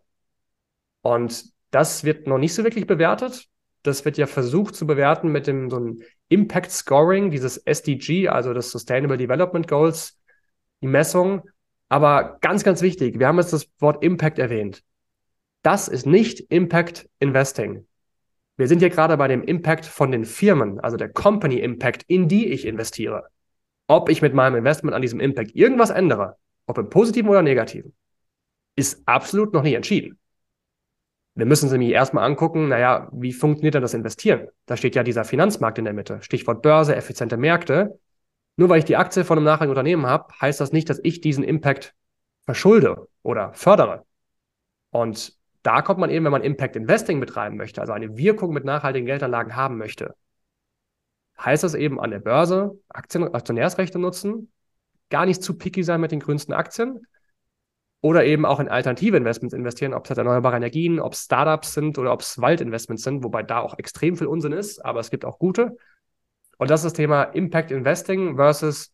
[1.01, 3.47] Und das wird noch nicht so wirklich bewertet.
[3.83, 8.53] Das wird ja versucht zu bewerten mit dem so einem Impact Scoring, dieses SDG, also
[8.53, 10.20] das Sustainable Development Goals,
[10.81, 11.43] die Messung.
[11.89, 14.83] Aber ganz, ganz wichtig, wir haben jetzt das Wort Impact erwähnt.
[15.61, 17.85] Das ist nicht Impact Investing.
[18.57, 22.27] Wir sind hier gerade bei dem Impact von den Firmen, also der Company Impact, in
[22.27, 23.27] die ich investiere.
[23.87, 27.93] Ob ich mit meinem Investment an diesem Impact irgendwas ändere, ob im positiven oder negativen,
[28.75, 30.17] ist absolut noch nicht entschieden.
[31.35, 34.47] Wir müssen uns nämlich erstmal angucken, naja, wie funktioniert denn das Investieren?
[34.65, 36.21] Da steht ja dieser Finanzmarkt in der Mitte.
[36.21, 37.99] Stichwort Börse, effiziente Märkte.
[38.61, 41.19] Nur weil ich die Aktie von einem nachhaltigen Unternehmen habe, heißt das nicht, dass ich
[41.19, 41.95] diesen Impact
[42.45, 44.05] verschulde oder fördere.
[44.91, 48.63] Und da kommt man eben, wenn man Impact Investing betreiben möchte, also eine Wirkung mit
[48.63, 50.13] nachhaltigen Geldanlagen haben möchte,
[51.43, 54.51] heißt das eben an der Börse Aktien, Aktionärsrechte nutzen,
[55.09, 57.07] gar nicht zu picky sein mit den grünsten Aktien
[58.01, 61.73] oder eben auch in alternative Investments investieren, ob es halt erneuerbare Energien, ob es Startups
[61.73, 65.09] sind oder ob es Waldinvestments sind, wobei da auch extrem viel Unsinn ist, aber es
[65.09, 65.77] gibt auch gute.
[66.61, 68.93] Und das ist das Thema Impact Investing versus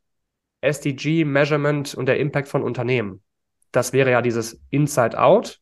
[0.61, 3.21] SDG Measurement und der Impact von Unternehmen.
[3.73, 5.59] Das wäre ja dieses Inside Out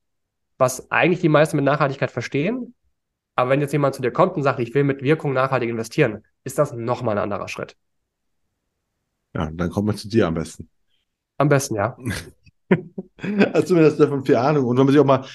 [0.58, 2.74] was eigentlich die meisten mit Nachhaltigkeit verstehen.
[3.36, 6.24] Aber wenn jetzt jemand zu dir kommt und sagt, ich will mit Wirkung nachhaltig investieren,
[6.44, 7.76] ist das nochmal ein anderer Schritt.
[9.34, 10.70] Ja, dann kommt man zu dir am besten.
[11.38, 11.98] Am besten, ja.
[13.54, 14.66] Hast du mir das davon viel Ahnung?
[14.66, 15.26] Und wenn man sich auch mal,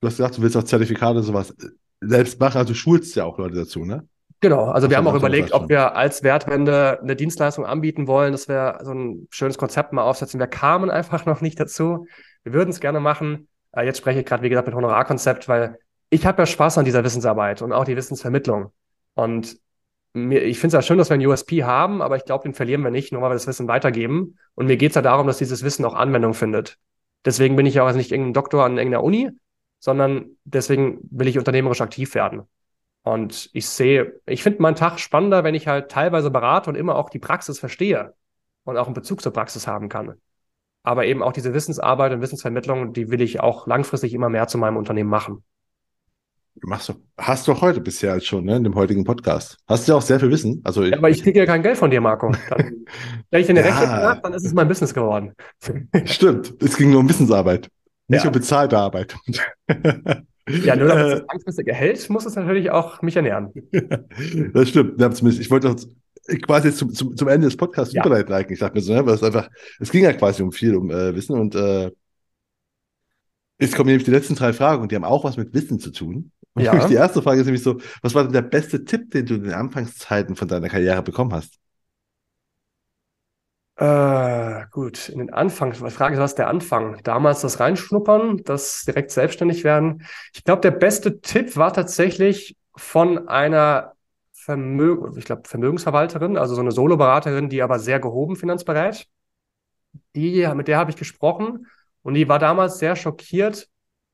[0.00, 1.54] du hast gesagt, du willst auch Zertifikate und sowas.
[2.00, 2.56] selbst machen.
[2.56, 4.08] Also du schulst ja auch Leute dazu, ne?
[4.42, 8.48] Genau, also wir haben auch überlegt, ob wir als Wertwende eine Dienstleistung anbieten wollen, dass
[8.48, 10.40] wir so ein schönes Konzept mal aufsetzen.
[10.40, 12.08] Wir kamen einfach noch nicht dazu.
[12.42, 13.46] Wir würden es gerne machen.
[13.70, 15.78] Äh, jetzt spreche ich gerade, wie gesagt, mit Honorarkonzept, weil
[16.10, 18.72] ich habe ja Spaß an dieser Wissensarbeit und auch die Wissensvermittlung.
[19.14, 19.58] Und
[20.12, 22.54] mir, ich finde es ja schön, dass wir einen USP haben, aber ich glaube, den
[22.54, 24.38] verlieren wir nicht, nur weil wir das Wissen weitergeben.
[24.56, 26.78] Und mir geht es ja darum, dass dieses Wissen auch Anwendung findet.
[27.24, 29.30] Deswegen bin ich ja auch nicht irgendein Doktor an irgendeiner Uni,
[29.78, 32.42] sondern deswegen will ich unternehmerisch aktiv werden.
[33.02, 36.96] Und ich sehe, ich finde meinen Tag spannender, wenn ich halt teilweise berate und immer
[36.96, 38.14] auch die Praxis verstehe
[38.64, 40.14] und auch einen Bezug zur Praxis haben kann.
[40.84, 44.58] Aber eben auch diese Wissensarbeit und Wissensvermittlung, die will ich auch langfristig immer mehr zu
[44.58, 45.42] meinem Unternehmen machen.
[46.60, 49.56] Machst du, hast du heute bisher schon, ne, in dem heutigen Podcast.
[49.66, 50.60] Hast du ja auch sehr viel Wissen.
[50.64, 52.30] Also ja, aber ich kriege ja kein Geld von dir, Marco.
[52.50, 52.84] Dann,
[53.30, 53.78] wenn ich in der ja.
[53.78, 55.32] Rechnung mache, dann ist es mein Business geworden.
[56.04, 56.54] Stimmt.
[56.62, 57.68] Es ging nur um Wissensarbeit,
[58.06, 58.28] nicht ja.
[58.28, 59.16] um bezahlte Arbeit.
[60.48, 61.24] Ja, nur damit es äh.
[61.28, 63.52] langfristig erhält, muss es natürlich auch mich ernähren.
[64.54, 65.00] das stimmt.
[65.24, 65.76] Ich wollte
[66.42, 68.04] quasi zum, zum, zum Ende des Podcasts ja.
[68.04, 68.56] überleiten eigentlich.
[68.56, 69.48] Ich dachte mir so, ne, weil es einfach,
[69.80, 71.90] es ging ja quasi um viel, um äh, Wissen und äh,
[73.60, 75.90] jetzt kommen nämlich die letzten drei Fragen und die haben auch was mit Wissen zu
[75.90, 76.32] tun.
[76.54, 76.86] Und ja.
[76.86, 79.44] die erste Frage ist nämlich so, was war denn der beste Tipp, den du in
[79.44, 81.58] den Anfangszeiten von deiner Karriere bekommen hast?
[83.76, 87.02] Äh, gut, in den Anfang, die Frage ist, was ist der Anfang?
[87.04, 90.06] Damals das Reinschnuppern, das direkt selbstständig werden.
[90.34, 93.94] Ich glaube, der beste Tipp war tatsächlich von einer
[94.32, 99.06] Vermögen, ich glaube, Vermögensverwalterin, also so eine Soloberaterin, die aber sehr gehoben finanzberät.
[100.14, 101.66] Die, mit der habe ich gesprochen
[102.02, 103.68] und die war damals sehr schockiert,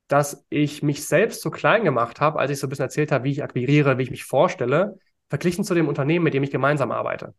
[0.08, 3.24] dass ich mich selbst so klein gemacht habe, als ich so ein bisschen erzählt habe,
[3.24, 4.98] wie ich akquiriere, wie ich mich vorstelle,
[5.28, 7.34] verglichen zu dem Unternehmen, mit dem ich gemeinsam arbeite.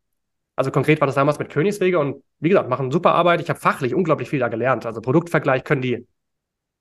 [0.60, 3.40] Also konkret war das damals mit Königswege und wie gesagt, machen super Arbeit.
[3.40, 4.86] Ich habe fachlich unglaublich viel da gelernt.
[4.86, 6.06] Also Produktvergleich können die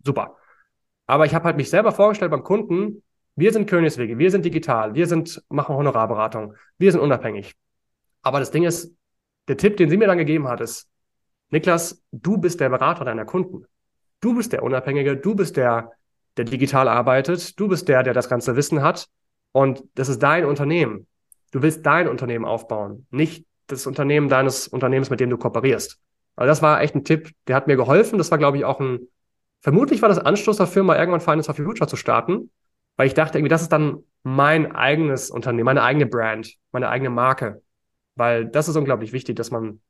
[0.04, 0.36] super.
[1.06, 3.04] Aber ich habe halt mich selber vorgestellt beim Kunden,
[3.36, 7.54] wir sind Königswege, wir sind digital, wir sind, machen Honorarberatung, wir sind unabhängig.
[8.22, 8.96] Aber das Ding ist,
[9.46, 10.88] der Tipp, den sie mir dann gegeben hat, ist,
[11.50, 13.64] Niklas, du bist der Berater deiner Kunden.
[14.18, 15.92] Du bist der Unabhängige, du bist der,
[16.36, 19.06] der digital arbeitet, du bist der, der das ganze Wissen hat
[19.52, 21.06] und das ist dein Unternehmen.
[21.52, 25.98] Du willst dein Unternehmen aufbauen, nicht das Unternehmen deines Unternehmens, mit dem du kooperierst.
[26.36, 28.18] Also das war echt ein Tipp, der hat mir geholfen.
[28.18, 29.00] Das war, glaube ich, auch ein,
[29.60, 32.50] vermutlich war das Anstoß dafür, mal irgendwann Finance for Future zu starten,
[32.96, 37.10] weil ich dachte irgendwie, das ist dann mein eigenes Unternehmen, meine eigene Brand, meine eigene
[37.10, 37.62] Marke.
[38.14, 39.80] Weil das ist unglaublich wichtig, dass man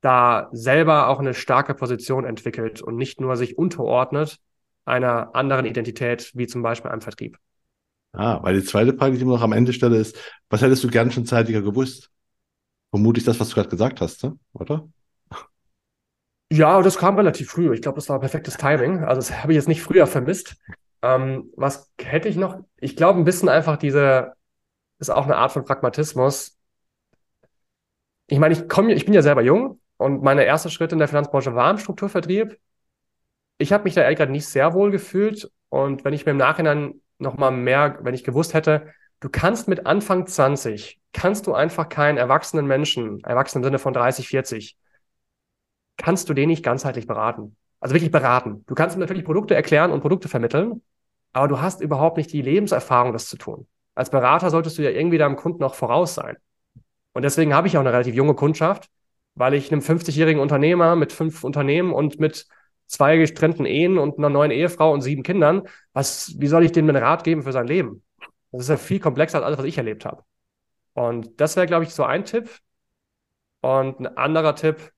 [0.00, 4.38] da selber auch eine starke Position entwickelt und nicht nur sich unterordnet
[4.84, 7.38] einer anderen Identität, wie zum Beispiel einem Vertrieb.
[8.12, 10.82] Ah, weil die zweite Frage, die ich immer noch am Ende stelle, ist, was hättest
[10.82, 12.10] du gern schon zeitiger gewusst?
[12.90, 14.36] Vermutlich das, was du gerade gesagt hast, ne?
[14.52, 14.88] oder?
[16.52, 17.72] Ja, das kam relativ früh.
[17.72, 19.04] Ich glaube, das war perfektes Timing.
[19.04, 20.56] Also das habe ich jetzt nicht früher vermisst.
[21.02, 22.58] Ähm, was hätte ich noch?
[22.78, 24.32] Ich glaube, ein bisschen einfach diese,
[24.98, 26.58] ist auch eine Art von Pragmatismus.
[28.26, 31.08] Ich meine, ich komme, ich bin ja selber jung und meine erste Schritte in der
[31.08, 32.58] Finanzbranche waren im Strukturvertrieb.
[33.58, 35.50] Ich habe mich da ehrlich gesagt nicht sehr wohl gefühlt.
[35.68, 39.86] Und wenn ich mir im Nachhinein nochmal mehr, wenn ich gewusst hätte, du kannst mit
[39.86, 44.76] Anfang 20, kannst du einfach keinen erwachsenen Menschen, erwachsenen im Sinne von 30, 40,
[45.96, 47.56] kannst du den nicht ganzheitlich beraten.
[47.78, 48.64] Also wirklich beraten.
[48.66, 50.82] Du kannst ihm natürlich Produkte erklären und Produkte vermitteln,
[51.32, 53.66] aber du hast überhaupt nicht die Lebenserfahrung, das zu tun.
[53.94, 56.36] Als Berater solltest du ja irgendwie deinem Kunden auch voraus sein.
[57.12, 58.88] Und deswegen habe ich auch eine relativ junge Kundschaft,
[59.34, 62.46] weil ich einem 50-jährigen Unternehmer mit fünf Unternehmen und mit
[62.86, 66.88] zwei getrennten Ehen und einer neuen Ehefrau und sieben Kindern, was, wie soll ich dem
[66.88, 68.02] einen Rat geben für sein Leben?
[68.52, 70.24] Das ist ja viel komplexer als alles, was ich erlebt habe.
[70.94, 72.50] Und das wäre, glaube ich, so ein Tipp.
[73.60, 74.92] Und ein anderer Tipp,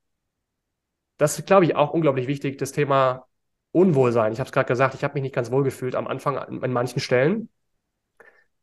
[1.18, 3.26] das ist, glaube ich, auch unglaublich wichtig, das Thema
[3.72, 4.32] Unwohlsein.
[4.32, 6.62] Ich habe es gerade gesagt, ich habe mich nicht ganz wohl gefühlt am Anfang an,
[6.62, 7.48] an manchen Stellen.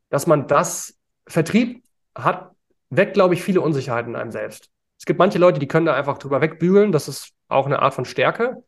[0.10, 1.84] Dass man das, Vertrieb
[2.16, 2.52] hat,
[2.90, 4.72] weckt, glaube ich, viele Unsicherheiten in einem selbst.
[4.98, 6.91] Es gibt manche Leute, die können da einfach drüber wegbügeln.
[6.91, 8.64] Das ist auch eine Art von Stärke.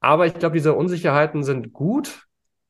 [0.00, 2.26] Aber ich glaube, diese Unsicherheiten sind gut.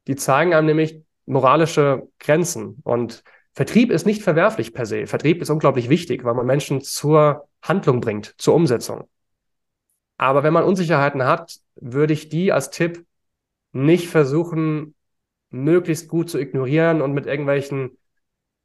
[0.07, 2.80] Die zeigen einem nämlich moralische Grenzen.
[2.84, 3.22] Und
[3.52, 5.06] Vertrieb ist nicht verwerflich per se.
[5.06, 9.09] Vertrieb ist unglaublich wichtig, weil man Menschen zur Handlung bringt, zur Umsetzung.
[10.16, 13.05] Aber wenn man Unsicherheiten hat, würde ich die als Tipp
[13.72, 14.94] nicht versuchen,
[15.51, 17.98] möglichst gut zu ignorieren und mit irgendwelchen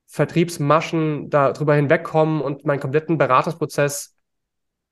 [0.07, 4.15] Vertriebsmaschen darüber hinwegkommen und meinen kompletten Beratungsprozess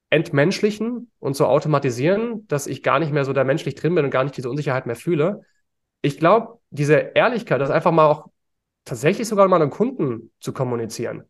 [0.09, 4.11] entmenschlichen und so automatisieren, dass ich gar nicht mehr so da menschlich drin bin und
[4.11, 5.41] gar nicht diese Unsicherheit mehr fühle.
[6.01, 8.29] Ich glaube, diese Ehrlichkeit, das einfach mal auch
[8.85, 11.23] tatsächlich sogar mal einem Kunden zu kommunizieren,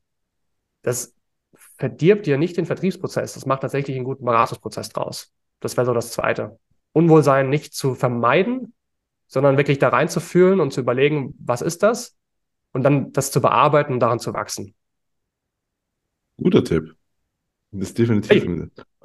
[0.81, 1.13] das
[1.77, 3.33] verdirbt dir nicht den Vertriebsprozess.
[3.33, 5.33] Das macht tatsächlich einen guten Beratungsprozess draus.
[5.59, 6.59] Das wäre so das Zweite.
[6.93, 8.73] Unwohlsein nicht zu vermeiden,
[9.27, 12.15] sondern wirklich da reinzufühlen und zu überlegen, was ist das?
[12.73, 14.73] Und dann das zu bearbeiten und daran zu wachsen.
[16.37, 16.95] Guter Tipp.
[17.71, 18.45] Das ist definitiv.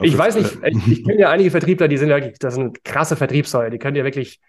[0.00, 2.84] Ich, ich weiß nicht, ich, ich kenne ja einige Vertriebler, die sind wirklich, das sind
[2.84, 4.40] krasse Vertriebssäule, die können ja wirklich,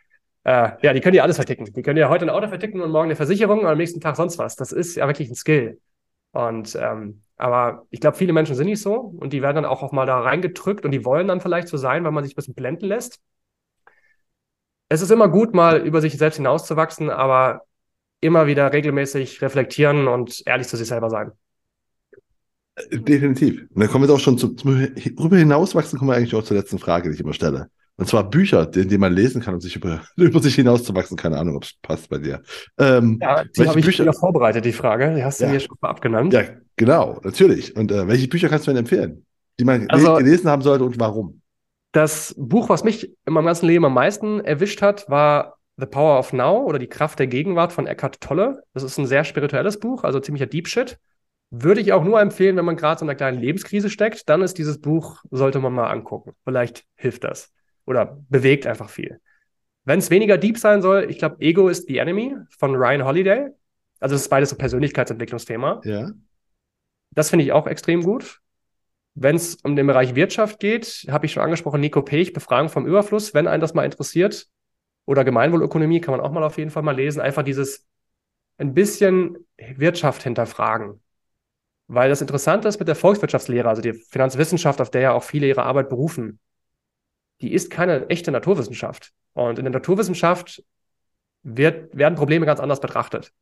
[0.43, 1.65] äh, ja, die können ja alles verticken.
[1.65, 4.15] Die können ja heute ein Auto verticken und morgen eine Versicherung und am nächsten Tag
[4.15, 4.55] sonst was.
[4.55, 5.79] Das ist ja wirklich ein Skill.
[6.31, 9.83] Und ähm, aber ich glaube, viele Menschen sind nicht so und die werden dann auch,
[9.83, 12.35] auch mal da reingedrückt und die wollen dann vielleicht so sein, weil man sich ein
[12.35, 13.19] bisschen blenden lässt.
[14.89, 17.61] Es ist immer gut, mal über sich selbst hinauszuwachsen, aber
[18.21, 21.31] immer wieder regelmäßig reflektieren und ehrlich zu sich selber sein.
[22.91, 23.61] Definitiv.
[23.73, 26.57] Und dann kommen wir doch schon zum, zum darüber hinauswachsen, kommen wir eigentlich auch zur
[26.57, 27.69] letzten Frage, die ich immer stelle.
[27.95, 31.15] Und zwar Bücher, die, die man lesen kann, um sich über, über sich hinauszuwachsen.
[31.17, 32.41] Keine Ahnung, ob es passt bei dir.
[32.77, 35.13] Ähm, ja, die habe ich Bücher wieder vorbereitet, die Frage.
[35.15, 35.51] Die hast du ja.
[35.51, 36.33] mir schon mal abgenannt.
[36.33, 36.43] Ja,
[36.75, 37.75] genau, natürlich.
[37.75, 39.25] Und äh, welche Bücher kannst du denn empfehlen,
[39.59, 41.41] die man also, gelesen haben sollte und warum?
[41.91, 46.17] Das Buch, was mich in meinem ganzen Leben am meisten erwischt hat, war The Power
[46.17, 48.63] of Now oder Die Kraft der Gegenwart von Eckhart Tolle.
[48.73, 50.97] Das ist ein sehr spirituelles Buch, also ziemlicher Deep Shit.
[51.51, 54.41] Würde ich auch nur empfehlen, wenn man gerade so in einer kleinen Lebenskrise steckt, dann
[54.41, 56.33] ist dieses Buch, sollte man mal angucken.
[56.43, 57.53] Vielleicht hilft das
[57.85, 59.19] oder bewegt einfach viel.
[59.85, 63.49] Wenn es weniger deep sein soll, ich glaube, Ego is the Enemy von Ryan Holiday.
[63.99, 65.81] Also, das ist beides so Persönlichkeitsentwicklungsthema.
[65.83, 66.11] Ja.
[67.11, 68.41] Das finde ich auch extrem gut.
[69.15, 72.87] Wenn es um den Bereich Wirtschaft geht, habe ich schon angesprochen, Nico Pech, Befragung vom
[72.87, 74.47] Überfluss, wenn einen das mal interessiert.
[75.05, 77.21] Oder Gemeinwohlökonomie kann man auch mal auf jeden Fall mal lesen.
[77.21, 77.85] Einfach dieses
[78.57, 81.01] ein bisschen Wirtschaft hinterfragen.
[81.87, 85.47] Weil das Interessante ist mit der Volkswirtschaftslehre, also die Finanzwissenschaft, auf der ja auch viele
[85.47, 86.39] ihre Arbeit berufen,
[87.43, 89.11] die ist keine echte Naturwissenschaft.
[89.33, 90.63] Und in der Naturwissenschaft
[91.43, 93.33] wird, werden Probleme ganz anders betrachtet.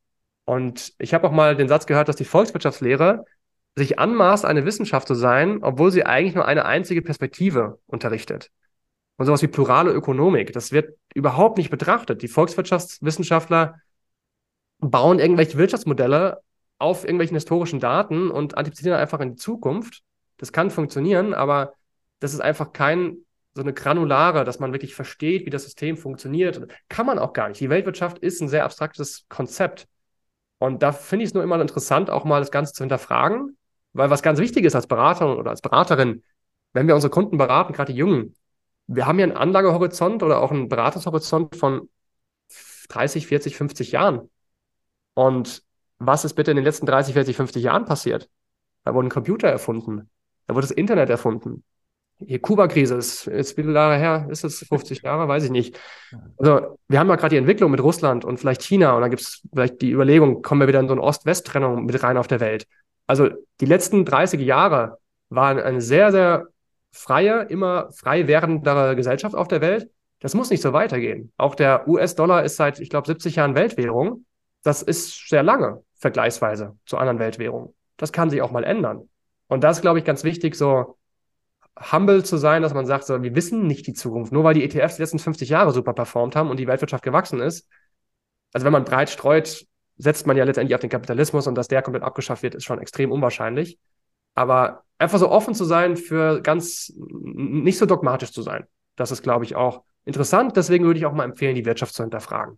[0.43, 3.25] Und ich habe auch mal den Satz gehört, dass die Volkswirtschaftslehre
[3.75, 8.49] sich anmaßt, eine Wissenschaft zu sein, obwohl sie eigentlich nur eine einzige Perspektive unterrichtet.
[9.17, 12.23] Und sowas wie plurale Ökonomik, das wird überhaupt nicht betrachtet.
[12.23, 13.79] Die Volkswirtschaftswissenschaftler
[14.79, 16.41] bauen irgendwelche Wirtschaftsmodelle
[16.79, 20.01] auf irgendwelchen historischen Daten und antizipieren einfach in die Zukunft.
[20.37, 21.73] Das kann funktionieren, aber
[22.19, 23.17] das ist einfach kein
[23.53, 26.67] so eine granulare, dass man wirklich versteht, wie das System funktioniert.
[26.89, 27.59] Kann man auch gar nicht.
[27.59, 29.87] Die Weltwirtschaft ist ein sehr abstraktes Konzept.
[30.57, 33.57] Und da finde ich es nur immer interessant, auch mal das Ganze zu hinterfragen,
[33.93, 36.23] weil was ganz wichtig ist als Berater oder als Beraterin,
[36.73, 38.35] wenn wir unsere Kunden beraten, gerade die Jungen,
[38.87, 41.89] wir haben ja einen Anlagehorizont oder auch einen Beratungshorizont von
[42.89, 44.29] 30, 40, 50 Jahren.
[45.13, 45.63] Und
[45.97, 48.29] was ist bitte in den letzten 30, 40, 50 Jahren passiert?
[48.83, 50.09] Da wurden Computer erfunden.
[50.47, 51.63] Da wurde das Internet erfunden.
[52.21, 54.27] Die Kuba-Krise ist jetzt wie viele Jahre her?
[54.29, 55.27] Ist es 50 Jahre?
[55.27, 55.79] Weiß ich nicht.
[56.37, 59.21] Also wir haben ja gerade die Entwicklung mit Russland und vielleicht China und dann gibt
[59.21, 62.39] es vielleicht die Überlegung, kommen wir wieder in so eine Ost-West-Trennung mit rein auf der
[62.39, 62.67] Welt.
[63.07, 63.29] Also
[63.59, 64.99] die letzten 30 Jahre
[65.29, 66.47] waren eine sehr, sehr
[66.91, 69.89] freie, immer frei werdendere Gesellschaft auf der Welt.
[70.19, 71.31] Das muss nicht so weitergehen.
[71.37, 74.25] Auch der US-Dollar ist seit, ich glaube, 70 Jahren Weltwährung.
[74.63, 77.73] Das ist sehr lange vergleichsweise zu anderen Währungen.
[77.97, 79.09] Das kann sich auch mal ändern.
[79.47, 80.97] Und das ist, glaube ich, ganz wichtig, so
[81.79, 84.31] humble zu sein, dass man sagt, so, wir wissen nicht die Zukunft.
[84.31, 87.39] Nur weil die ETFs die letzten 50 Jahre super performt haben und die Weltwirtschaft gewachsen
[87.39, 87.67] ist.
[88.53, 89.65] Also wenn man breit streut,
[89.97, 92.79] setzt man ja letztendlich auf den Kapitalismus und dass der komplett abgeschafft wird, ist schon
[92.79, 93.79] extrem unwahrscheinlich.
[94.33, 98.65] Aber einfach so offen zu sein für ganz, nicht so dogmatisch zu sein.
[98.95, 100.55] Das ist, glaube ich, auch interessant.
[100.57, 102.57] Deswegen würde ich auch mal empfehlen, die Wirtschaft zu hinterfragen.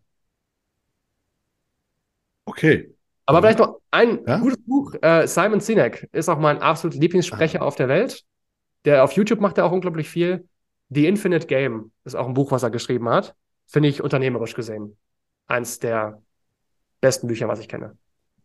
[2.45, 2.94] Okay.
[3.26, 4.38] Aber vielleicht noch ein ja?
[4.40, 4.94] gutes Buch.
[5.02, 7.65] Äh, Simon Sinek ist auch mein absoluter Lieblingssprecher ah.
[7.65, 8.23] auf der Welt.
[8.85, 10.47] Der auf YouTube macht er auch unglaublich viel.
[10.89, 13.35] The Infinite Game ist auch ein Buch, was er geschrieben hat.
[13.65, 14.97] Finde ich unternehmerisch gesehen.
[15.47, 16.22] Eins der
[17.01, 17.97] besten Bücher, was ich kenne.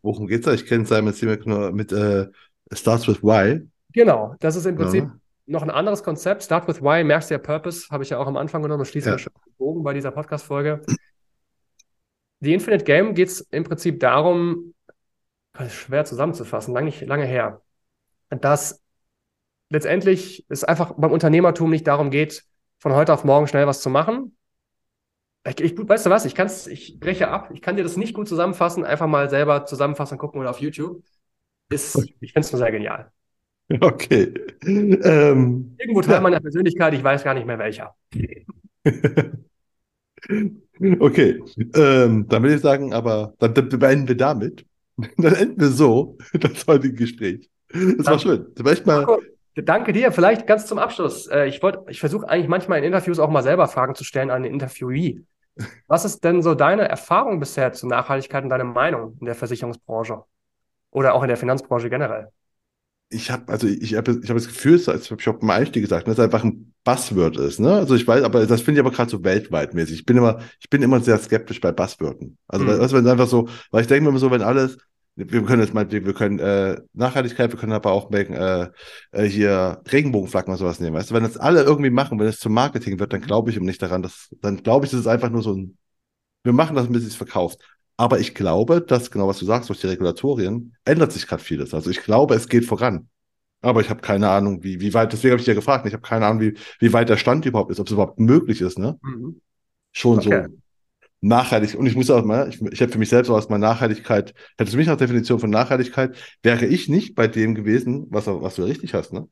[0.02, 0.52] Worum geht's da?
[0.52, 2.28] Ich kenne Simon Sinek nur mit äh,
[2.72, 3.68] Starts with Why.
[3.92, 5.18] Genau, das ist im Prinzip ja.
[5.46, 6.42] noch ein anderes Konzept.
[6.42, 9.10] Start with Why, merkst du ja Purpose, habe ich ja auch am Anfang genommen, schließe
[9.10, 9.18] ja.
[9.18, 10.82] schon den Bogen bei dieser Podcast-Folge.
[12.40, 14.74] The Infinite Game geht es im Prinzip darum,
[15.68, 17.62] schwer zusammenzufassen, lange, lange her,
[18.30, 18.80] dass
[19.70, 22.44] letztendlich es einfach beim Unternehmertum nicht darum geht,
[22.78, 24.36] von heute auf morgen schnell was zu machen.
[25.46, 28.14] Ich, ich, weißt du was, ich kann's, ich breche ab, ich kann dir das nicht
[28.14, 31.02] gut zusammenfassen, einfach mal selber zusammenfassen, gucken oder auf YouTube.
[31.70, 33.10] Ist, ich finde es nur sehr genial.
[33.80, 34.32] Okay.
[34.62, 36.20] Ähm, Irgendwo Teil ja.
[36.20, 37.94] meiner Persönlichkeit, ich weiß gar nicht mehr welcher.
[41.00, 41.42] okay,
[41.74, 44.64] ähm, dann würde ich sagen, aber dann, dann beenden wir damit.
[45.16, 47.48] Dann enden wir so das heutige Gespräch.
[47.68, 48.46] Das war schön.
[48.56, 49.06] Vielleicht mal,
[49.62, 50.12] Danke dir.
[50.12, 51.26] Vielleicht ganz zum Abschluss.
[51.26, 54.30] Äh, ich wollte, ich versuche eigentlich manchmal in Interviews auch mal selber Fragen zu stellen
[54.30, 55.20] an den Interviewee.
[55.86, 60.22] Was ist denn so deine Erfahrung bisher zur Nachhaltigkeit und deine Meinung in der Versicherungsbranche
[60.90, 62.30] oder auch in der Finanzbranche generell?
[63.10, 65.82] ich habe also ich habe ich habe das Gefühl, das habe ich auch beim Einstieg
[65.82, 67.72] gesagt, dass es einfach ein Buzzword ist, ne?
[67.74, 70.00] Also ich weiß, aber das finde ich aber gerade so weltweit mäßig.
[70.00, 72.36] Ich bin immer ich bin immer sehr skeptisch bei Buzzwörden.
[72.48, 72.78] Also mhm.
[72.78, 74.78] was wenn es einfach so, weil ich denke mir immer so, wenn alles
[75.18, 78.68] wir können jetzt mal, wir können äh, Nachhaltigkeit, wir können aber auch äh,
[79.10, 80.94] äh, hier Regenbogenflaggen oder sowas nehmen.
[80.94, 83.56] Weißt du, wenn das alle irgendwie machen, wenn es zum Marketing wird, dann glaube ich
[83.56, 85.76] ihm nicht daran, dass, dann glaube ich, das ist einfach nur so ein,
[86.44, 87.58] wir machen das, bis es verkauft.
[87.96, 91.74] Aber ich glaube, dass, genau was du sagst, durch die Regulatorien ändert sich gerade vieles.
[91.74, 93.08] Also ich glaube, es geht voran.
[93.60, 96.02] Aber ich habe keine Ahnung, wie, wie weit, deswegen habe ich dir gefragt, ich habe
[96.02, 98.96] keine Ahnung, wie, wie weit der Stand überhaupt ist, ob es überhaupt möglich ist, ne?
[99.02, 99.40] Mhm.
[99.90, 100.44] Schon okay.
[100.46, 100.56] so
[101.20, 101.74] nachhaltig.
[101.74, 104.74] Und ich muss auch mal, ich, ich habe für mich selbst auch erstmal Nachhaltigkeit, hättest
[104.74, 108.62] du mich nach Definition von Nachhaltigkeit, wäre ich nicht bei dem gewesen, was, was du
[108.64, 109.28] richtig hast, ne?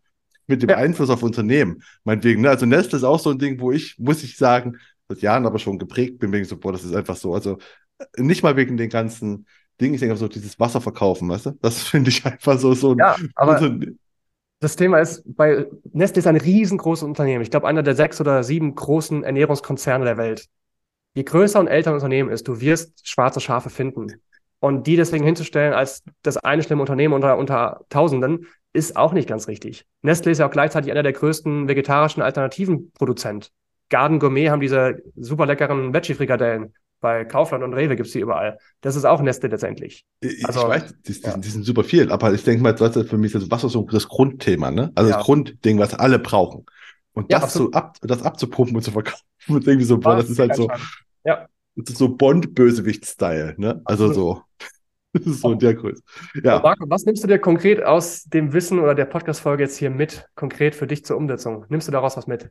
[0.48, 0.76] Mit dem ja.
[0.76, 1.82] Einfluss auf Unternehmen.
[2.04, 2.50] Meinetwegen, ne?
[2.50, 4.76] Also Nestle ist auch so ein Ding, wo ich, muss ich sagen,
[5.08, 7.34] seit Jahren aber schon geprägt bin, wegen so, boah, das ist einfach so.
[7.34, 7.58] Also
[8.16, 9.46] nicht mal wegen den ganzen
[9.80, 11.50] Dingen, ich denke so, dieses Wasser verkaufen, weißt du?
[11.62, 13.70] Das finde ich einfach so, so ja, aber so
[14.60, 17.42] das Thema ist, bei Nestle ist ein riesengroßes Unternehmen.
[17.42, 20.48] Ich glaube, einer der sechs oder sieben großen Ernährungskonzerne der Welt.
[21.16, 24.20] Je größer und älter ein Unternehmen ist, du wirst schwarze Schafe finden.
[24.60, 29.26] Und die deswegen hinzustellen als das eine schlimme Unternehmen unter, unter Tausenden, ist auch nicht
[29.26, 29.86] ganz richtig.
[30.02, 33.50] Nestle ist ja auch gleichzeitig einer der größten vegetarischen Alternativen Produzent.
[33.88, 36.74] Garden Gourmet haben diese super leckeren Veggie-Frikadellen.
[37.00, 38.58] Bei Kaufland und Rewe gibt es die überall.
[38.82, 40.04] Das ist auch Nestle letztendlich.
[40.44, 41.36] Also, ich weiß, die, die, ja.
[41.38, 43.86] die, sind super viel, aber ich denke mal, das ist für mich das Wasser so
[43.90, 44.92] das Grundthema, ne?
[44.94, 45.16] Also ja.
[45.16, 46.66] das Grundding, was alle brauchen.
[47.14, 50.28] Und das, ja, so ab, das abzupumpen und zu verkaufen, und irgendwie so, boah, das
[50.28, 50.68] ist halt so,
[51.26, 51.46] ja.
[51.76, 53.80] das ist so Bond-Bösewicht-Style, ne?
[53.84, 54.42] Also so.
[55.12, 56.02] Das ist so der Größe.
[56.44, 56.60] Ja.
[56.60, 60.26] Marco, was nimmst du dir konkret aus dem Wissen oder der Podcast-Folge jetzt hier mit,
[60.34, 61.64] konkret für dich zur Umsetzung?
[61.70, 62.50] Nimmst du daraus was mit?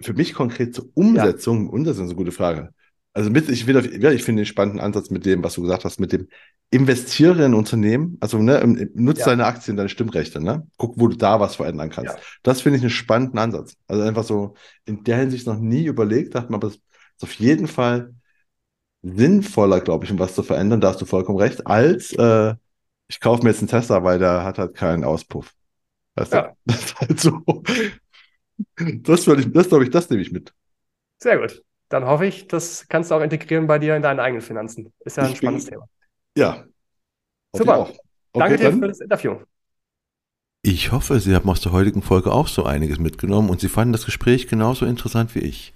[0.00, 1.72] Für mich konkret zur Umsetzung, ja.
[1.72, 2.70] und das ist eine gute Frage.
[3.12, 5.84] Also mit, ich, will, ja, ich finde den spannenden Ansatz mit dem, was du gesagt
[5.84, 6.28] hast, mit dem
[6.70, 9.26] Investiere in Unternehmen, also ne, nutze ja.
[9.26, 10.66] deine Aktien, deine Stimmrechte, ne?
[10.76, 12.14] Guck, wo du da was verändern kannst.
[12.14, 12.20] Ja.
[12.42, 13.74] Das finde ich einen spannenden Ansatz.
[13.86, 14.54] Also einfach so
[14.84, 16.78] in der Hinsicht noch nie überlegt, dachte man, aber es
[17.18, 18.14] ist auf jeden Fall
[19.02, 22.54] sinnvoller, glaube ich, um was zu verändern, da hast du vollkommen recht, als äh,
[23.08, 25.54] ich kaufe mir jetzt einen Tesla, weil der hat halt keinen Auspuff.
[26.14, 26.42] Weißt ja.
[26.42, 26.54] du?
[26.66, 27.62] Das ist halt so.
[28.76, 30.52] Das würde ich, das glaube ich, das nehme ich mit.
[31.22, 31.62] Sehr gut.
[31.88, 34.92] Dann hoffe ich, das kannst du auch integrieren bei dir in deinen eigenen Finanzen.
[35.00, 35.88] Ist ja ein ich spannendes bin, Thema.
[36.36, 36.64] Ja.
[37.52, 37.80] Super.
[37.80, 37.98] Okay,
[38.34, 39.36] Danke dir für das Interview.
[40.62, 43.92] Ich hoffe, Sie haben aus der heutigen Folge auch so einiges mitgenommen und Sie fanden
[43.92, 45.72] das Gespräch genauso interessant wie ich.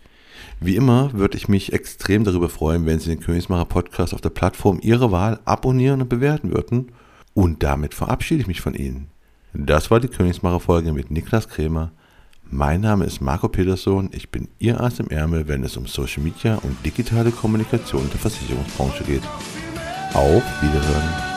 [0.65, 4.31] Wie immer würde ich mich extrem darüber freuen, wenn Sie den Königsmacher Podcast auf der
[4.31, 6.93] Plattform Ihrer Wahl abonnieren und bewerten würden.
[7.35, 9.09] Und damit verabschiede ich mich von Ihnen.
[9.55, 11.91] Das war die Königsmacher Folge mit Niklas Kremer.
[12.49, 14.11] Mein Name ist Marco Peterson.
[14.13, 18.21] Ich bin Ihr Arzt im Ärmel, wenn es um Social Media und digitale Kommunikation der
[18.21, 19.23] Versicherungsbranche geht.
[20.15, 21.32] Auf Wiederhören.